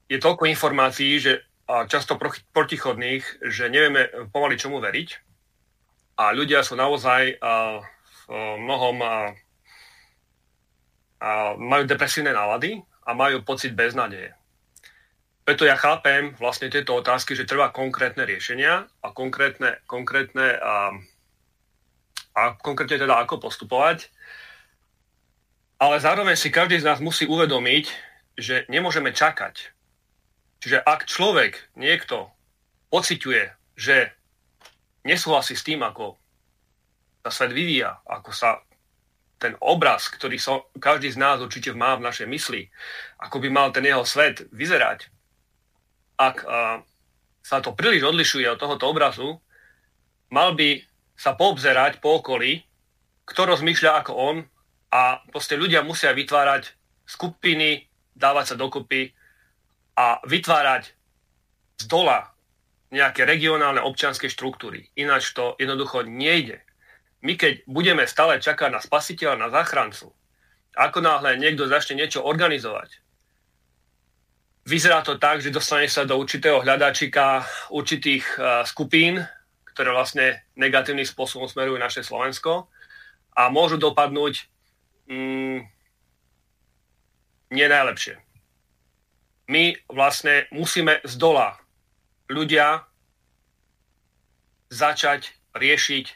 [0.08, 2.16] je toľko informácií, že a často
[2.56, 5.08] protichodných, že nevieme pomaly čomu veriť
[6.16, 8.20] a ľudia sú naozaj v
[8.58, 8.96] mnohom
[11.18, 11.30] a
[11.60, 14.32] majú depresívne nálady a majú pocit beznádeje.
[15.44, 20.92] Preto ja chápem vlastne tieto otázky, že treba konkrétne riešenia a konkrétne, konkrétne a,
[22.36, 24.12] a konkrétne teda ako postupovať.
[25.80, 27.84] Ale zároveň si každý z nás musí uvedomiť,
[28.36, 29.77] že nemôžeme čakať
[30.58, 32.30] Čiže ak človek, niekto,
[32.90, 33.44] pociťuje,
[33.78, 34.10] že
[35.06, 36.18] nesúhlasí s tým, ako
[37.22, 38.58] sa svet vyvíja, ako sa
[39.38, 42.66] ten obraz, ktorý so, každý z nás určite má v našej mysli,
[43.22, 45.06] ako by mal ten jeho svet vyzerať,
[46.18, 46.82] ak a,
[47.46, 49.38] sa to príliš odlišuje od tohoto obrazu,
[50.34, 50.82] mal by
[51.14, 52.66] sa poobzerať po okolí,
[53.30, 54.36] kto rozmýšľa ako on
[54.90, 56.74] a proste ľudia musia vytvárať
[57.06, 57.86] skupiny,
[58.18, 59.14] dávať sa dokopy
[59.98, 60.94] a vytvárať
[61.82, 62.30] z dola
[62.94, 64.94] nejaké regionálne občianske štruktúry.
[64.94, 66.62] Ináč to jednoducho nejde.
[67.26, 70.14] My keď budeme stále čakať na spasiteľa, na záchrancu,
[70.78, 73.02] ako náhle niekto začne niečo organizovať,
[74.62, 77.42] vyzerá to tak, že dostane sa do určitého hľadáčika
[77.74, 79.18] určitých uh, skupín,
[79.74, 82.70] ktoré vlastne negatívnym spôsobom smerujú naše Slovensko
[83.34, 84.46] a môžu dopadnúť
[85.10, 85.58] mm,
[87.50, 88.27] nie najlepšie.
[89.48, 91.56] My vlastne musíme z dola
[92.28, 92.84] ľudia
[94.68, 96.06] začať riešiť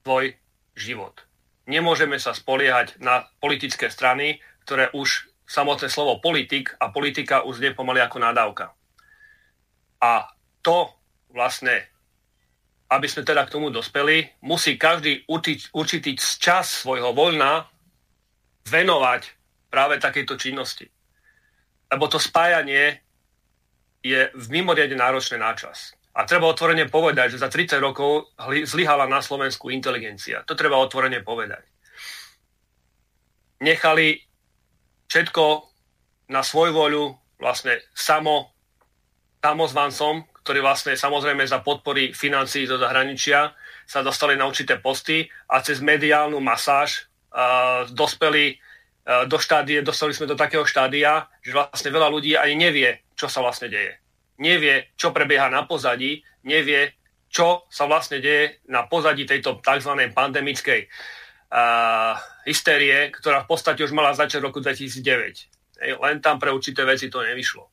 [0.00, 0.32] svoj
[0.72, 1.20] život.
[1.68, 7.76] Nemôžeme sa spoliehať na politické strany, ktoré už samotné slovo politik a politika už nie
[7.76, 8.72] pomaly ako nadávka.
[10.00, 10.32] A
[10.64, 10.88] to
[11.28, 11.84] vlastne,
[12.88, 17.68] aby sme teda k tomu dospeli, musí každý určiť, určitý čas svojho voľna
[18.64, 19.22] venovať
[19.68, 20.88] práve takejto činnosti.
[21.90, 23.02] Lebo to spájanie
[24.00, 25.92] je v mimoriadne náročné na čas.
[26.16, 28.34] A treba otvorene povedať, že za 30 rokov
[28.66, 30.42] zlyhala na Slovensku inteligencia.
[30.48, 31.62] To treba otvorene povedať.
[33.60, 34.18] Nechali
[35.06, 35.44] všetko
[36.32, 38.54] na svoj voľu vlastne samo,
[39.40, 43.52] samozvancom, ktorí vlastne samozrejme za podpory financií zo zahraničia
[43.84, 48.56] sa dostali na určité posty a cez mediálnu masáž uh, dospeli
[49.26, 53.42] do štádie, dostali sme do takého štádia, že vlastne veľa ľudí ani nevie, čo sa
[53.42, 54.00] vlastne deje
[54.40, 56.96] nevie, čo prebieha na pozadí, nevie,
[57.28, 59.92] čo sa vlastne deje na pozadí tejto tzv.
[60.10, 62.16] pandemickej uh,
[62.48, 65.84] hystérie, ktorá v podstate už mala začať v roku 2009.
[65.84, 67.68] Ej, len tam pre určité veci to nevyšlo.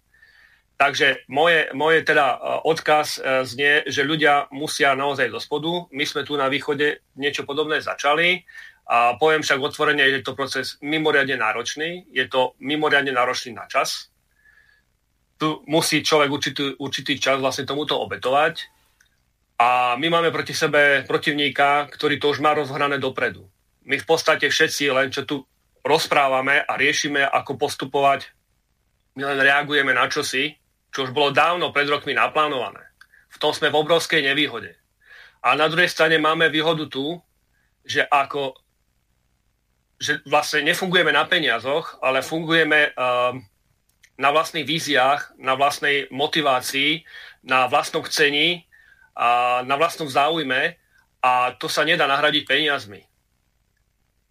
[0.78, 3.18] Takže moje, moje teda odkaz
[3.50, 5.90] znie, že ľudia musia naozaj do spodu.
[5.90, 8.46] My sme tu na východe niečo podobné začali
[8.88, 12.08] a poviem však otvorene, je to proces mimoriadne náročný.
[12.08, 14.08] Je to mimoriadne náročný na čas
[15.38, 18.66] tu musí človek určitý, určitý čas vlastne tomuto obetovať.
[19.58, 23.46] A my máme proti sebe protivníka, ktorý to už má rozhrané dopredu.
[23.86, 25.46] My v podstate všetci len čo tu
[25.86, 28.28] rozprávame a riešime, ako postupovať,
[29.18, 30.54] my len reagujeme na čosi,
[30.92, 32.84] čo už bolo dávno pred rokmi naplánované.
[33.34, 34.78] V tom sme v obrovskej nevýhode.
[35.42, 37.18] A na druhej strane máme výhodu tu,
[37.88, 38.58] že ako
[39.98, 43.34] že vlastne nefungujeme na peniazoch, ale fungujeme uh,
[44.18, 47.06] na vlastných víziách, na vlastnej motivácii,
[47.46, 48.66] na vlastnom chcení
[49.18, 50.78] a na vlastnom záujme
[51.22, 53.02] a to sa nedá nahradiť peniazmi.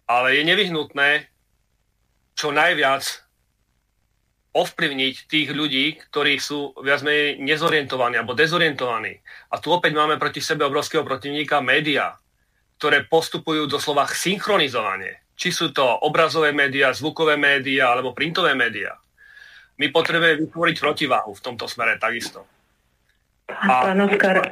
[0.07, 1.27] Ale je nevyhnutné
[2.37, 3.27] čo najviac
[4.55, 9.19] ovplyvniť tých ľudí, ktorí sú viac menej nezorientovaní alebo dezorientovaní.
[9.53, 12.17] A tu opäť máme proti sebe obrovského protivníka médiá,
[12.81, 15.26] ktoré postupujú doslova synchronizovanie.
[15.37, 18.97] Či sú to obrazové médiá, zvukové médiá alebo printové médiá
[19.77, 22.45] my potrebujeme vytvoriť protiváhu v tomto smere takisto.
[23.47, 24.43] A Pán Oskar,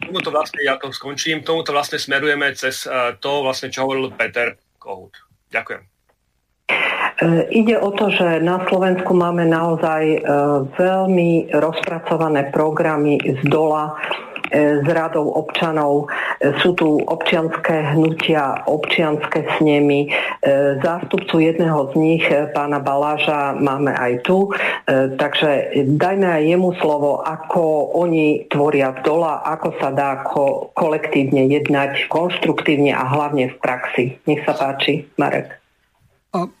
[0.00, 4.56] tomuto vlastne, ja to skončím, tomuto vlastne smerujeme cez uh, to, vlastne, čo hovoril Peter
[4.80, 5.12] Kohut.
[5.52, 5.82] Ďakujem.
[7.20, 13.92] Uh, ide o to, že na Slovensku máme naozaj uh, veľmi rozpracované programy z dola,
[14.37, 16.08] E, s radou občanov.
[16.40, 20.08] E, sú tu občianské hnutia, občianské snemy.
[20.08, 22.24] E, zástupcu jedného z nich,
[22.56, 24.50] pána Baláža, máme aj tu.
[24.88, 31.44] Takže dajme aj jemu slovo, ako oni tvoria z dola, ako sa dá ko- kolektívne
[31.48, 34.04] jednať konštruktívne a hlavne v praxi.
[34.24, 35.67] Nech sa páči, Marek.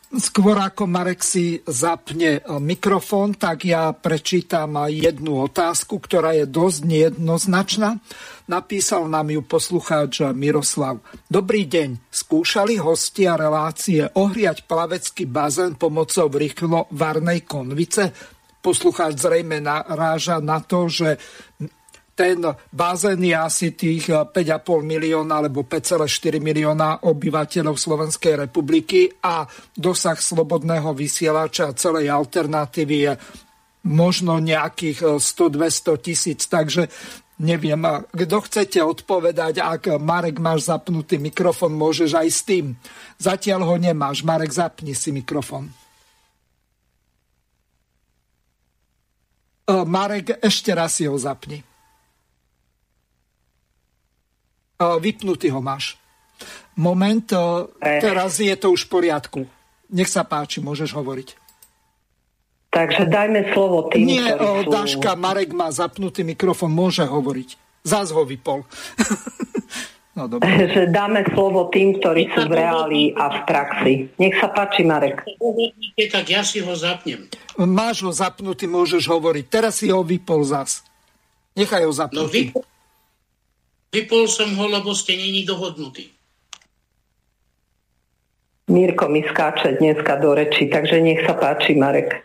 [0.08, 8.00] Skôr ako Marek si zapne mikrofón, tak ja prečítam jednu otázku, ktorá je dosť nejednoznačná.
[8.48, 11.04] Napísal nám ju poslucháč Miroslav.
[11.28, 12.00] Dobrý deň.
[12.08, 18.16] Skúšali hostia relácie ohriať plavecký bazén pomocou rýchlo varnej konvice?
[18.64, 21.20] Poslucháč zrejme naráža na to, že
[22.18, 22.42] ten
[22.74, 29.46] bazén je asi tých 5,5 eh, milióna alebo 5,4 milióna obyvateľov Slovenskej republiky a
[29.78, 33.12] dosah slobodného vysielača a celej alternatívy je
[33.86, 36.40] možno nejakých 100-200 eh, tisíc.
[36.50, 36.90] Takže
[37.38, 42.74] neviem, kto chcete odpovedať, ak Marek máš zapnutý mikrofon, môžeš aj s tým.
[43.22, 44.26] Zatiaľ ho nemáš.
[44.26, 45.70] Marek, zapni si mikrofon.
[49.70, 51.67] Eh, Marek, ešte raz si ho zapni.
[54.78, 55.98] Vypnutý ho máš.
[56.78, 57.26] Moment,
[57.82, 59.40] teraz je to už v poriadku.
[59.90, 61.28] Nech sa páči, môžeš hovoriť.
[62.68, 64.70] Takže dajme slovo tým, Nie, o, sú...
[64.70, 67.56] Daška, Marek má zapnutý mikrofon, môže hovoriť.
[67.82, 68.62] Zás ho vypol.
[70.18, 70.26] No,
[70.74, 73.92] že dáme slovo tým, ktorí sú v reáli a v praxi.
[74.18, 75.22] Nech sa páči, Marek.
[75.94, 77.30] Tak ja si ho zapnem.
[77.54, 79.44] Máš ho zapnutý, môžeš hovoriť.
[79.46, 80.82] Teraz si ho vypol zas.
[81.54, 82.50] Nechaj ho zapnutý.
[82.50, 82.62] No, vypol,
[83.92, 86.12] vypol som ho, lebo ste není dohodnutí.
[88.68, 92.20] Mirko mi skáče dneska do reči, takže nech sa páči, Marek.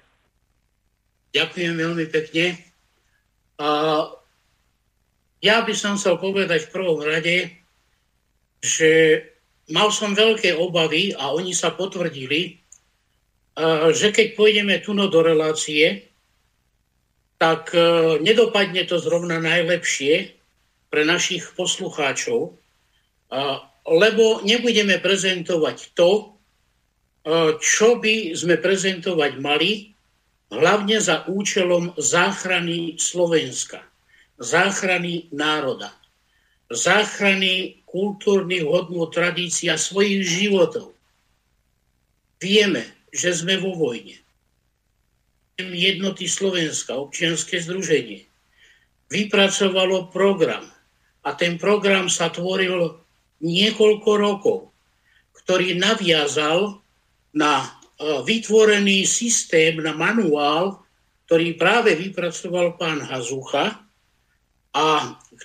[1.32, 2.60] Ďakujem veľmi pekne.
[3.64, 3.70] A
[5.40, 7.48] ja by som chcel povedať v prvom rade,
[8.60, 9.24] že
[9.72, 12.60] mal som veľké obavy a oni sa potvrdili,
[13.96, 16.10] že keď pôjdeme tu do relácie,
[17.38, 17.80] tak e,
[18.24, 20.32] nedopadne to zrovna najlepšie
[20.94, 22.54] pre našich poslucháčov,
[23.90, 26.38] lebo nebudeme prezentovať to,
[27.58, 29.98] čo by sme prezentovať mali,
[30.54, 33.82] hlavne za účelom záchrany Slovenska,
[34.38, 35.90] záchrany národa,
[36.70, 40.94] záchrany kultúrnych hodnot, tradícií a svojich životov.
[42.38, 44.22] Vieme, že sme vo vojne.
[45.58, 48.30] Jednoty Slovenska, občianske združenie,
[49.10, 50.73] vypracovalo program
[51.24, 53.00] a ten program sa tvoril
[53.40, 54.60] niekoľko rokov,
[55.44, 56.84] ktorý naviazal
[57.36, 57.68] na e,
[58.24, 60.84] vytvorený systém, na manuál,
[61.28, 63.84] ktorý práve vypracoval pán Hazucha
[64.76, 64.88] a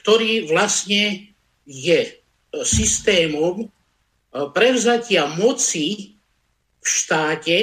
[0.02, 1.30] ktorý vlastne
[1.66, 2.18] je
[2.62, 3.66] systémom e,
[4.50, 6.18] prevzatia moci
[6.78, 7.56] v štáte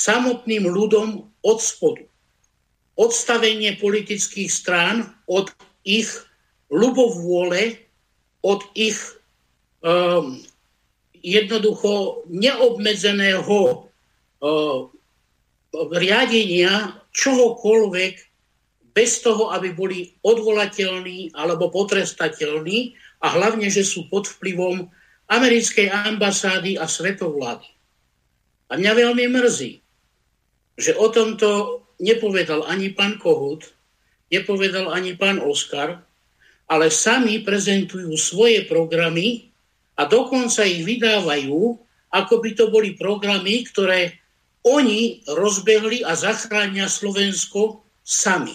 [0.00, 2.04] samotným ľudom od spodu.
[2.96, 5.52] Odstavenie politických strán od
[5.84, 6.08] ich
[6.70, 7.76] ľubovôle,
[8.40, 8.96] od ich
[9.84, 10.40] um,
[11.20, 13.84] jednoducho neobmedzeného
[14.40, 14.88] um,
[15.92, 18.14] riadenia čohokoľvek
[18.96, 24.88] bez toho, aby boli odvolateľní alebo potrestateľní a hlavne, že sú pod vplyvom
[25.30, 27.68] americkej ambasády a svetovlády.
[28.70, 29.78] A mňa veľmi mrzí,
[30.80, 33.70] že o tomto nepovedal ani pán Kohut,
[34.32, 36.02] nepovedal ani pán Oskar,
[36.70, 39.50] ale sami prezentujú svoje programy
[39.98, 41.74] a dokonca ich vydávajú,
[42.14, 44.22] ako by to boli programy, ktoré
[44.62, 48.54] oni rozbehli a zachránia Slovensko sami.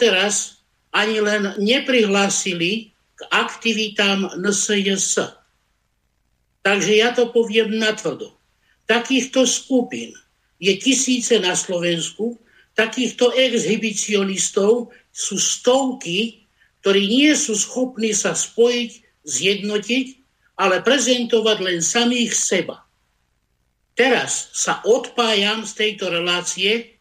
[0.00, 0.64] Teraz
[0.96, 5.36] ani len neprihlásili k aktivitám NSJS.
[6.64, 8.32] Takže ja to poviem natvrdo.
[8.88, 10.16] Takýchto skupín
[10.56, 12.40] je tisíce na Slovensku,
[12.76, 16.46] takýchto exhibicionistov sú stovky,
[16.80, 18.90] ktorí nie sú schopní sa spojiť,
[19.26, 20.06] zjednotiť,
[20.56, 22.84] ale prezentovať len samých seba.
[23.96, 26.96] Teraz sa odpájam z tejto relácie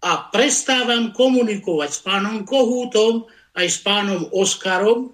[0.00, 5.12] a prestávam komunikovať s pánom Kohútom aj s pánom Oskarom,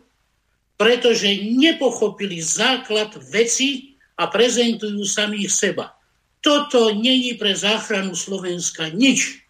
[0.79, 5.95] pretože nepochopili základ veci a prezentujú samých seba.
[6.41, 9.45] Toto není pre záchranu Slovenska nič.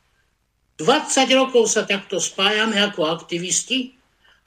[0.81, 3.93] 20 rokov sa takto spájame ako aktivisti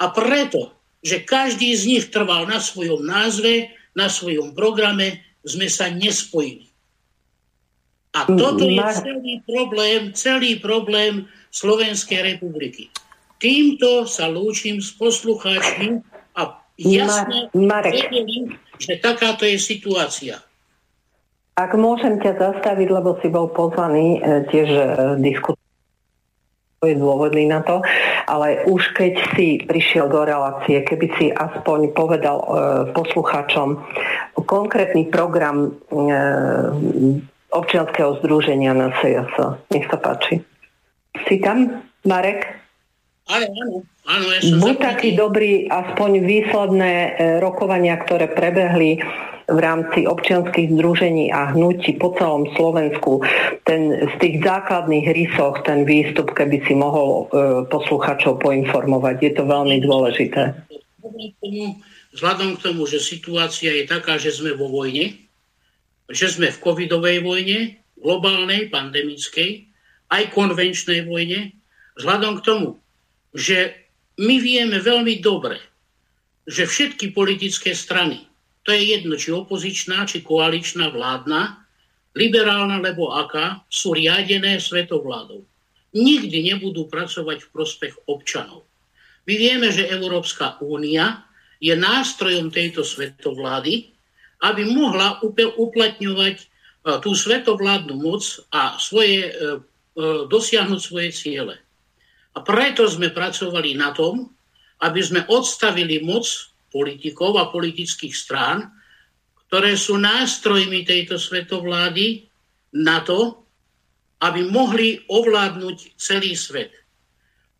[0.01, 0.73] a preto,
[1.05, 6.73] že každý z nich trval na svojom názve, na svojom programe, sme sa nespojili.
[8.17, 12.89] A toto je celý problém, celý problém Slovenskej republiky.
[13.37, 16.01] Týmto sa lúčim s poslucháčmi
[16.37, 16.41] a
[16.79, 20.41] jasne vedeli, že takáto je situácia.
[21.53, 24.85] Ak môžem ťa zastaviť, lebo si bol pozvaný e, tiež e,
[25.21, 25.62] diskutovať
[26.87, 27.83] je dôvodný na to,
[28.27, 32.45] ale už keď si prišiel do relácie, keby si aspoň povedal e,
[32.95, 33.79] poslucháčom
[34.47, 36.15] konkrétny program e,
[37.53, 39.69] občianského združenia na CSS.
[39.69, 40.41] Nech sa páči.
[41.29, 42.62] Si tam, Marek?
[43.31, 43.77] Áno, áno.
[44.03, 47.09] áno ja Buď taký dobrý, aspoň výsledné e,
[47.39, 48.99] rokovania, ktoré prebehli
[49.47, 53.23] v rámci občianských združení a hnutí po celom Slovensku,
[53.67, 59.15] ten, z tých základných rysoch ten výstup, keby si mohol e, posluchačov poinformovať.
[59.19, 60.55] Je to veľmi dôležité.
[62.13, 65.15] Vzhľadom k tomu, že situácia je taká, že sme vo vojne,
[66.11, 69.71] že sme v covidovej vojne, globálnej, pandemickej,
[70.11, 71.55] aj konvenčnej vojne,
[71.95, 72.67] vzhľadom k tomu,
[73.33, 73.73] že
[74.21, 75.57] my vieme veľmi dobre,
[76.45, 78.29] že všetky politické strany,
[78.63, 81.65] to je jedno, či opozičná, či koaličná, vládna,
[82.15, 85.43] liberálna, lebo aká, sú riadené svetovládou.
[85.93, 88.65] Nikdy nebudú pracovať v prospech občanov.
[89.27, 91.25] My vieme, že Európska únia
[91.63, 93.93] je nástrojom tejto svetovlády,
[94.43, 95.23] aby mohla
[95.55, 96.45] uplatňovať e,
[96.99, 99.39] tú svetovládnu moc a svoje, e, e,
[100.27, 101.62] dosiahnuť svoje ciele.
[102.33, 104.33] A preto sme pracovali na tom,
[104.81, 106.25] aby sme odstavili moc
[106.73, 108.73] politikov a politických strán,
[109.47, 112.25] ktoré sú nástrojmi tejto svetovlády
[112.73, 113.45] na to,
[114.25, 116.73] aby mohli ovládnuť celý svet.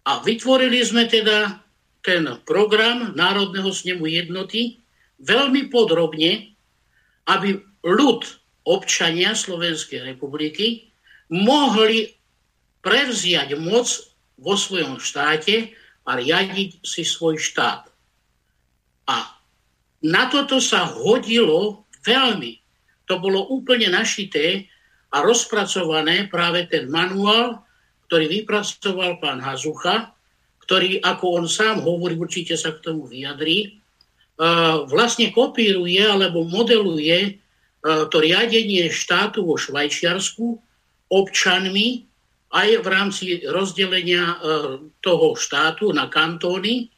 [0.09, 1.61] A vytvorili sme teda
[2.03, 4.81] ten program Národného snemu jednoty
[5.21, 6.57] veľmi podrobne,
[7.29, 8.27] aby ľud,
[8.63, 10.91] občania Slovenskej republiky
[11.31, 12.15] mohli
[12.83, 13.87] prevziať moc
[14.39, 15.73] vo svojom štáte
[16.03, 17.87] a riadiť si svoj štát.
[19.07, 19.17] A
[20.03, 22.59] na toto sa hodilo veľmi.
[23.07, 24.67] To bolo úplne našité
[25.13, 27.63] a rozpracované práve ten manuál,
[28.07, 30.11] ktorý vypracoval pán Hazucha,
[30.63, 33.79] ktorý, ako on sám hovorí, určite sa k tomu vyjadrí,
[34.87, 37.37] vlastne kopíruje alebo modeluje
[37.83, 40.55] to riadenie štátu vo Švajčiarsku
[41.11, 42.07] občanmi
[42.53, 44.37] aj v rámci rozdelenia
[45.01, 46.93] toho štátu na kantóny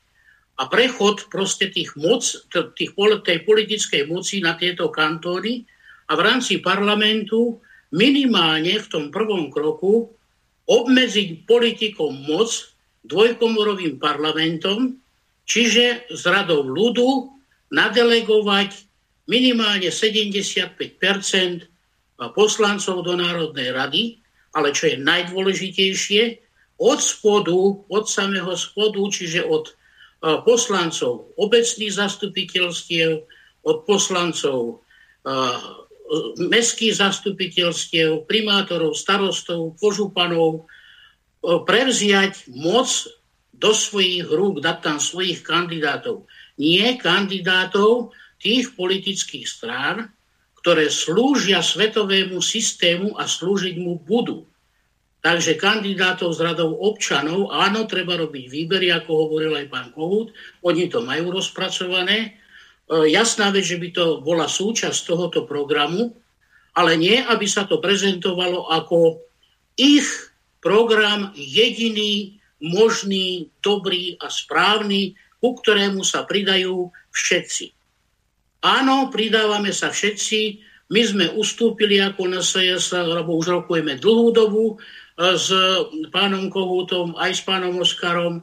[0.60, 2.27] a prechod proste tých moc,
[2.76, 2.91] tých,
[3.23, 5.64] tej politickej moci na tieto kantóny
[6.11, 7.60] a v rámci parlamentu
[7.95, 10.11] minimálne v tom prvom kroku
[10.68, 12.52] obmedziť politikom moc
[13.06, 14.98] dvojkomorovým parlamentom,
[15.48, 17.32] čiže z radov ľudu
[17.72, 18.69] nadelegovať
[19.30, 20.76] minimálne 75%
[22.34, 24.03] poslancov do Národnej rady,
[24.56, 26.23] ale čo je najdôležitejšie,
[26.80, 29.76] od spodu, od samého spodu, čiže od
[30.44, 33.23] poslancov obecných zastupiteľstiev,
[33.64, 34.84] od poslancov
[36.38, 40.61] mestských zastupiteľstiev, primátorov, starostov, požupanov, e,
[41.65, 42.90] prevziať moc
[43.56, 46.30] do svojich rúk, dať tam svojich kandidátov.
[46.61, 50.14] Nie kandidátov tých politických strán,
[50.65, 54.49] ktoré slúžia svetovému systému a slúžiť mu budú.
[55.21, 60.33] Takže kandidátov z radov občanov, áno, treba robiť výbery, ako hovoril aj pán Kohút,
[60.65, 62.41] oni to majú rozpracované,
[62.85, 66.13] E, jasná vec, že by to bola súčasť tohoto programu,
[66.77, 69.25] ale nie, aby sa to prezentovalo ako
[69.73, 70.05] ich
[70.61, 77.74] program jediný, možný, dobrý a správny, ku ktorému sa pridajú všetci.
[78.65, 80.57] Áno, pridávame sa všetci,
[80.89, 84.75] my sme ustúpili ako na SES, lebo už rokujeme dlhú dobu e,
[85.37, 85.53] s
[86.09, 88.41] pánom Kohútom, aj s pánom Oskarom.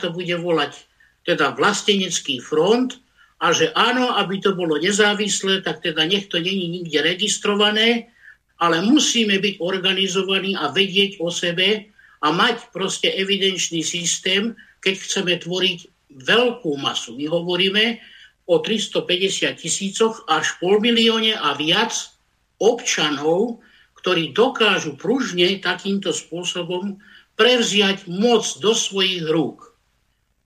[0.00, 0.88] To bude volať
[1.28, 2.96] teda vlastenecký front
[3.44, 8.08] a že áno, aby to bolo nezávislé, tak teda nech to není nikde registrované,
[8.56, 11.92] ale musíme byť organizovaní a vedieť o sebe
[12.24, 15.78] a mať proste evidenčný systém, keď chceme tvoriť
[16.24, 17.16] veľkú masu.
[17.20, 18.15] My hovoríme
[18.46, 22.14] o 350 tisícoch až pol milióne a viac
[22.62, 23.60] občanov,
[23.98, 27.02] ktorí dokážu pružne takýmto spôsobom
[27.34, 29.76] prevziať moc do svojich rúk.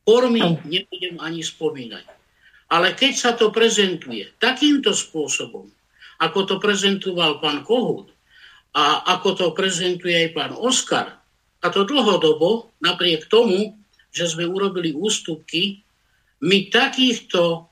[0.09, 2.03] Formy nebudem ani spomínať.
[2.71, 5.71] Ale keď sa to prezentuje takýmto spôsobom,
[6.19, 8.11] ako to prezentoval pán Kohut
[8.75, 11.21] a ako to prezentuje aj pán Oskar,
[11.61, 13.77] a to dlhodobo, napriek tomu,
[14.11, 15.85] že sme urobili ústupky,
[16.41, 17.70] my takýchto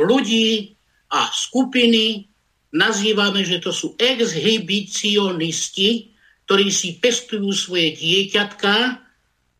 [0.00, 0.76] ľudí
[1.10, 2.28] a skupiny
[2.74, 6.10] nazývame, že to sú exhibicionisti,
[6.44, 9.00] ktorí si pestujú svoje dieťatka,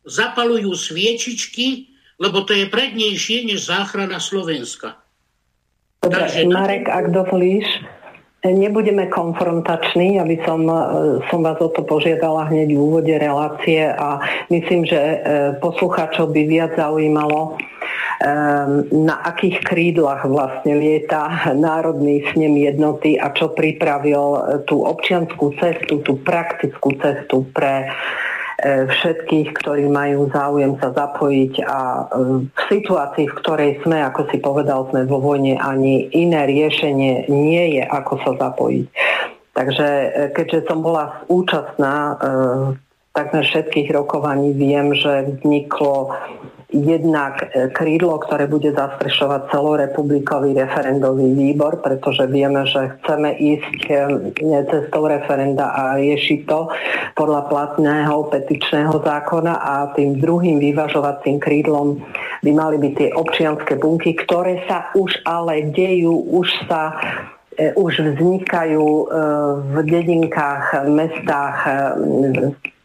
[0.04, 5.02] zapalujú sviečičky lebo to je prednejšie než záchrana Slovenska.
[6.02, 6.46] Dobre, Takže...
[6.46, 7.66] Marek, ak dovolíš,
[8.52, 10.76] nebudeme konfrontační, aby som, e,
[11.30, 14.20] som vás o to požiadala hneď v úvode relácie a
[14.52, 15.16] myslím, že e,
[15.64, 18.28] poslucháčov by viac zaujímalo, e,
[18.92, 26.20] na akých krídlach vlastne lieta Národný snem jednoty a čo pripravil tú občianskú cestu, tú
[26.20, 27.88] praktickú cestu pre
[28.64, 32.02] všetkých, ktorí majú záujem sa zapojiť a e,
[32.48, 37.76] v situácii, v ktorej sme, ako si povedal, sme vo vojne, ani iné riešenie nie
[37.76, 38.86] je, ako sa zapojiť.
[39.52, 42.16] Takže e, keďže som bola účastná
[43.14, 46.16] takmer všetkých rokovaní, viem, že vzniklo
[46.74, 53.94] jednak e, krídlo, ktoré bude zastrešovať celorepublikový referendový výbor, pretože vieme, že chceme ísť e,
[54.66, 56.66] cestou referenda a riešiť to
[57.14, 62.02] podľa platného petičného zákona a tým druhým vyvažovacím krídlom
[62.42, 66.98] by mali byť tie občianské bunky, ktoré sa už ale dejú, už sa
[67.54, 68.86] e, už vznikajú
[69.70, 71.58] v dedinkách, mestách,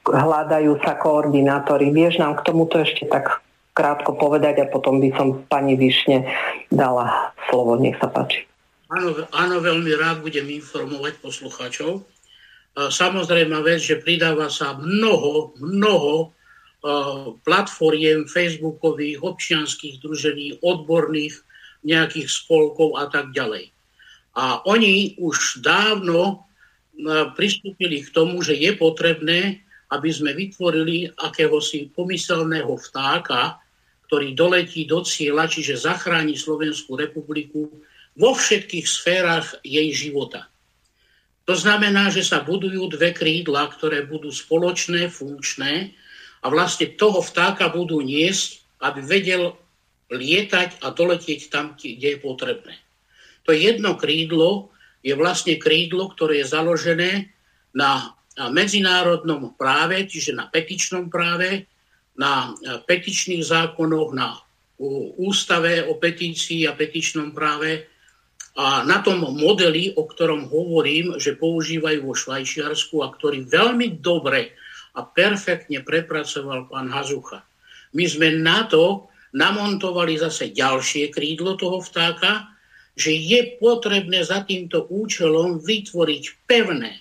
[0.06, 1.90] hľadajú sa koordinátori.
[1.90, 3.42] Vieš nám k tomuto ešte tak
[3.80, 6.28] krátko povedať a potom by som pani Višne
[6.68, 7.80] dala slovo.
[7.80, 8.44] Nech sa páči.
[8.92, 12.04] Áno, áno, veľmi rád budem informovať poslucháčov.
[12.76, 16.36] Samozrejme vec, že pridáva sa mnoho, mnoho
[17.48, 21.40] platformiem facebookových, občianských družení, odborných
[21.88, 23.72] nejakých spolkov a tak ďalej.
[24.36, 26.44] A oni už dávno
[27.40, 33.60] pristúpili k tomu, že je potrebné, aby sme vytvorili akéhosi pomyselného vtáka,
[34.10, 37.70] ktorý doletí do cieľa, čiže zachráni Slovenskú republiku
[38.18, 40.50] vo všetkých sférach jej života.
[41.46, 45.94] To znamená, že sa budujú dve krídla, ktoré budú spoločné, funkčné
[46.42, 49.54] a vlastne toho vtáka budú niesť, aby vedel
[50.10, 52.82] lietať a doletieť tam, kde je potrebné.
[53.46, 54.74] To jedno krídlo
[55.06, 57.30] je vlastne krídlo, ktoré je založené
[57.78, 58.18] na
[58.50, 61.69] medzinárodnom práve, čiže na petičnom práve,
[62.20, 64.36] na petičných zákonoch, na
[65.20, 67.88] ústave o petícii a petičnom práve,
[68.60, 74.52] a na tom modeli, o ktorom hovorím, že používajú vo Švajčiarsku a ktorý veľmi dobre
[75.00, 77.48] a perfektne prepracoval pán Hazucha.
[77.96, 82.52] My sme na to namontovali zase ďalšie krídlo toho vtáka,
[83.00, 87.00] že je potrebné za týmto účelom vytvoriť pevné,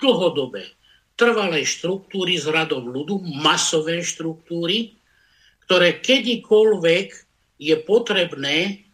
[0.00, 0.75] dlhodobé,
[1.16, 5.00] trvalé štruktúry z radov ľudu, masové štruktúry,
[5.64, 7.08] ktoré kedykoľvek
[7.56, 8.86] je potrebné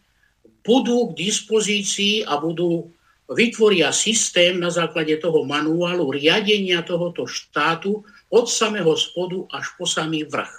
[0.63, 2.87] budú k dispozícii a budú
[3.27, 10.23] vytvoria systém na základe toho manuálu riadenia tohoto štátu od samého spodu až po samý
[10.23, 10.53] vrch.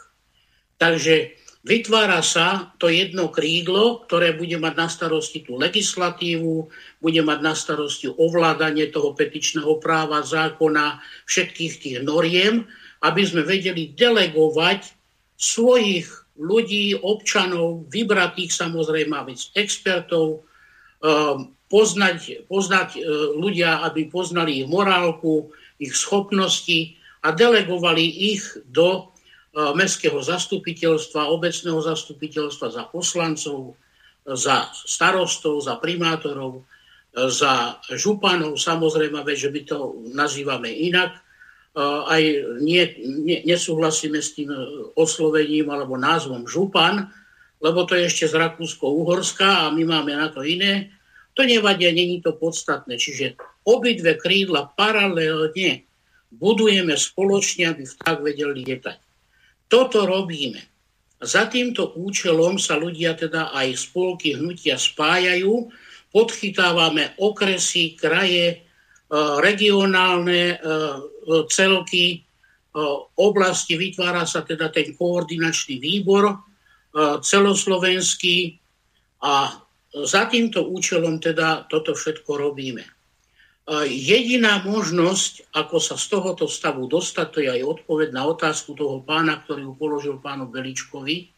[0.76, 6.68] Takže vytvára sa to jedno krídlo, ktoré bude mať na starosti tú legislatívu,
[7.00, 12.68] bude mať na starosti ovládanie toho petičného práva, zákona, všetkých tých noriem,
[13.00, 14.92] aby sme vedeli delegovať
[15.40, 20.44] svojich ľudí, občanov, vybratých samozrejme, aby expertov,
[21.00, 23.00] ehm, poznať, poznať e,
[23.34, 25.50] ľudia, aby poznali ich morálku,
[25.80, 29.13] ich schopnosti a delegovali ich do
[29.54, 33.78] mestského zastupiteľstva, obecného zastupiteľstva za poslancov,
[34.26, 36.62] za starostov, za primátorov,
[37.14, 39.78] e, za županov, samozrejme, že my to
[40.10, 41.24] nazývame inak,
[41.82, 42.22] aj
[42.62, 44.58] nie, nie, nesúhlasíme s tým e,
[44.94, 47.10] oslovením alebo názvom župan,
[47.58, 50.94] lebo to je ešte z Rakúsko-Uhorska a my máme na to iné.
[51.34, 52.94] To nevadia, není to podstatné.
[52.94, 53.34] Čiže
[53.66, 55.82] obidve krídla paralelne
[56.30, 59.03] budujeme spoločne, aby vták vedel lietať.
[59.68, 60.60] Toto robíme.
[61.24, 65.72] Za týmto účelom sa ľudia, teda aj spolky hnutia spájajú,
[66.12, 68.64] podchytávame okresy, kraje,
[69.04, 70.58] E, regionálne e,
[71.52, 72.18] celky e,
[73.20, 76.40] oblasti, vytvára sa teda ten koordinačný výbor
[77.26, 78.54] celoslovenský
[79.18, 79.50] a
[80.06, 82.86] za týmto účelom teda toto všetko robíme.
[83.88, 89.00] Jediná možnosť, ako sa z tohoto stavu dostať, to je aj odpoveď na otázku toho
[89.00, 91.32] pána, ktorý ju položil pánu Beličkovi,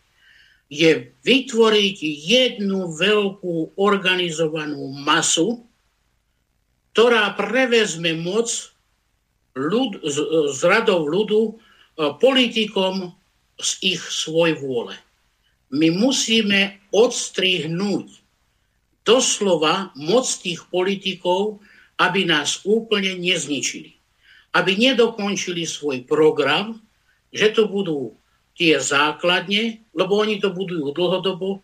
[0.66, 5.62] je vytvoriť jednu veľkú organizovanú masu,
[6.90, 8.51] ktorá prevezme moc
[9.55, 10.16] ľud, z,
[10.51, 11.53] z radov ľudu e,
[12.19, 13.15] politikom
[13.62, 14.98] z ich svoj vôle.
[15.70, 18.11] My musíme odstrihnúť
[19.07, 21.62] doslova moc tých politikov,
[21.97, 23.97] aby nás úplne nezničili.
[24.52, 26.81] Aby nedokončili svoj program,
[27.32, 28.16] že to budú
[28.56, 31.60] tie základne, lebo oni to budujú dlhodobo.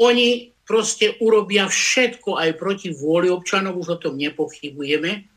[0.00, 5.28] Oni proste urobia všetko aj proti vôli občanov, už o tom nepochybujeme,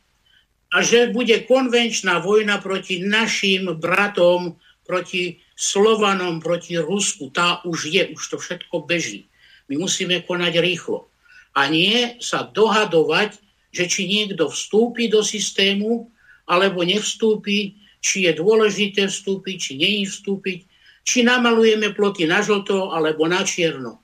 [0.68, 7.32] a že bude konvenčná vojna proti našim bratom, proti Slovanom, proti Rusku.
[7.32, 9.28] Tá už je, už to všetko beží.
[9.68, 11.08] My musíme konať rýchlo.
[11.56, 13.40] A nie sa dohadovať,
[13.72, 16.08] že či niekto vstúpi do systému,
[16.48, 20.58] alebo nevstúpi, či je dôležité vstúpiť, či nie vstúpiť,
[21.04, 24.00] či namalujeme ploty na žlto alebo na čierno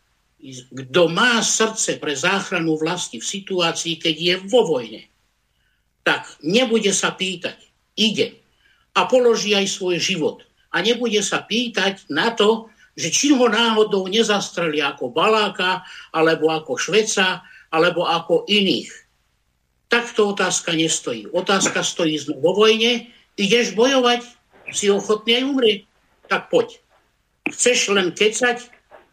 [0.52, 5.08] kto má srdce pre záchranu vlasti v situácii, keď je vo vojne,
[6.04, 7.56] tak nebude sa pýtať,
[7.96, 8.36] ide
[8.92, 10.44] a položí aj svoj život.
[10.74, 15.82] A nebude sa pýtať na to, že či ho náhodou nezastreli ako Baláka,
[16.12, 17.42] alebo ako Šveca,
[17.72, 18.92] alebo ako iných.
[19.88, 21.30] Takto otázka nestojí.
[21.30, 23.08] Otázka stojí sme vo vojne,
[23.38, 24.26] ideš bojovať,
[24.72, 25.78] si ochotný aj umrieť,
[26.26, 26.80] tak poď.
[27.46, 28.64] Chceš len kecať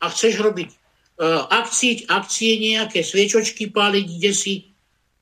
[0.01, 0.81] a chceš robiť
[1.21, 4.53] E, akcie, akcie nejaké, sviečočky páliť, kde si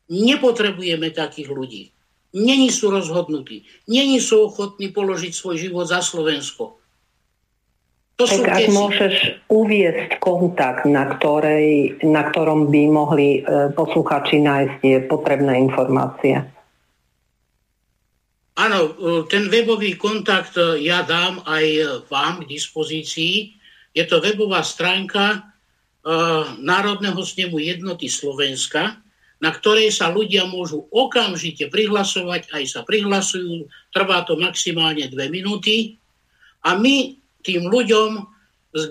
[0.07, 1.83] nepotrebujeme takých ľudí.
[2.31, 3.67] Není sú rozhodnutí.
[3.91, 6.78] Není sú ochotní položiť svoj život za Slovensko.
[8.19, 8.75] To tak ak keci.
[8.75, 9.15] môžeš
[9.47, 16.43] uviesť kontakt, na, ktorej, na ktorom by mohli e, posluchači nájsť tie potrebné informácie.
[18.59, 18.79] Áno,
[19.31, 21.65] ten webový kontakt ja dám aj
[22.11, 23.55] vám k dispozícii.
[23.95, 25.47] Je to webová stránka
[26.59, 28.99] Národného snemu jednoty Slovenska,
[29.39, 35.95] na ktorej sa ľudia môžu okamžite prihlasovať, aj sa prihlasujú, trvá to maximálne dve minúty
[36.67, 37.18] a my
[37.49, 38.29] tým ľuďom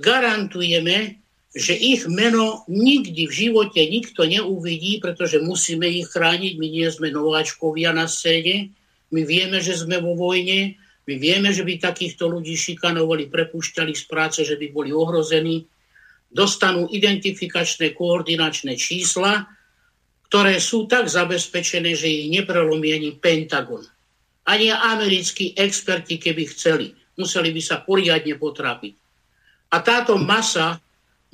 [0.03, 1.23] garantujeme,
[1.55, 7.15] že ich meno nikdy v živote nikto neuvidí, pretože musíme ich chrániť, my nie sme
[7.15, 8.75] nováčkovia na scéne,
[9.15, 10.75] my vieme, že sme vo vojne,
[11.09, 15.65] my vieme, že by takýchto ľudí šikanovali, prepúšťali z práce, že by boli ohrození.
[16.29, 19.49] Dostanú identifikačné koordinačné čísla,
[20.29, 23.81] ktoré sú tak zabezpečené, že ich neprelomí ani Pentagon.
[24.45, 28.95] Ani americkí experti, keby chceli, museli by sa poriadne potrápiť.
[29.74, 30.81] A táto masa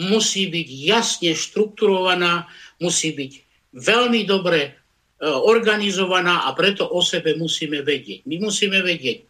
[0.01, 2.51] musí byť jasne štrukturovaná,
[2.83, 3.33] musí byť
[3.79, 4.71] veľmi dobre e,
[5.29, 8.27] organizovaná a preto o sebe musíme vedieť.
[8.27, 9.23] My musíme vedieť,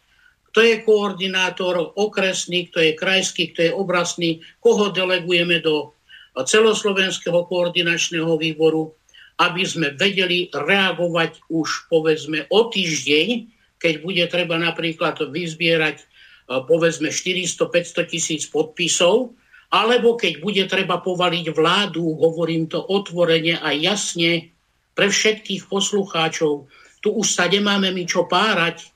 [0.49, 5.91] kto je koordinátor okresný, kto je krajský, kto je obrasný, koho delegujeme do
[6.31, 8.91] celoslovenského koordinačného výboru,
[9.35, 16.14] aby sme vedeli reagovať už povedzme o týždeň, keď bude treba napríklad vyzbierať
[16.45, 19.33] povedzme 400-500 tisíc podpisov,
[19.73, 24.53] alebo keď bude treba povaliť vládu, hovorím to otvorene a jasne
[24.93, 26.69] pre všetkých poslucháčov,
[27.01, 28.95] tu už sa nemáme my čo párať,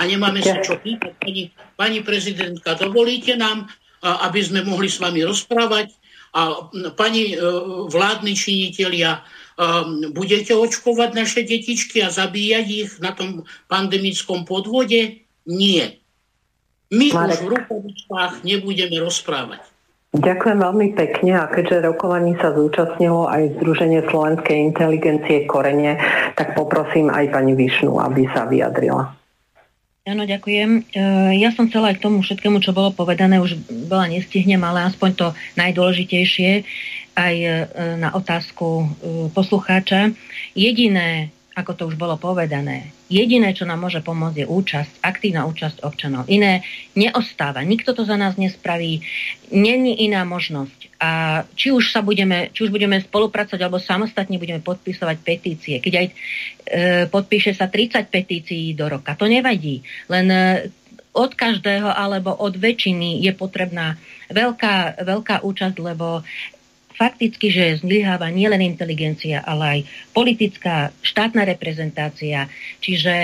[0.00, 1.12] a nemáme sa čo pýtať.
[1.20, 3.68] Pani, pani prezidentka, dovolíte nám,
[4.00, 5.92] aby sme mohli s vami rozprávať?
[6.30, 7.42] A pani e,
[7.90, 9.22] vládni činitelia, e,
[10.14, 15.26] budete očkovať naše detičky a zabíjať ich na tom pandemickom podvode?
[15.50, 15.99] Nie.
[16.90, 17.38] My Marek.
[17.38, 19.62] už v rukovičkách nebudeme rozprávať.
[20.10, 26.02] Ďakujem veľmi pekne a keďže rokovaní sa zúčastnilo aj Združenie slovenskej inteligencie Korene,
[26.34, 29.14] tak poprosím aj pani Višnu, aby sa vyjadrila.
[30.10, 30.70] Áno, ďakujem.
[30.90, 31.02] E,
[31.38, 35.10] ja som chcela aj k tomu všetkému, čo bolo povedané, už bola nestihnem, ale aspoň
[35.14, 36.66] to najdôležitejšie
[37.14, 37.48] aj e,
[37.94, 38.86] na otázku e,
[39.30, 40.10] poslucháča.
[40.58, 45.82] Jediné, ako to už bolo povedané, jediné, čo nám môže pomôcť, je účasť, aktívna účasť
[45.82, 46.30] občanov.
[46.30, 46.62] Iné
[46.94, 47.66] neostáva.
[47.66, 49.02] Nikto to za nás nespraví.
[49.50, 50.94] Není iná možnosť.
[51.02, 55.76] A či už sa budeme, či už budeme spolupracovať, alebo samostatne budeme podpisovať petície.
[55.82, 56.12] Keď aj e,
[57.10, 59.82] podpíše sa 30 petícií do roka, to nevadí.
[60.06, 60.40] Len e,
[61.10, 63.98] od každého alebo od väčšiny je potrebná
[64.30, 66.22] veľká, veľká účasť, lebo
[67.00, 69.80] fakticky, že zlyháva nielen inteligencia, ale aj
[70.12, 72.52] politická štátna reprezentácia.
[72.84, 73.16] Čiže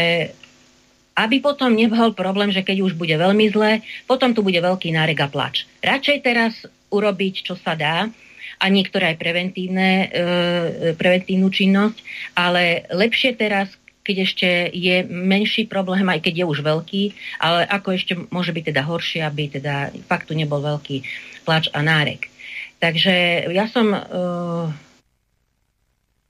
[1.17, 5.21] aby potom nebol problém, že keď už bude veľmi zlé, potom tu bude veľký nárek
[5.25, 5.69] a plač.
[5.85, 8.09] Radšej teraz urobiť, čo sa dá,
[8.57, 11.99] a niektoré aj preventívne, e, preventívnu činnosť,
[12.33, 13.69] ale lepšie teraz,
[14.01, 17.03] keď ešte je menší problém, aj keď je už veľký,
[17.37, 21.05] ale ako ešte môže byť teda horšie, aby teda fakt tu nebol veľký
[21.45, 22.33] plač a nárek.
[22.77, 24.69] Takže ja som uh,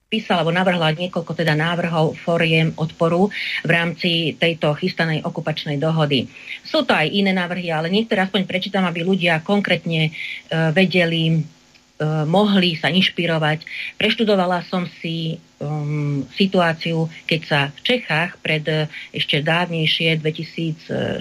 [0.06, 3.26] písala alebo navrhla niekoľko teda návrhov foriem odporu
[3.66, 6.30] v rámci tejto chystanej okupačnej dohody.
[6.62, 12.22] Sú to aj iné návrhy, ale niektoré aspoň prečítam, aby ľudia konkrétne uh, vedeli, uh,
[12.22, 13.66] mohli sa inšpirovať.
[13.98, 18.62] Preštudovala som si um, situáciu, keď sa v Čechách pred
[19.10, 21.18] ešte dávnejšie, 2016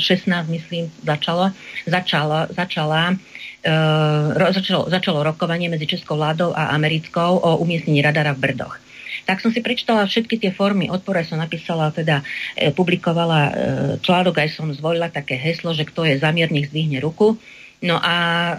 [0.53, 1.49] myslím, začalo,
[1.89, 3.17] začala, začala
[4.53, 8.77] začalo, začalo rokovanie medzi českou vládou a americkou o umiestnení radara v Brdoch
[9.25, 12.21] tak som si prečítala všetky tie formy odpora, som napísala, teda
[12.53, 13.51] e, publikovala e,
[14.05, 17.41] článok, aj som zvolila také heslo, že kto je zamier, nech zdvihne ruku.
[17.83, 18.17] No a
[18.53, 18.55] e,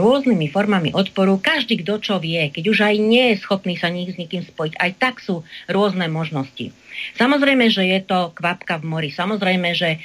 [0.00, 4.10] rôznymi formami odporu, každý kto čo vie, keď už aj nie je schopný sa nik
[4.12, 6.72] s nikým spojiť, aj tak sú rôzne možnosti.
[7.14, 9.98] Samozrejme, že je to kvapka v mori, samozrejme, že e,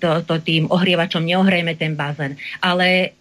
[0.00, 3.12] to, to tým ohrievačom neohrejeme ten bazén, ale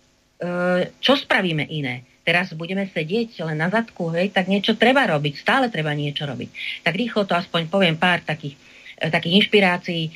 [0.99, 2.03] čo spravíme iné?
[2.23, 6.81] Teraz budeme sedieť len na zadku, hej, tak niečo treba robiť, stále treba niečo robiť.
[6.87, 8.55] Tak rýchlo to aspoň poviem pár takých,
[8.95, 10.03] e, takých inšpirácií.
[10.07, 10.11] E,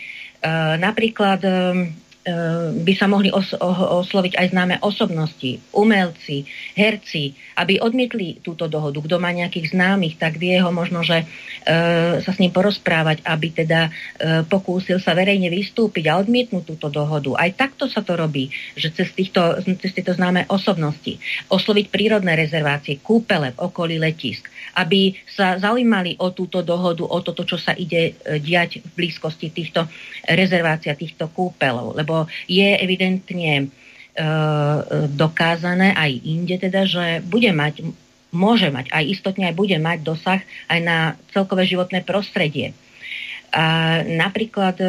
[0.80, 2.07] napríklad Ehm,
[2.84, 3.56] by sa mohli os-
[4.04, 6.44] osloviť aj známe osobnosti, umelci,
[6.76, 9.00] herci, aby odmietli túto dohodu.
[9.00, 11.26] Kto má nejakých známych, tak vie ho možno, že e,
[12.20, 13.92] sa s ním porozprávať, aby teda e,
[14.44, 17.40] pokúsil sa verejne vystúpiť a odmietnúť túto dohodu.
[17.40, 21.16] Aj takto sa to robí, že cez, týchto, cez tieto známe osobnosti
[21.48, 27.42] osloviť prírodné rezervácie, kúpele v okolí letisk, aby sa zaujímali o túto dohodu, o toto,
[27.42, 29.90] čo sa ide e, diať v blízkosti týchto
[30.30, 31.98] rezervácií a týchto kúpelov.
[31.98, 33.66] Lebo je evidentne e,
[35.10, 37.82] dokázané aj inde teda, že bude mať,
[38.30, 40.98] môže mať, aj istotne aj bude mať dosah aj na
[41.34, 42.78] celkové životné prostredie.
[43.50, 44.88] A napríklad e,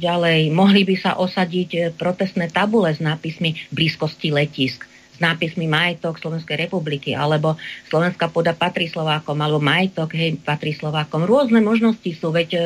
[0.00, 6.68] ďalej mohli by sa osadiť protestné tabule s nápismi blízkosti letisk s nápismi majetok Slovenskej
[6.68, 7.56] republiky, alebo
[7.88, 11.24] Slovenská poda patrí Slovákom, alebo majetok, hej, patrí Slovákom.
[11.24, 12.60] Rôzne možnosti sú, veď e,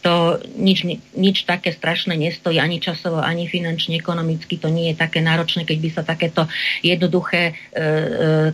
[0.00, 5.20] to nič, nič také strašné nestojí, ani časovo, ani finančne, ekonomicky, to nie je také
[5.20, 6.48] náročné, keď by sa takéto
[6.80, 7.84] jednoduché e, e,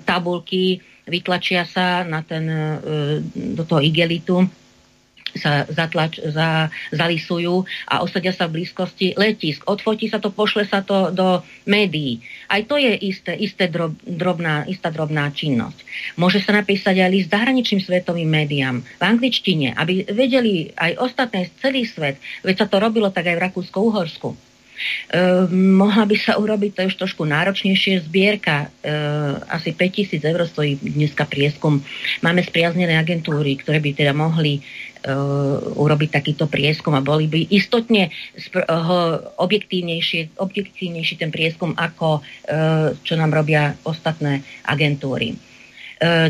[0.03, 2.61] tabulky vytlačia sa na ten, e,
[3.55, 4.45] do toho igelitu
[5.37, 9.67] sa zatlač, za, zalisujú a osadia sa v blízkosti letisk.
[9.69, 12.25] Odfotí sa to, pošle sa to do médií.
[12.49, 15.85] Aj to je isté, isté drob, drobná, istá drobná činnosť.
[16.17, 21.85] Môže sa napísať aj list zahraničným svetovým médiám v angličtine, aby vedeli aj ostatné celý
[21.85, 24.49] svet, veď sa to robilo tak aj v Rakúsko-Uhorsku
[25.09, 30.79] Uh, mohla by sa urobiť, to už trošku náročnejšie, zbierka, uh, asi 5000 eur stojí
[30.79, 31.83] dneska prieskum.
[32.23, 34.88] Máme spriaznené agentúry, ktoré by teda mohli uh,
[35.79, 43.15] urobiť takýto prieskum a boli by istotne uh, objektívnejšie, objektívnejší ten prieskum, ako uh, čo
[43.15, 45.39] nám robia ostatné agentúry.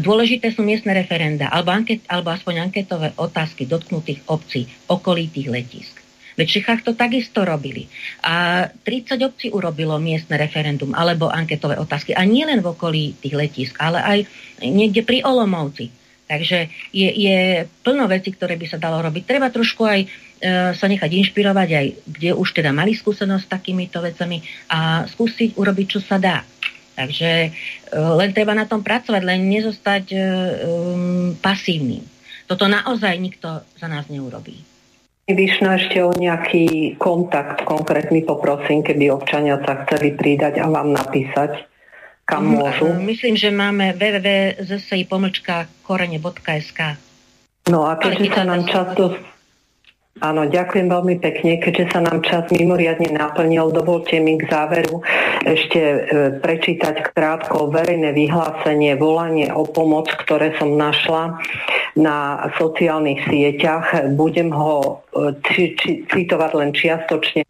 [0.01, 5.99] Dôležité sú miestne referenda alebo, anket, alebo aspoň anketové otázky dotknutých obcí, okolitých letisk.
[6.39, 7.91] Veď v Čechách to takisto robili.
[8.23, 12.15] A 30 obcí urobilo miestne referendum alebo anketové otázky.
[12.15, 14.19] A nie len v okolí tých letisk, ale aj
[14.63, 15.91] niekde pri Olomovci.
[16.29, 19.25] Takže je, je plno veci, ktoré by sa dalo robiť.
[19.25, 20.07] Treba trošku aj e,
[20.77, 25.87] sa nechať inšpirovať, aj kde už teda mali skúsenosť s takýmito vecami a skúsiť urobiť,
[25.89, 26.45] čo sa dá.
[26.93, 27.51] Takže e,
[27.97, 32.05] len treba na tom pracovať, len nezostať e, um, pasívnym.
[32.45, 34.61] Toto naozaj nikto za nás neurobí.
[35.29, 41.69] Vyšno ešte o nejaký kontakt konkrétny poprosím, keby občania sa chceli pridať a vám napísať,
[42.29, 42.89] kam mm, môžu.
[43.01, 45.09] Myslím, že máme www.zsi
[45.81, 46.81] korene.sk
[47.73, 49.17] No a keďže sa nám často
[50.19, 51.63] Áno, ďakujem veľmi pekne.
[51.63, 54.99] Keďže sa nám čas mimoriadne naplnil, dovolte mi k záveru
[55.47, 55.99] ešte e,
[56.43, 61.39] prečítať krátko verejné vyhlásenie, volanie o pomoc, ktoré som našla
[61.95, 64.11] na sociálnych sieťach.
[64.19, 65.39] Budem ho e,
[66.11, 67.47] citovať len čiastočne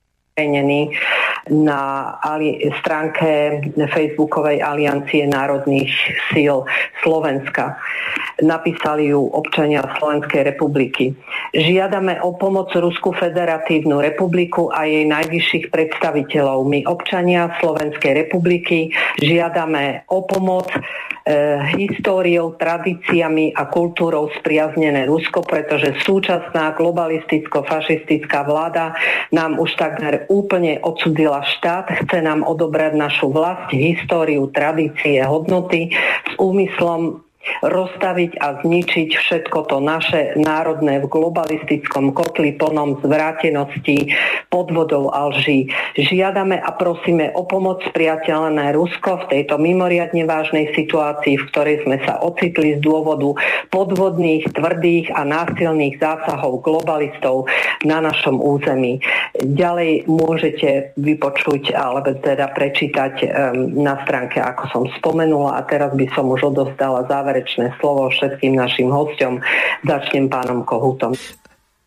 [1.48, 5.90] na ali- stránke Facebookovej aliancie národných
[6.30, 6.64] síl
[7.00, 7.80] Slovenska.
[8.38, 11.10] Napísali ju občania Slovenskej republiky.
[11.50, 16.62] Žiadame o pomoc Rusku federatívnu republiku a jej najvyšších predstaviteľov.
[16.68, 20.78] My občania Slovenskej republiky žiadame o pomoc e,
[21.82, 28.94] históriou, tradíciami a kultúrou spriaznené Rusko, pretože súčasná globalisticko-fašistická vláda
[29.34, 35.92] nám už takmer úplne odsudila štát, chce nám odobrať našu vlast, históriu, tradície, hodnoty
[36.28, 37.27] s úmyslom
[37.64, 44.12] rozstaviť a zničiť všetko to naše národné v globalistickom kotli plnom zvrátenosti,
[44.48, 45.68] podvodov a lží.
[45.98, 51.96] Žiadame a prosíme o pomoc priateľné Rusko v tejto mimoriadne vážnej situácii, v ktorej sme
[52.04, 53.36] sa ocitli z dôvodu
[53.72, 57.46] podvodných, tvrdých a násilných zásahov globalistov
[57.84, 59.00] na našom území.
[59.38, 63.28] Ďalej môžete vypočuť alebo teda prečítať um,
[63.84, 68.58] na stránke, ako som spomenula a teraz by som už odostala záver záverečné slovo všetkým
[68.58, 69.38] našim hostom.
[69.86, 71.14] Začnem pánom Kohutom.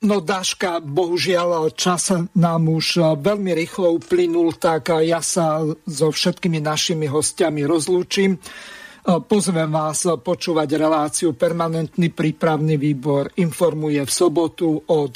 [0.02, 7.06] No Daška, bohužiaľ čas nám už veľmi rýchlo uplynul, tak ja sa so všetkými našimi
[7.06, 8.34] hostiami rozlúčim.
[9.02, 15.14] Pozvem vás počúvať reláciu Permanentný prípravný výbor informuje v sobotu od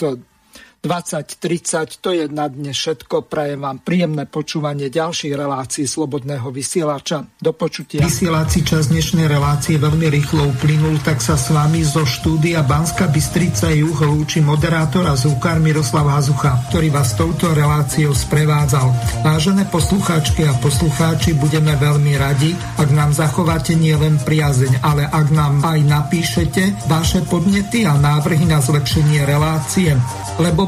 [0.85, 2.05] 2030.
[2.05, 3.25] To je na dne všetko.
[3.25, 7.25] Prajem vám príjemné počúvanie ďalších relácií Slobodného vysielača.
[7.41, 8.05] Do počutia.
[8.05, 13.73] Vysielací čas dnešnej relácie veľmi rýchlo uplynul, tak sa s vami zo štúdia Banska Bystrica
[13.73, 18.93] Juh lúči moderátor a zúkar Miroslav Hazucha, ktorý vás touto reláciou sprevádzal.
[19.25, 25.65] Vážené poslucháčky a poslucháči, budeme veľmi radi, ak nám zachováte nielen priazeň, ale ak nám
[25.65, 29.97] aj napíšete vaše podnety a návrhy na zlepšenie relácie,
[30.37, 30.67] lebo